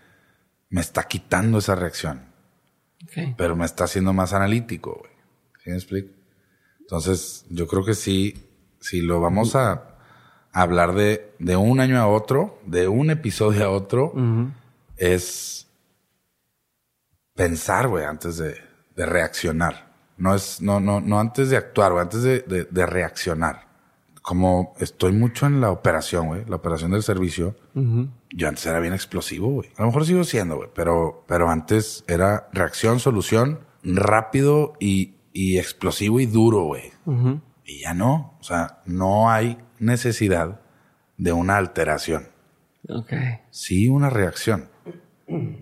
[0.70, 2.32] me está quitando esa reacción,
[3.05, 3.35] Ok.
[3.36, 5.12] pero me está haciendo más analítico, güey.
[5.65, 6.17] ¿Sí me explico?
[6.89, 8.35] Entonces, yo creo que sí,
[8.81, 9.85] si lo vamos a,
[10.52, 14.15] hablar de, de un año a otro, de un episodio a otro,
[14.97, 15.69] es
[17.35, 18.56] pensar, güey, antes de,
[18.97, 19.93] de reaccionar.
[20.16, 23.69] No es, no, no, no antes de actuar, güey, antes de, de, de reaccionar.
[24.23, 27.55] Como estoy mucho en la operación, güey, la operación del servicio,
[28.31, 29.69] yo antes era bien explosivo, güey.
[29.77, 35.56] A lo mejor sigo siendo, güey, pero, pero antes era reacción, solución, rápido y, y
[35.56, 36.90] explosivo y duro, güey.
[37.65, 38.36] Y ya no.
[38.40, 40.60] O sea, no hay necesidad
[41.16, 42.27] de una alteración.
[42.89, 43.12] Ok.
[43.51, 44.69] Sí, una reacción.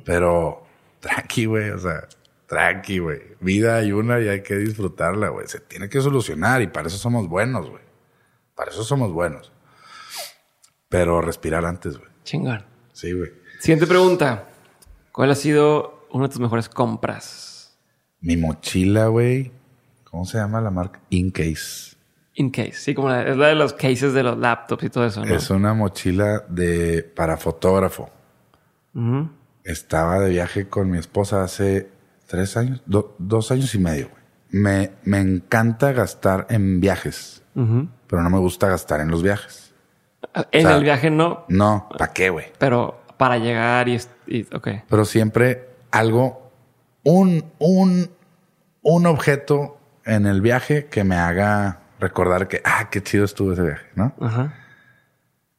[0.07, 0.67] Pero
[1.01, 1.69] tranqui, güey.
[1.73, 2.09] O sea,
[2.47, 3.21] tranqui, güey.
[3.41, 5.47] Vida hay una y hay que disfrutarla, güey.
[5.47, 7.83] Se tiene que solucionar y para eso somos buenos, güey.
[8.55, 9.53] Para eso somos buenos.
[10.89, 12.11] Pero respirar antes, güey.
[12.25, 12.65] Chingón.
[12.95, 13.31] Sí, güey.
[13.61, 14.49] Siguiente pregunta.
[15.13, 17.79] ¿Cuál ha sido una de tus mejores compras?
[18.21, 19.53] Mi mochila, güey.
[20.17, 20.99] ¿Cómo se llama la marca?
[21.11, 21.95] Incase.
[22.37, 22.73] In case.
[22.73, 25.35] Sí, como la, es la de los cases de los laptops y todo eso, ¿no?
[25.35, 28.09] Es una mochila de para fotógrafo.
[29.65, 31.91] Estaba de viaje con mi esposa hace
[32.27, 34.09] tres años, do- dos años y medio.
[34.09, 34.23] güey.
[34.51, 37.43] Me, me encanta gastar en viajes,
[38.07, 39.75] pero no me gusta gastar en los viajes.
[40.51, 42.47] En O sea, el viaje no, No, ¿para qué, güey?
[42.59, 44.69] pero para llegar y, y ok.
[44.89, 46.51] Pero siempre algo,
[47.03, 48.11] un, un,
[48.83, 49.76] un objeto
[50.07, 54.15] en el viaje que me haga recordar que, ah, qué chido estuvo ese viaje, ¿no?
[54.21, 54.55] Ajá.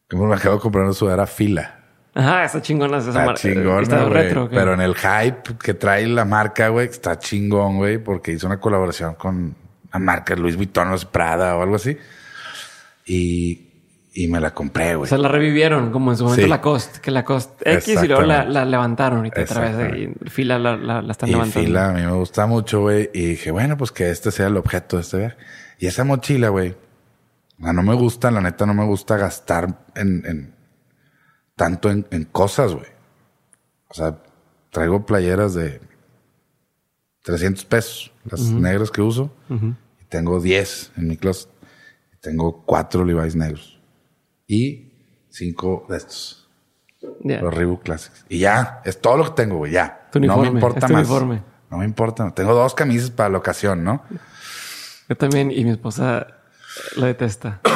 [0.10, 1.76] Como me acabo una sudadera fila.
[2.14, 3.36] Ajá, está chingona esa marca.
[3.36, 4.50] chingona, Está retro.
[4.50, 8.60] Pero en el hype que trae la marca, güey, está chingón, güey, porque hizo una
[8.60, 9.56] colaboración con
[9.92, 11.98] la marca Luis Vuitton Prada o algo así.
[13.06, 13.67] Y,
[14.20, 15.10] y me la compré, O güey.
[15.10, 16.50] sea, la revivieron como en su momento Sí.
[16.50, 19.96] la Cost, que la Cost X y luego la, levantaron y otra vez
[20.26, 21.66] y fila la, la, la están Y levantando.
[21.68, 23.12] fila a mí me gusta mucho, güey.
[23.14, 25.38] Y dije, bueno, pues que este sea el objeto de este viaje.
[25.78, 26.76] Y esa mochila, güey,
[27.62, 30.56] o no me gusta, la neta, no me gusta gastar en, en
[31.56, 32.88] tanto en, en cosas, güey.
[33.90, 34.18] O sea,
[34.72, 35.80] traigo playeras de
[37.24, 39.32] 300 pesos, las negras que uso.
[39.50, 41.50] Y tengo 10 en mi closet.
[42.14, 43.77] Y tengo cuatro Levi's negros.
[44.48, 44.92] Y
[45.30, 46.48] cinco de estos.
[47.24, 47.42] Ya.
[47.42, 48.26] Los Reebok Classics.
[48.30, 50.08] Y ya, es todo lo que tengo, güey, ya.
[50.12, 51.02] Tu no uniforme, me importa es tu más.
[51.08, 51.44] uniforme.
[51.70, 52.32] No me importa.
[52.32, 54.04] Tengo dos camisas para la ocasión, ¿no?
[55.10, 56.28] Yo también, y mi esposa
[56.96, 57.62] la detesta.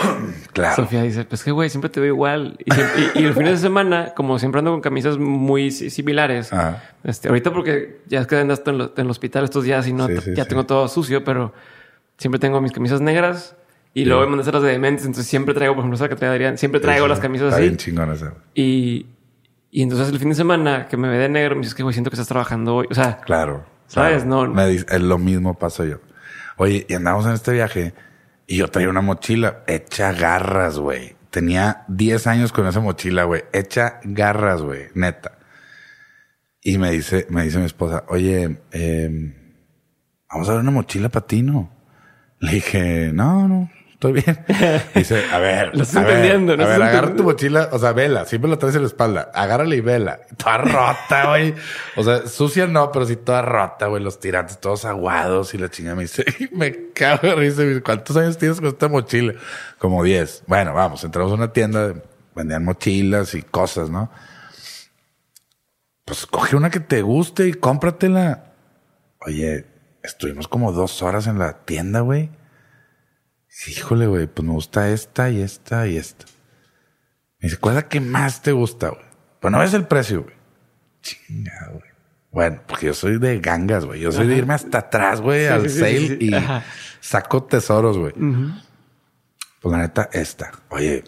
[0.53, 0.75] Claro.
[0.75, 2.55] Sofía dice, pues que güey, siempre te veo igual.
[2.63, 5.89] Y, siempre- y- y los fines de semana, como siempre ando con camisas muy si-
[5.89, 6.51] similares.
[6.53, 6.83] Ajá.
[7.03, 9.93] Este, ahorita porque ya es que andas en, lo- en el hospital estos días y
[9.93, 10.49] no, Sí, sí, ya sí.
[10.49, 11.53] tengo todo sucio, pero
[12.17, 13.55] siempre tengo mis camisas negras
[13.93, 15.05] y luego me mandas a las de dementes.
[15.05, 17.57] Entonces siempre traigo, por ejemplo, esa que trae Adrián, siempre traigo Sí, las camisas Está
[17.57, 17.63] así.
[17.65, 18.29] bien chingona esa.
[18.29, 18.41] güey.
[18.55, 19.05] Y,
[19.71, 21.93] y entonces el fin de semana que me ve de negro, me dices que güey,
[21.93, 22.87] siento que estás trabajando hoy.
[22.89, 23.65] O sea, Claro.
[23.87, 24.23] ¿Sabes?
[24.23, 24.47] claro.
[24.47, 25.97] No- Me dice- es lo mismo paso yo.
[26.57, 27.93] Oye, y andamos en este viaje
[28.47, 31.15] y yo traía una mochila hecha garras, güey.
[31.29, 33.43] Tenía 10 años con esa mochila, güey.
[33.53, 34.87] Hecha garras, güey.
[34.93, 35.37] Neta.
[36.61, 39.33] Y me dice, me dice mi esposa, oye, eh,
[40.31, 41.69] vamos a ver una mochila para ti, ¿no?
[42.39, 43.69] Le dije, no, no,
[44.01, 44.45] estoy bien.
[44.95, 47.77] Dice, a ver, Lo estoy a ver, entendiendo, no a ver, agarra tu mochila, o
[47.77, 50.21] sea, vela, siempre la traes en la espalda, agárrala y vela.
[50.37, 51.53] Toda rota, güey.
[51.95, 54.01] O sea, sucia no, pero sí toda rota, güey.
[54.01, 57.61] Los tirantes todos aguados y la chingada me dice, me cago de risa.
[57.83, 59.33] ¿Cuántos años tienes con esta mochila?
[59.77, 60.43] Como 10.
[60.47, 61.93] Bueno, vamos, entramos a una tienda,
[62.35, 64.09] vendían mochilas y cosas, ¿no?
[66.05, 68.45] Pues coge una que te guste y cómpratela.
[69.19, 69.65] Oye,
[70.01, 72.31] estuvimos como dos horas en la tienda, güey.
[73.67, 76.25] Híjole, güey, pues me gusta esta y esta y esta.
[77.39, 79.01] Me dice, ¿cuál es la que más te gusta, güey?
[79.39, 80.35] Pues no ves el precio, güey.
[81.01, 81.91] Chinga, güey.
[82.31, 83.99] Bueno, porque yo soy de gangas, güey.
[83.99, 86.63] Yo soy de irme hasta atrás, güey, Sí, al sí, sale sí, y Ajá.
[87.01, 88.13] saco tesoros, güey.
[88.13, 90.51] Pues la neta, esta.
[90.69, 91.03] Oye,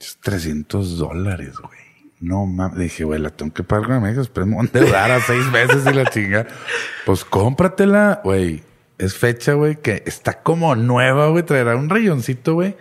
[0.00, 1.78] es 300 dólares, güey.
[2.20, 2.78] No mames.
[2.78, 4.28] Dije, güey, la tengo que pagar con amigos.
[4.28, 6.46] Después me voy a endeudar a seis meses y la chinga.
[7.04, 8.62] Pues cómpratela, güey.
[9.02, 11.42] Es fecha, güey, que está como nueva, güey.
[11.42, 12.76] Traerá un rayoncito, güey.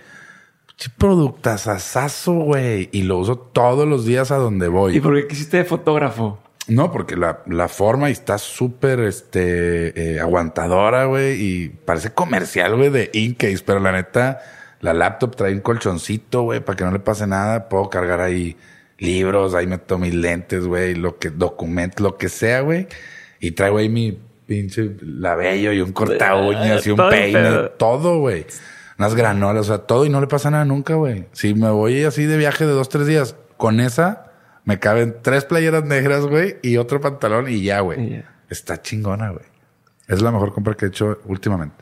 [0.68, 2.90] Pinche productazazazo, güey.
[2.92, 4.98] Y lo uso todos los días a donde voy.
[4.98, 6.38] ¿Y por qué quisiste de fotógrafo?
[6.68, 11.42] No, porque la, la forma está súper este, eh, aguantadora, güey.
[11.42, 13.64] Y parece comercial, güey, de Incase.
[13.66, 14.42] Pero la neta,
[14.80, 17.68] la laptop trae un colchoncito, güey, para que no le pase nada.
[17.68, 18.56] Puedo cargar ahí
[19.00, 22.88] libros, ahí meto mis lentes, güey, lo que documento, lo que sea, güey.
[23.40, 24.20] Y traigo ahí mi
[24.52, 28.46] pinche labello y un corta uñas y un Todo peine, todo, güey.
[29.00, 31.28] Unas granolas, o sea, todo y no le pasa nada nunca, güey.
[31.32, 34.34] Si me voy así de viaje de dos, tres días, con esa
[34.66, 38.26] me caben tres playeras negras, güey, y otro pantalón y ya, güey.
[38.50, 39.46] Está chingona, güey.
[40.10, 41.82] Es la mejor compra que he hecho últimamente.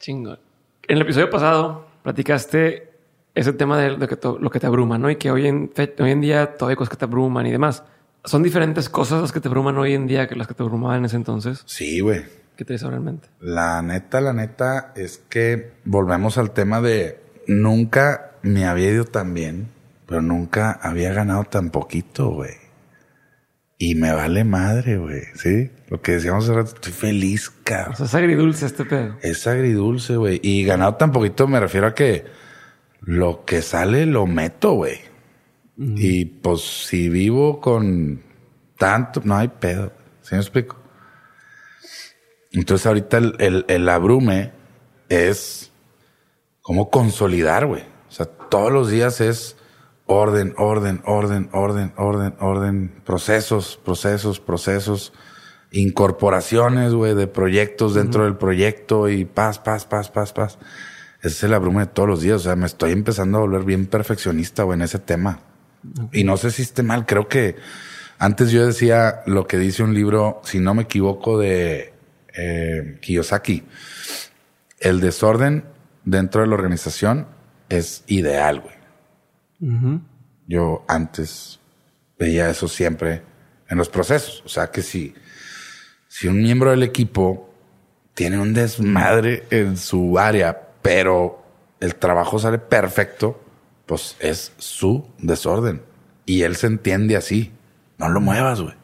[0.00, 0.40] Chingón.
[0.88, 2.90] En el episodio pasado platicaste
[3.32, 5.08] ese tema de, de que lo que te abruma, ¿no?
[5.08, 5.70] Y que hoy en,
[6.00, 7.84] hoy en día todavía hay cosas que te abruman y demás.
[8.24, 10.98] ¿Son diferentes cosas las que te abruman hoy en día que las que te abrumaban
[10.98, 11.62] en ese entonces?
[11.66, 12.22] Sí, güey.
[12.56, 13.28] ¿Qué te ahora en mente?
[13.40, 19.34] La neta, la neta es que volvemos al tema de nunca me había ido tan
[19.34, 19.68] bien,
[20.06, 22.54] pero nunca había ganado tan poquito, güey.
[23.78, 25.22] Y me vale madre, güey.
[25.34, 27.96] Sí, lo que decíamos hace rato, estoy feliz, O cabrón.
[27.96, 29.16] sea, es agridulce este pedo.
[29.22, 30.38] Es agridulce, güey.
[30.42, 32.24] Y ganado tan poquito me refiero a que
[33.00, 35.00] lo que sale lo meto, güey.
[35.76, 38.22] Y pues si vivo con
[38.78, 39.92] tanto, no hay pedo.
[40.20, 40.76] ¿Sí me explico?
[42.52, 44.52] Entonces ahorita el, el, el abrume
[45.08, 45.72] es
[46.60, 47.82] como consolidar, güey.
[48.08, 49.56] O sea, todos los días es
[50.06, 55.12] orden, orden, orden, orden, orden, orden, procesos, procesos, procesos,
[55.70, 60.58] incorporaciones, güey, de proyectos dentro del proyecto y paz, paz, paz, paz, paz.
[61.20, 62.36] Ese es el abrume de todos los días.
[62.36, 65.40] O sea, me estoy empezando a volver bien perfeccionista, güey, en ese tema.
[66.12, 67.56] Y no sé si esté mal, creo que
[68.18, 71.92] antes yo decía lo que dice un libro, si no me equivoco, de
[72.34, 73.64] eh, Kiyosaki.
[74.78, 75.64] El desorden
[76.04, 77.26] dentro de la organización
[77.68, 78.74] es ideal, güey.
[80.46, 81.60] Yo antes
[82.18, 83.22] veía eso siempre
[83.68, 84.42] en los procesos.
[84.44, 85.14] O sea que si,
[86.08, 87.52] si un miembro del equipo
[88.14, 91.44] tiene un desmadre en su área, pero
[91.80, 93.40] el trabajo sale perfecto,
[93.86, 95.82] pues es su desorden.
[96.26, 97.52] Y él se entiende así.
[97.98, 98.74] No lo muevas, güey.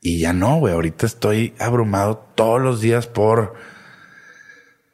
[0.00, 0.74] Y ya no, güey.
[0.74, 3.54] Ahorita estoy abrumado todos los días por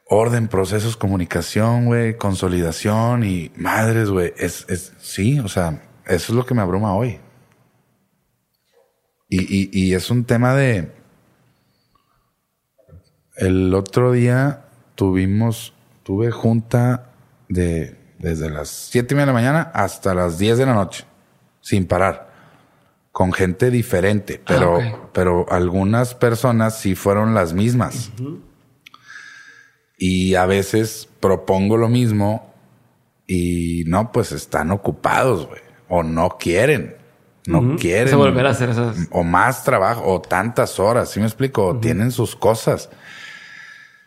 [0.09, 4.35] orden, procesos, comunicación, güey, consolidación y madres, güey.
[4.37, 7.21] Es, es, sí, o sea, eso es lo que me abruma hoy.
[9.29, 10.93] Y, y, y es un tema de.
[13.37, 14.67] El otro día
[14.97, 15.73] tuvimos,
[16.03, 17.13] tuve junta
[17.49, 21.05] de desde las siete y media de la mañana hasta las 10 de la noche,
[21.61, 22.31] sin parar,
[23.13, 25.09] con gente diferente, pero, Ah, ok.
[25.13, 28.11] pero algunas personas sí fueron las mismas.
[29.99, 32.55] Y a veces propongo lo mismo
[33.27, 35.61] y no, pues están ocupados, güey.
[35.89, 36.97] O no quieren.
[37.47, 38.09] No quieren.
[38.09, 39.09] Se volver a hacer esas.
[39.11, 41.67] O más trabajo, o tantas horas, ¿sí me explico?
[41.67, 42.91] O tienen sus cosas.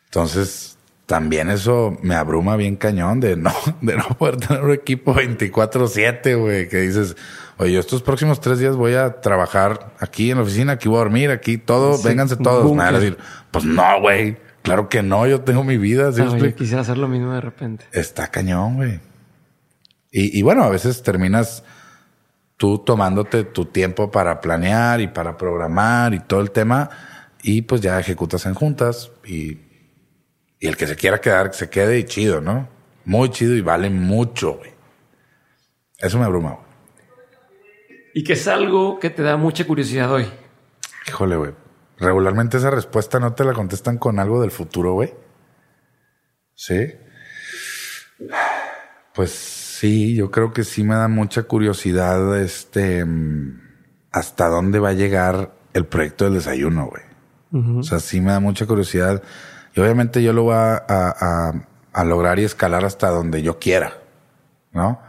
[0.05, 0.72] Entonces,
[1.05, 6.39] también eso me abruma bien cañón de no, de no poder tener un equipo 24-7,
[6.39, 6.69] güey.
[6.69, 7.15] Que dices,
[7.57, 10.97] oye, yo estos próximos tres días voy a trabajar aquí en la oficina, aquí voy
[10.97, 12.71] a dormir, aquí todo, Sí, vénganse todos.
[12.71, 13.17] Me van a decir,
[13.51, 14.37] pues no, güey.
[14.61, 17.41] Claro que no, yo tengo mi vida, ¿sí Ah, yo quisiera hacer lo mismo de
[17.41, 17.85] repente.
[17.91, 19.01] Está cañón, güey.
[20.09, 21.63] Y, y bueno, a veces terminas
[22.55, 26.89] tú tomándote tu tiempo para planear y para programar y todo el tema.
[27.41, 29.57] y pues ya ejecutas en juntas y,
[30.63, 32.69] y el que se quiera quedar, que se quede y chido, ¿no?
[33.03, 34.71] Muy chido y vale mucho, güey.
[35.99, 36.65] Eso me abruma, güey.
[38.13, 40.25] ¿Y que es algo que te da mucha curiosidad hoy?
[41.05, 41.51] Híjole, güey.
[41.97, 45.13] Regularmente esa respuesta no te la contestan con algo del futuro, güey.
[46.55, 46.93] ¿Sí?
[49.13, 53.59] Pues sí, yo creo que sí me da mucha curiosidad este mm,
[54.13, 57.03] hasta dónde va a llegar el proyecto del desayuno, güey.
[57.79, 59.21] O sea, sí me da mucha curiosidad.
[59.73, 61.53] Y obviamente yo lo voy a, a,
[61.93, 63.93] a, lograr y escalar hasta donde yo quiera,
[64.71, 65.01] ¿no?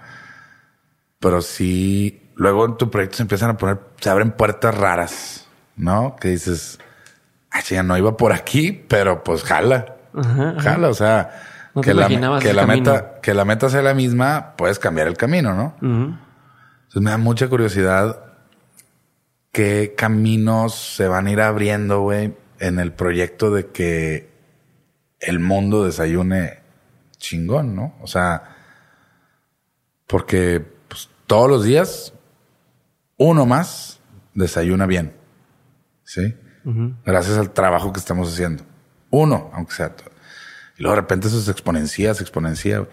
[1.21, 5.47] Pero sí, luego en tu proyecto se empiezan a poner, se abren puertas raras,
[5.77, 6.17] ¿no?
[6.17, 6.79] Que dices,
[7.51, 9.97] ay, ya no iba por aquí, pero pues jala.
[10.59, 11.31] Jala, o sea,
[11.83, 12.09] que, la,
[12.39, 15.75] que la meta, que la meta sea la misma, puedes cambiar el camino, ¿no?
[15.81, 18.21] Entonces me da mucha curiosidad
[19.51, 24.34] qué caminos se van a ir abriendo, güey, en el proyecto de que
[25.21, 26.61] el mundo desayune
[27.19, 27.95] chingón, ¿no?
[28.01, 28.55] O sea,
[30.07, 32.13] porque pues, todos los días
[33.17, 34.01] uno más
[34.35, 35.15] desayuna bien,
[36.05, 36.35] ¿sí?
[37.05, 38.65] Gracias al trabajo que estamos haciendo.
[39.11, 39.93] Uno, aunque sea.
[40.79, 42.87] Y luego de repente eso se exponencia, se exponencia.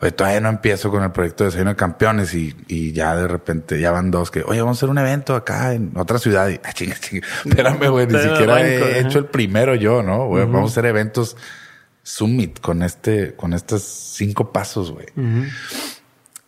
[0.00, 3.28] Oye, todavía no empiezo con el proyecto de Desayuno de Campeones y, y, ya de
[3.28, 6.48] repente ya van dos que, oye, vamos a hacer un evento acá en otra ciudad.
[6.48, 7.26] Y, ah, chinga, chinga.
[7.44, 10.28] Espérame, güey, ni siquiera he hecho el primero yo, ¿no?
[10.30, 11.36] Vamos a hacer eventos
[12.08, 15.06] Summit con este, con estos cinco pasos, güey.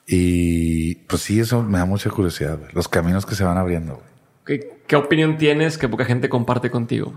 [0.07, 2.73] Y pues sí, eso me da mucha curiosidad, güey.
[2.73, 4.07] Los caminos que se van abriendo, güey.
[4.47, 7.13] ¿Qué, ¿Qué opinión tienes que poca gente comparte contigo?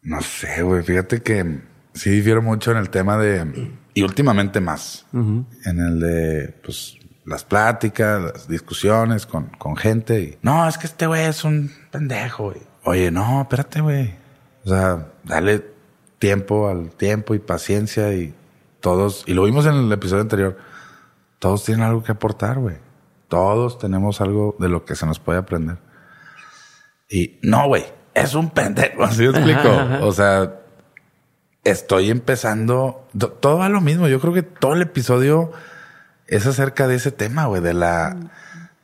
[0.00, 0.82] No sé, güey.
[0.82, 1.60] Fíjate que
[1.92, 6.96] sí difiero mucho en el tema de, y últimamente más, en el de, pues,
[7.26, 10.20] las pláticas, las discusiones con, con gente.
[10.22, 12.62] Y, no, es que este güey es un pendejo, güey.
[12.84, 14.14] Oye, no, espérate, güey.
[14.64, 15.71] O sea, dale
[16.22, 18.32] tiempo al tiempo y paciencia y
[18.78, 20.56] todos, y lo vimos en el episodio anterior,
[21.40, 22.76] todos tienen algo que aportar, güey.
[23.26, 25.78] Todos tenemos algo de lo que se nos puede aprender.
[27.10, 27.84] Y no, güey,
[28.14, 29.68] es un pendejo, así explico.
[30.02, 30.60] O sea,
[31.64, 33.08] estoy empezando,
[33.40, 34.06] todo va lo mismo.
[34.06, 35.50] Yo creo que todo el episodio
[36.28, 38.16] es acerca de ese tema, güey, de la,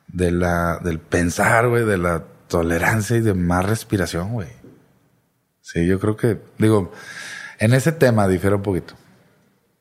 [0.09, 4.49] de la, del pensar, güey, de la tolerancia y de más respiración, güey.
[5.61, 6.91] Sí, yo creo que, digo,
[7.59, 8.95] en ese tema difiere un poquito.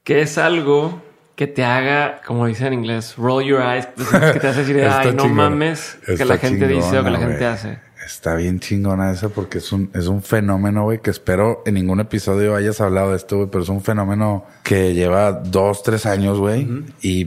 [0.03, 1.01] Que es algo
[1.35, 3.87] que te haga, como dice en inglés, roll your eyes,
[4.33, 7.45] que te hace decir, ay, no mames, que la gente dice o que la gente
[7.45, 7.79] hace.
[8.03, 11.99] Está bien chingona esa porque es un, es un fenómeno, güey, que espero en ningún
[11.99, 16.39] episodio hayas hablado de esto, güey, pero es un fenómeno que lleva dos, tres años,
[16.39, 17.25] güey, y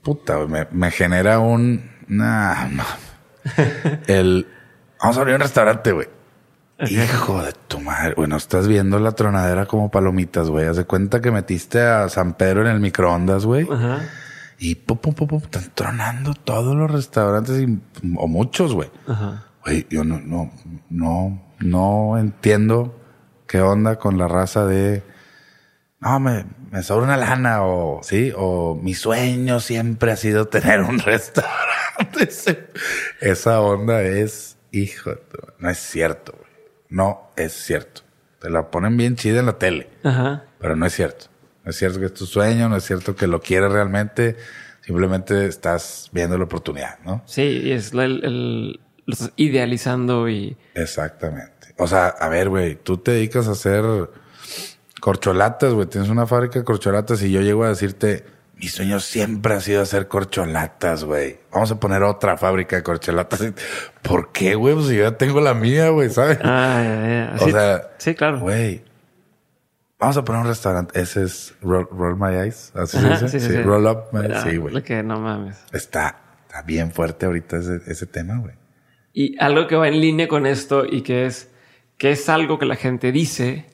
[0.00, 2.68] puta, me, me, genera un, nah,
[4.06, 4.46] el,
[5.00, 6.08] vamos a abrir un restaurante, güey.
[6.80, 10.66] Hijo de tu madre, bueno, estás viendo la tronadera como palomitas, güey.
[10.66, 13.68] Haz de cuenta que metiste a San Pedro en el microondas, güey.
[14.58, 17.78] Y pum, pum, pum, pum, están tronando todos los restaurantes y,
[18.16, 18.90] o muchos, güey.
[19.06, 20.50] Ajá Güey, yo no, no,
[20.90, 23.00] no, no entiendo
[23.46, 25.04] qué onda con la raza de,
[26.00, 30.80] no, me, me sobra una lana o, sí, o mi sueño siempre ha sido tener
[30.80, 32.28] un restaurante.
[33.20, 35.12] Esa onda es, hijo,
[35.58, 36.51] no es cierto, güey.
[36.92, 38.02] No es cierto.
[38.38, 39.88] Te la ponen bien chida en la tele.
[40.04, 40.44] Ajá.
[40.58, 41.26] Pero no es cierto.
[41.64, 44.36] No es cierto que es tu sueño, no es cierto que lo quieres realmente.
[44.82, 47.22] Simplemente estás viendo la oportunidad, ¿no?
[47.24, 50.56] Sí, es el lo estás idealizando y...
[50.74, 51.74] Exactamente.
[51.78, 53.84] O sea, a ver, güey, tú te dedicas a hacer
[55.00, 55.88] corcholatas, güey.
[55.88, 58.24] Tienes una fábrica de corcholatas y yo llego a decirte,
[58.62, 61.40] mi sueño siempre ha sido hacer corcholatas, güey.
[61.50, 63.52] Vamos a poner otra fábrica de corcholatas.
[64.02, 64.76] ¿Por qué, güey?
[64.76, 66.38] Pues yo ya tengo la mía, güey, ¿sabes?
[66.44, 67.44] Ah, ya, ya.
[67.44, 68.38] O sea, sí, claro.
[68.38, 68.84] Güey,
[69.98, 71.00] vamos a poner un restaurante.
[71.00, 72.70] Ese es Roll, My Eyes.
[72.76, 73.28] Así se dice.
[73.30, 74.42] Sí, sí, sí, Roll Up My Eyes.
[74.44, 74.80] Sí, güey.
[74.84, 75.58] que no mames.
[75.72, 78.54] Está, está bien fuerte ahorita ese, ese tema, güey.
[79.12, 81.50] Y algo que va en línea con esto y que es
[81.98, 83.66] que es algo que la gente dice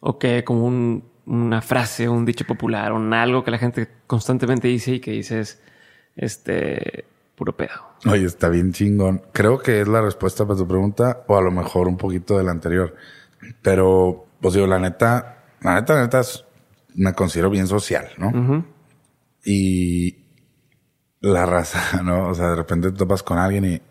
[0.00, 4.68] o que como un, una frase, un dicho popular, o algo que la gente constantemente
[4.68, 5.60] dice y que dices,
[6.16, 7.04] este,
[7.36, 7.88] puro pedo.
[8.06, 9.22] Oye, está bien chingón.
[9.32, 12.44] Creo que es la respuesta para tu pregunta o a lo mejor un poquito de
[12.44, 12.94] la anterior.
[13.62, 16.22] Pero, pues digo, la neta, la neta, la neta,
[16.94, 18.64] me considero bien social, ¿no?
[19.44, 20.16] Y
[21.20, 22.28] la raza, ¿no?
[22.28, 23.82] O sea, de repente te topas con alguien y,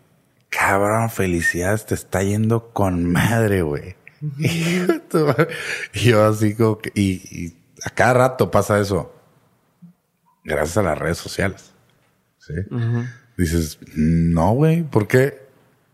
[0.49, 3.96] cabrón, felicidades, te está yendo con madre, güey.
[5.93, 7.53] y yo así como que, y,
[7.83, 9.13] a cada rato pasa eso.
[10.43, 11.73] Gracias a las redes sociales.
[12.39, 12.53] ¿Sí?
[13.37, 15.45] Dices, no, güey, ¿por qué?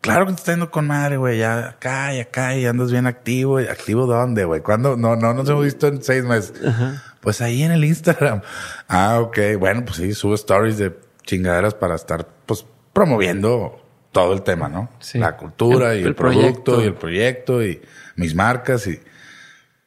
[0.01, 1.39] Claro que te está yendo con madre, güey.
[1.39, 3.57] Ya acá y acá y andas bien activo.
[3.57, 4.61] ¿Activo dónde, güey?
[4.61, 4.95] ¿Cuándo?
[4.97, 6.53] No, no nos hemos visto en seis meses.
[7.21, 8.41] Pues ahí en el Instagram.
[8.87, 9.37] Ah, ok.
[9.57, 10.93] Bueno, pues sí, subo stories de
[11.23, 13.81] chingaderas para estar, pues, promoviendo
[14.11, 14.89] todo el tema, ¿no?
[14.99, 15.17] Sí.
[15.19, 16.81] La cultura El- y el, el producto proyecto.
[16.81, 17.81] y el proyecto y
[18.15, 18.99] mis marcas y...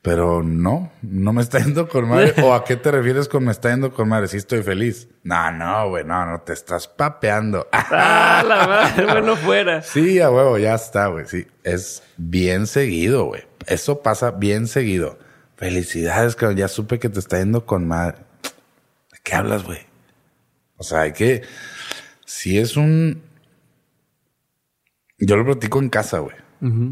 [0.06, 2.32] Pero no, no me está yendo con madre.
[2.44, 4.28] ¿O a qué te refieres con me está yendo con madre?
[4.28, 5.08] Sí estoy feliz.
[5.24, 7.66] No, no, güey, no, no, te estás papeando.
[7.72, 9.04] ¡Ah, la madre!
[9.04, 9.82] Bueno, fuera.
[9.82, 11.26] Sí, a huevo, ya está, güey.
[11.26, 13.42] Sí, es bien seguido, güey.
[13.66, 15.18] Eso pasa bien seguido.
[15.56, 16.56] Felicidades, cabrón.
[16.56, 18.18] Ya supe que te está yendo con madre.
[19.10, 19.80] ¿De qué hablas, güey?
[20.76, 21.42] O sea, hay que.
[22.24, 23.24] Si es un.
[25.18, 26.36] Yo lo platico en casa, güey.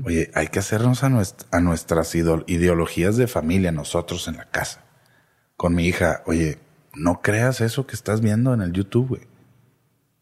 [0.05, 4.85] Oye, hay que hacernos a, nuest- a nuestras ideologías de familia, nosotros en la casa.
[5.57, 6.59] Con mi hija, oye,
[6.95, 9.23] no creas eso que estás viendo en el YouTube, güey.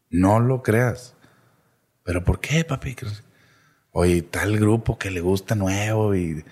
[0.09, 1.15] No lo creas.
[2.03, 2.95] ¿Pero por qué, papi?
[3.91, 6.43] Oye, tal grupo que le gusta nuevo y...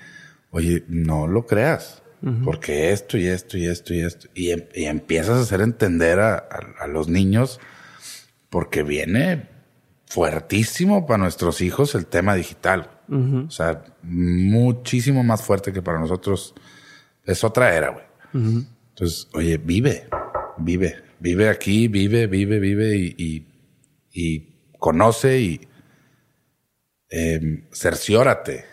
[0.52, 2.02] Oye, no lo creas.
[2.44, 4.28] Porque esto y esto y esto y esto.
[4.36, 7.60] Y, em- y empiezas a hacer entender a, a- a los niños
[8.50, 9.50] porque viene
[10.12, 12.90] fuertísimo para nuestros hijos el tema digital.
[13.10, 16.54] O sea, muchísimo más fuerte que para nosotros.
[17.26, 18.06] Es otra era, güey.
[18.34, 20.08] Entonces, oye, vive,
[20.58, 23.48] vive, vive aquí, vive, vive, vive y, y,
[24.14, 25.62] y conoce y
[27.10, 28.66] eh, cerciórate,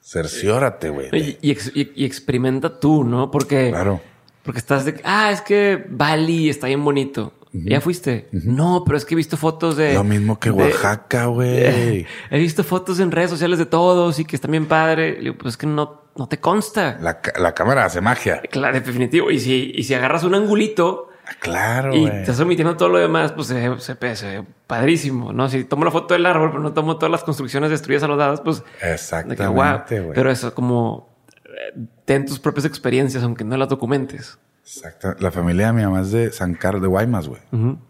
[0.00, 1.08] cerciórate, güey.
[1.12, 3.30] Y, y ex- y- y experimenta tú, ¿no?
[3.30, 4.00] Porque, Claro.
[4.42, 7.32] porque estás de, ah, es que Bali está bien bonito.
[7.54, 8.28] ¿Ya fuiste?
[8.32, 9.94] No, pero es que he visto fotos de...
[9.94, 12.04] Lo mismo que Oaxaca, güey.
[12.30, 15.12] He visto fotos en redes sociales de todos y que están bien padre.
[15.14, 16.98] Le digo, pues es que no, no te consta.
[17.00, 18.42] La, la cámara hace magia.
[18.50, 19.30] Claro, definitivo.
[19.30, 23.32] Y si, y si agarras un angulito Ah, Claro, y estás omitiendo todo lo demás,
[23.32, 25.48] pues se, se, se padrísimo, ¿no?
[25.48, 28.18] Si tomo la foto del árbol, pero no tomo todas las construcciones destruidas a los
[28.18, 28.60] dados, pues...
[28.78, 29.78] que, Exactamente, guau.
[29.88, 30.12] güey.
[30.12, 31.08] Pero eso como...
[31.46, 34.38] eh, Ten tus propias experiencias, aunque no las documentes.
[34.64, 35.14] Exacto.
[35.20, 37.42] La familia de mi mamá es de San Carlos de Guaymas, güey.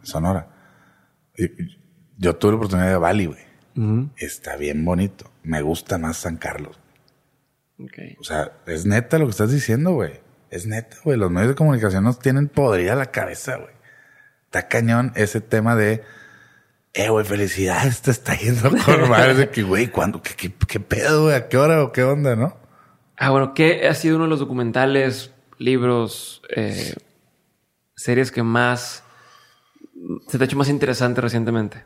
[0.02, 0.48] Sonora.
[2.18, 4.10] Yo tuve la oportunidad de Bali, güey.
[4.16, 5.30] Está bien bonito.
[5.42, 6.78] Me gusta más San Carlos.
[7.78, 8.18] Ok.
[8.20, 10.20] O sea, es neta lo que estás diciendo, güey.
[10.51, 11.18] Es neta, güey.
[11.18, 13.74] Los medios de comunicación nos tienen podrida la cabeza, güey.
[14.46, 16.02] Está cañón ese tema de,
[16.92, 18.76] eh, güey, felicidades, te está yendo con.
[19.36, 20.22] De que, güey, ¿cuándo?
[20.22, 21.34] ¿Qué, qué, qué pedo, güey?
[21.34, 22.56] ¿A qué hora o qué onda, no?
[23.16, 26.94] Ah, bueno, ¿qué ha sido uno de los documentales, libros, eh,
[27.97, 29.05] series que más
[30.28, 31.85] se te ha hecho más interesante recientemente?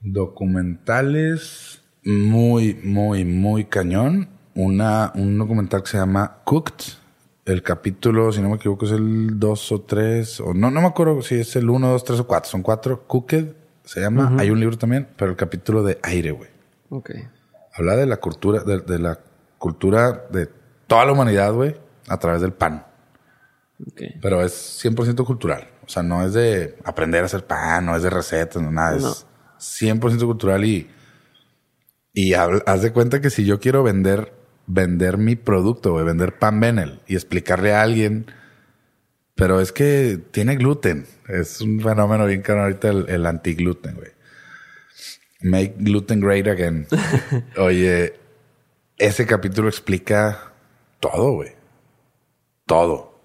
[0.00, 4.28] Documentales muy, muy, muy cañón.
[4.54, 6.94] Una, un documental que se llama Cooked.
[7.44, 10.40] El capítulo, si no me equivoco, es el 2 o 3.
[10.40, 12.50] O no, no me acuerdo si es el 1, 2, 3 o 4.
[12.50, 13.06] Son cuatro.
[13.06, 13.52] Cooked
[13.84, 14.34] se llama.
[14.38, 16.50] Hay un libro también, pero el capítulo de aire, güey.
[16.90, 17.10] Ok.
[17.74, 19.18] Habla de la cultura, de, de la
[19.58, 20.48] cultura de
[20.86, 21.76] toda la humanidad, güey,
[22.08, 22.86] a través del pan.
[24.20, 25.68] Pero es 100% cultural.
[25.84, 28.98] O sea, no es de aprender a hacer pan, no es de recetas, no nada.
[28.98, 29.12] No.
[29.12, 29.26] Es
[29.58, 30.90] 100% cultural y,
[32.12, 34.32] y haz de cuenta que si yo quiero vender,
[34.66, 38.26] vender mi producto, güey, vender pan Benel y explicarle a alguien,
[39.34, 41.06] pero es que tiene gluten.
[41.28, 44.10] Es un fenómeno bien caro ahorita el, el anti-gluten, güey.
[45.42, 46.86] Make gluten great again.
[47.58, 48.14] Oye,
[48.96, 50.52] ese capítulo explica
[51.00, 51.52] todo, güey.
[52.64, 53.15] Todo.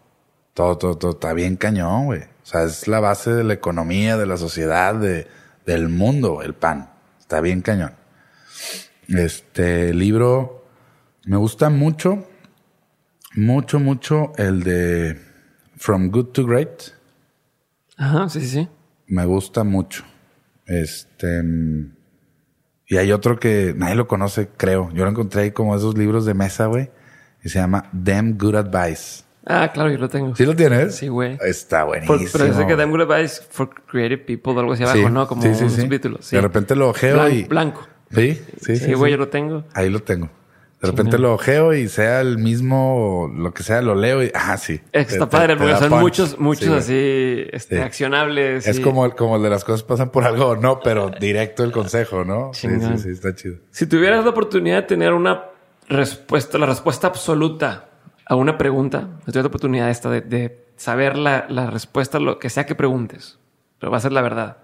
[0.54, 1.12] Todo, todo, todo.
[1.12, 2.22] Está bien cañón, güey.
[2.22, 5.28] O sea, es la base de la economía, de la sociedad, de,
[5.66, 6.90] del mundo, el pan.
[7.20, 7.94] Está bien cañón.
[9.08, 10.66] Este libro
[11.26, 12.28] me gusta mucho,
[13.36, 15.22] mucho, mucho el de
[15.78, 16.82] From Good to Great.
[17.98, 18.70] Ajá, sí, sí, sí.
[19.08, 20.04] Me gusta mucho.
[20.66, 21.44] Este.
[22.88, 24.92] Y hay otro que nadie lo conoce, creo.
[24.94, 26.90] Yo lo encontré ahí como esos libros de mesa, güey.
[27.44, 29.24] Y se llama Damn Good Advice.
[29.46, 30.36] Ah, claro, yo lo tengo.
[30.36, 30.96] ¿Sí lo tienes?
[30.96, 31.38] Sí, güey.
[31.42, 32.20] Está buenísimo.
[32.32, 35.28] pero dice que Good Advice for Creative People o algo así abajo, Sí, ¿no?
[35.28, 36.18] Como sí, sí, un subtítulo.
[36.22, 36.36] Sí.
[36.36, 37.44] De repente lo ojeo Blan- y.
[37.46, 37.88] Blanco.
[38.14, 38.94] Sí, sí, sí.
[38.94, 39.64] Güey, yo lo tengo.
[39.74, 40.30] Ahí lo tengo.
[40.82, 44.32] De repente lo ojeo y sea el mismo, lo que sea, lo leo y.
[44.34, 44.82] Ah, sí.
[44.92, 46.02] Es que Te- está te- padre te porque son punch.
[46.02, 48.68] muchos, muchos así este, accionables.
[48.68, 51.10] Es y- como, el- como el de las cosas pasan por algo o no, pero
[51.12, 52.52] directo el consejo, ¿no?
[52.54, 53.58] Sí, sí, sí, está chido.
[53.70, 55.46] Si tuvieras la oportunidad de tener una
[55.88, 57.90] respuesta, la respuesta absoluta
[58.32, 62.50] a una pregunta, si tuvieras la oportunidad esta de, saber la, la respuesta lo que
[62.50, 63.40] sea que preguntes,
[63.78, 64.60] pero va a ser la verdad,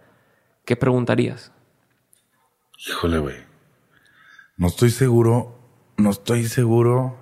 [0.63, 1.51] ¿qué preguntarías?
[2.87, 3.35] Híjole, güey.
[4.55, 5.59] No estoy seguro,
[5.97, 7.17] no estoy seguro.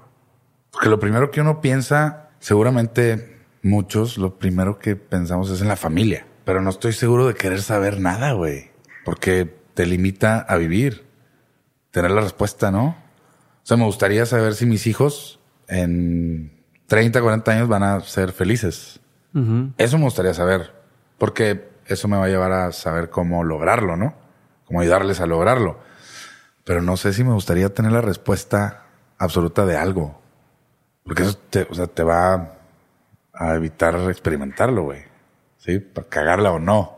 [0.70, 5.76] Porque lo primero que uno piensa, seguramente muchos, lo primero que pensamos es en la
[5.76, 6.28] familia.
[6.44, 8.70] Pero no estoy seguro de querer saber nada, güey.
[9.04, 11.08] Porque te limita a vivir.
[11.90, 12.90] tener la respuesta, ¿no?
[12.90, 16.52] O sea, me gustaría saber si mis hijos en
[16.88, 19.00] 30, 40 años van a ser felices.
[19.78, 20.72] Eso me gustaría saber,
[21.18, 24.16] porque eso me va a llevar a saber cómo lograrlo, ¿no?
[24.64, 25.78] Cómo ayudarles a lograrlo.
[26.64, 28.86] Pero no sé si me gustaría tener la respuesta
[29.18, 30.22] absoluta de algo.
[31.04, 32.54] Porque eso te, o sea, te va
[33.34, 35.04] a evitar experimentarlo, güey.
[35.58, 35.80] ¿Sí?
[35.80, 36.98] Para cagarla o no.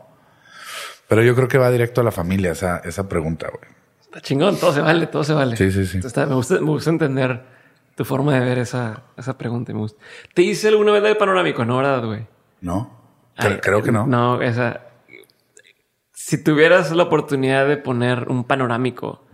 [1.08, 3.70] Pero yo creo que va directo a la familia esa, esa pregunta, güey.
[4.00, 5.56] Está chingón, todo se vale, todo se vale.
[5.56, 6.00] Sí, sí, sí.
[6.16, 7.57] me, gusta, me gusta entender
[7.98, 9.72] tu forma de ver esa, esa pregunta.
[9.72, 10.00] Me gusta.
[10.32, 11.64] ¿Te hice alguna vez de panorámico?
[11.64, 12.28] No, ¿verdad, güey?
[12.60, 12.96] No.
[13.60, 14.06] creo que no.
[14.06, 14.82] No, esa.
[16.12, 19.26] Si tuvieras la oportunidad de poner un panorámico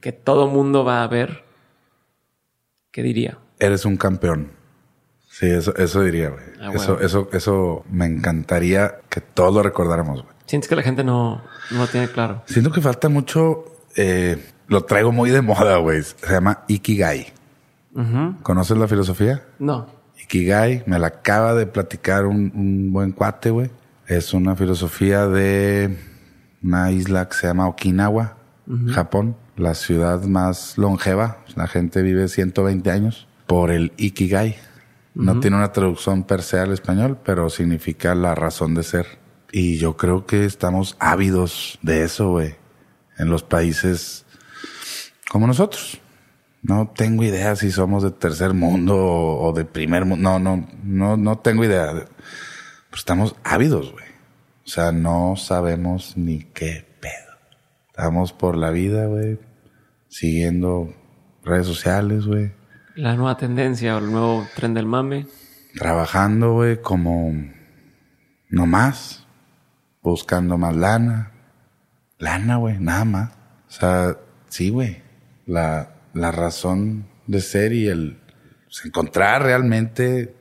[0.00, 1.44] que todo mundo va a ver,
[2.90, 3.38] ¿qué diría?
[3.60, 4.54] Eres un campeón.
[5.28, 6.42] Sí, eso, eso diría, güey.
[6.60, 10.34] Ah, eso, eso, eso me encantaría que todos lo recordáramos, güey.
[10.46, 12.42] Sientes que la gente no, no lo tiene claro.
[12.46, 16.02] Siento que falta mucho eh, lo traigo muy de moda, güey.
[16.02, 17.34] Se llama Ikigai.
[18.42, 19.44] ¿Conoces la filosofía?
[19.58, 19.86] No.
[20.22, 23.70] Ikigai, me la acaba de platicar un, buen cuate, güey.
[24.06, 25.96] Es una filosofía de
[26.62, 28.36] una isla que se llama Okinawa,
[28.88, 31.38] Japón, la ciudad más longeva.
[31.56, 34.56] La gente vive 120 años por el Ikigai.
[35.14, 39.06] No tiene una traducción per se al español, pero significa la razón de ser.
[39.52, 42.60] Y yo creo que estamos ávidos de eso, güey
[43.20, 44.24] en los países
[45.28, 46.00] como nosotros.
[46.62, 50.30] No tengo idea si somos de tercer mundo o, de primer mundo.
[50.30, 51.92] No, no, no, no tengo idea.
[51.92, 52.06] Pero
[52.94, 54.04] estamos ávidos, güey.
[54.66, 57.38] O sea, no sabemos ni qué pedo.
[57.88, 59.38] Estamos por la vida, güey,
[60.08, 60.94] siguiendo
[61.42, 62.52] redes sociales, güey.
[62.94, 65.26] La nueva tendencia o el nuevo tren del mame.
[65.74, 67.32] Trabajando, güey, como
[68.50, 69.26] no más,
[70.02, 71.30] buscando más lana,
[72.20, 73.30] Lana, güey, nada más.
[73.68, 74.16] O sea,
[74.48, 75.02] sí, güey.
[75.46, 78.18] La, la razón de ser y el
[78.64, 80.34] pues, encontrar realmente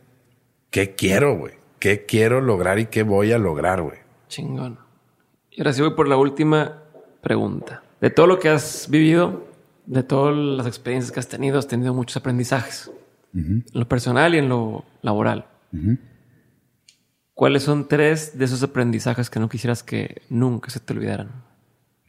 [0.70, 1.54] qué quiero, güey.
[1.80, 4.00] ¿Qué quiero lograr y qué voy a lograr, güey?
[4.28, 4.80] Chingón.
[5.50, 6.84] Y ahora sí voy por la última
[7.22, 7.84] pregunta.
[8.02, 9.48] De todo lo que has vivido,
[9.86, 12.92] de todas las experiencias que has tenido, has tenido muchos aprendizajes.
[13.34, 15.46] En lo personal y en lo laboral.
[17.34, 21.44] ¿Cuáles son tres de esos aprendizajes que no quisieras que nunca se te olvidaran?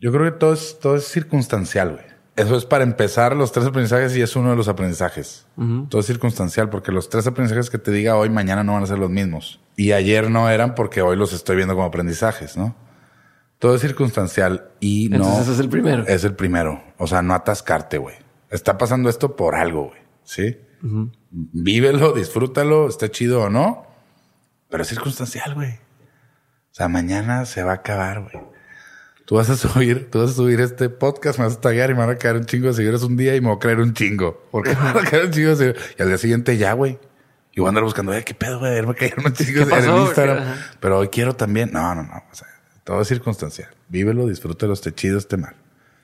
[0.01, 2.10] Yo creo que todo es, todo es circunstancial, güey.
[2.41, 5.47] Eso es para empezar los tres aprendizajes y es uno de los aprendizajes.
[5.91, 8.87] Todo es circunstancial porque los tres aprendizajes que te diga hoy, mañana no van a
[8.87, 9.61] ser los mismos.
[9.77, 12.75] Y ayer no eran porque hoy los estoy viendo como aprendizajes, ¿no?
[13.59, 15.17] Todo es circunstancial y no.
[15.17, 16.07] Entonces ese es el primero.
[16.07, 16.83] Es el primero.
[16.97, 18.17] O sea, no atascarte, güey.
[18.49, 20.01] Está pasando esto por algo, güey.
[20.25, 20.57] ¿Sí?
[21.31, 23.87] Vívelo, disfrútalo, esté chido o no.
[24.71, 25.73] Pero es circunstancial, güey.
[25.73, 28.50] O sea, mañana se va a acabar, güey
[29.31, 31.94] tú vas a subir, tú vas a subir este podcast, me vas a taguear y
[31.94, 33.78] me van a caer un chingo de seguidores un día y me voy a caer
[33.78, 34.43] un chingo.
[34.51, 35.94] Porque me van a caer un chingo de seguidores.
[35.97, 36.98] Y al día siguiente ya, güey.
[37.52, 39.98] Y voy a andar buscando, eh, qué pedo, güey, me cayeron un chingo de en
[39.98, 40.57] Instagram.
[40.81, 41.70] Pero hoy quiero también.
[41.73, 42.24] No, no, no.
[42.28, 42.48] O sea,
[42.82, 43.69] todo es circunstancial.
[43.89, 45.55] Vívelo, disfrútelo, esté chido, esté mal.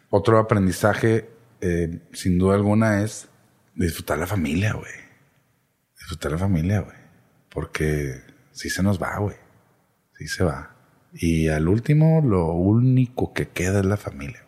[0.09, 1.29] Otro aprendizaje,
[1.63, 3.29] eh, sin duda alguna, es
[3.75, 4.93] disfrutar la familia, güey.
[5.99, 6.97] Disfrutar la familia, güey.
[7.49, 8.23] Porque
[8.53, 9.35] sí se nos va, güey.
[10.17, 10.76] Sí se va.
[11.13, 14.45] Y al último, lo único que queda es la familia.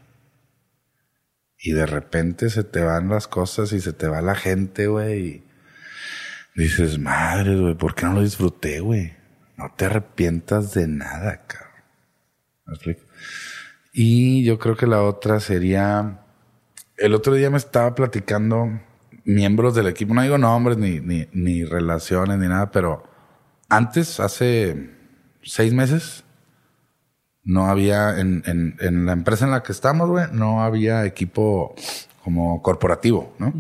[1.58, 5.42] Y de repente se te van las cosas y se te va la gente, güey.
[6.54, 9.14] Dices, madre, güey, ¿por qué no lo disfruté, güey?
[9.56, 11.68] No te arrepientas de nada, cabrón.
[13.92, 16.20] Y yo creo que la otra sería.
[16.96, 18.80] El otro día me estaba platicando
[19.24, 23.04] miembros del equipo, no digo nombres ni, ni, ni relaciones ni nada, pero
[23.68, 24.90] antes, hace
[25.42, 26.24] seis meses,
[27.48, 31.74] no había, en, en, en, la empresa en la que estamos, güey, no había equipo
[32.22, 33.54] como corporativo, ¿no?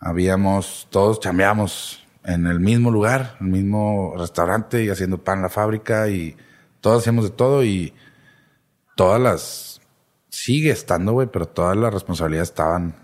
[0.00, 5.48] Habíamos, todos chambeamos en el mismo lugar, el mismo restaurante y haciendo pan en la
[5.50, 6.34] fábrica y
[6.80, 7.92] todos hacíamos de todo y
[8.96, 9.82] todas las,
[10.30, 12.94] sigue estando, güey, pero todas las responsabilidades estaban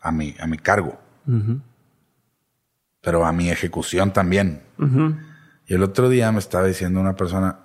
[0.00, 1.00] a mi, a mi cargo.
[3.00, 4.62] Pero a mi ejecución también.
[5.66, 7.58] Y el otro día me estaba diciendo una persona,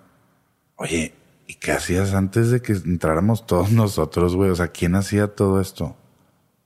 [0.78, 1.14] oye,
[1.48, 4.50] ¿Y qué hacías antes de que entráramos todos nosotros, güey?
[4.50, 5.96] O sea, ¿quién hacía todo esto?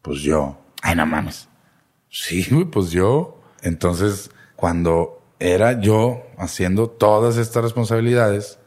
[0.02, 0.58] Pues yo.
[0.82, 1.48] Ay, no mames.
[2.10, 3.40] Sí, güey, pues yo.
[3.62, 8.60] Entonces, cuando era yo haciendo todas estas responsabilidades,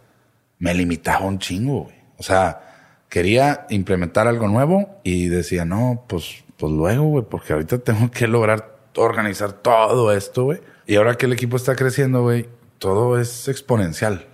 [0.58, 1.96] me limitaba un chingo, güey.
[2.16, 7.78] O sea, quería implementar algo nuevo y decía, no, pues, pues luego, güey, porque ahorita
[7.78, 10.60] tengo que lograr organizar todo esto, güey.
[10.86, 14.28] Y ahora que el equipo está creciendo, güey, todo es exponencial.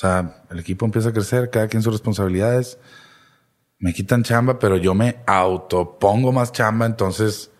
[0.00, 2.78] O sea, el equipo empieza a crecer, cada quien sus responsabilidades.
[3.78, 7.50] me quitan chamba, pero yo me autopongo más chamba, entonces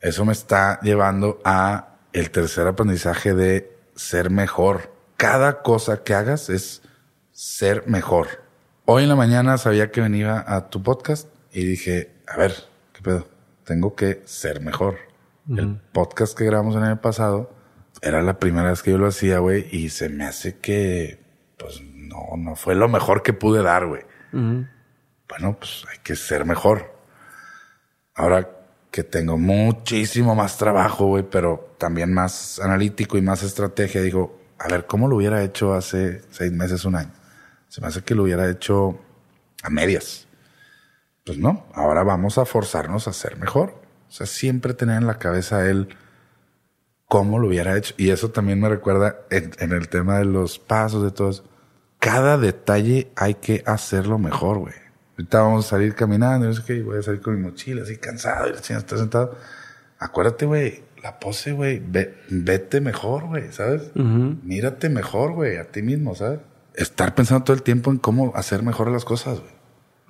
[0.00, 4.92] eso me está llevando a el tercer aprendizaje de ser mejor.
[5.16, 6.82] Cada cosa que hagas es
[7.30, 8.42] ser mejor.
[8.84, 12.52] Hoy en la mañana sabía que venía a tu podcast y dije, a ver,
[12.94, 13.28] ¿qué pedo?
[13.62, 14.96] Tengo que ser mejor.
[15.48, 17.54] El podcast que grabamos en el pasado
[18.02, 21.25] era la primera vez que yo lo hacía, güey, y se me hace que,
[21.56, 24.02] pues, no, no fue lo mejor que pude dar, güey.
[24.32, 26.94] Bueno, pues hay que ser mejor.
[28.14, 28.50] Ahora
[28.90, 34.68] que tengo muchísimo más trabajo, güey, pero también más analítico y más estrategia, digo, a
[34.68, 37.12] ver, ¿cómo lo hubiera hecho hace seis meses, un año?
[37.68, 38.98] Se me hace que lo hubiera hecho
[39.62, 40.26] a medias.
[41.24, 43.82] Pues no, ahora vamos a forzarnos a ser mejor.
[44.08, 45.88] O sea, siempre tener en la cabeza él
[47.08, 47.94] cómo lo hubiera hecho.
[47.96, 51.30] Y eso también me recuerda en, el tema de los pasos, de todo
[51.98, 54.74] Cada detalle hay que hacerlo mejor, güey.
[55.12, 57.96] Ahorita vamos a salir caminando, y sé qué, voy a salir con mi mochila así
[57.96, 59.38] cansado y la chingada está sentado.
[59.98, 61.82] Acuérdate, güey, la pose, güey,
[62.28, 63.92] vete mejor, güey, ¿sabes?
[63.94, 66.40] Mírate mejor, güey, a ti mismo, ¿sabes?
[66.74, 69.52] Estar pensando todo el tiempo en cómo hacer mejor las cosas, güey.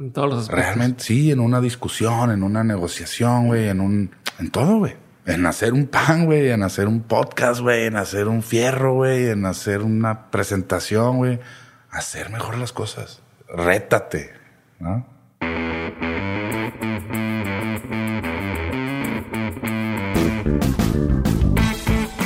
[0.01, 0.65] En todos los aspectos.
[0.65, 4.11] Realmente, sí, en una discusión, en una negociación, güey, en un,
[4.41, 5.06] en todo, güey.
[5.27, 9.29] En hacer un pan, güey, en hacer un podcast, güey, en hacer un fierro, güey,
[9.29, 11.41] en hacer una presentación, güey.
[11.91, 13.23] Hacer mejor las cosas.
[13.49, 14.33] Rétate,
[14.79, 15.05] ¿no?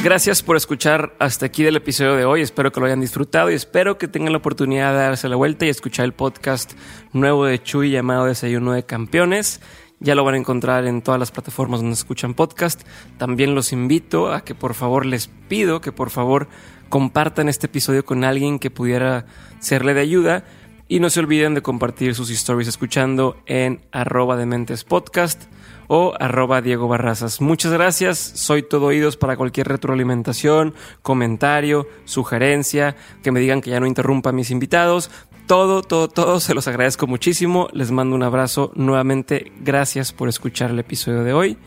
[0.03, 2.43] Gracias por escuchar hasta aquí del episodio de hoy.
[2.43, 5.67] Espero que lo hayan disfrutado y espero que tengan la oportunidad de darse la vuelta
[5.67, 6.73] y escuchar el podcast
[7.13, 9.61] nuevo de Chuy llamado Desayuno de Campeones.
[10.03, 12.81] Ya lo van a encontrar en todas las plataformas donde escuchan podcast.
[13.19, 16.49] También los invito a que por favor les pido que por favor
[16.89, 19.27] compartan este episodio con alguien que pudiera
[19.59, 20.45] serle de ayuda.
[20.89, 25.45] Y no se olviden de compartir sus stories escuchando en arroba de mentes podcast
[25.87, 27.41] o arroba Diego Barrazas.
[27.41, 30.73] Muchas gracias, soy todo oídos para cualquier retroalimentación,
[31.03, 35.11] comentario, sugerencia, que me digan que ya no interrumpa a mis invitados.
[35.51, 37.69] Todo, todo, todo, se los agradezco muchísimo.
[37.73, 39.51] Les mando un abrazo nuevamente.
[39.59, 41.59] Gracias por escuchar el episodio de hoy.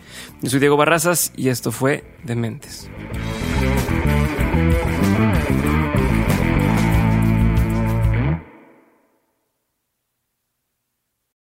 [0.41, 2.89] Yo soy Diego Barrazas y esto fue Dementes.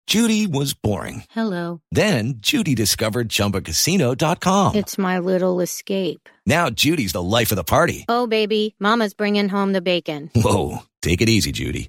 [0.07, 1.25] Judy was boring.
[1.31, 1.81] Hello.
[1.91, 4.75] Then Judy discovered ChumbaCasino.com.
[4.75, 6.29] It's my little escape.
[6.45, 8.05] Now Judy's the life of the party.
[8.11, 10.31] Oh, baby, Mama's bringing home the bacon.
[10.35, 11.89] Whoa, take it easy, Judy.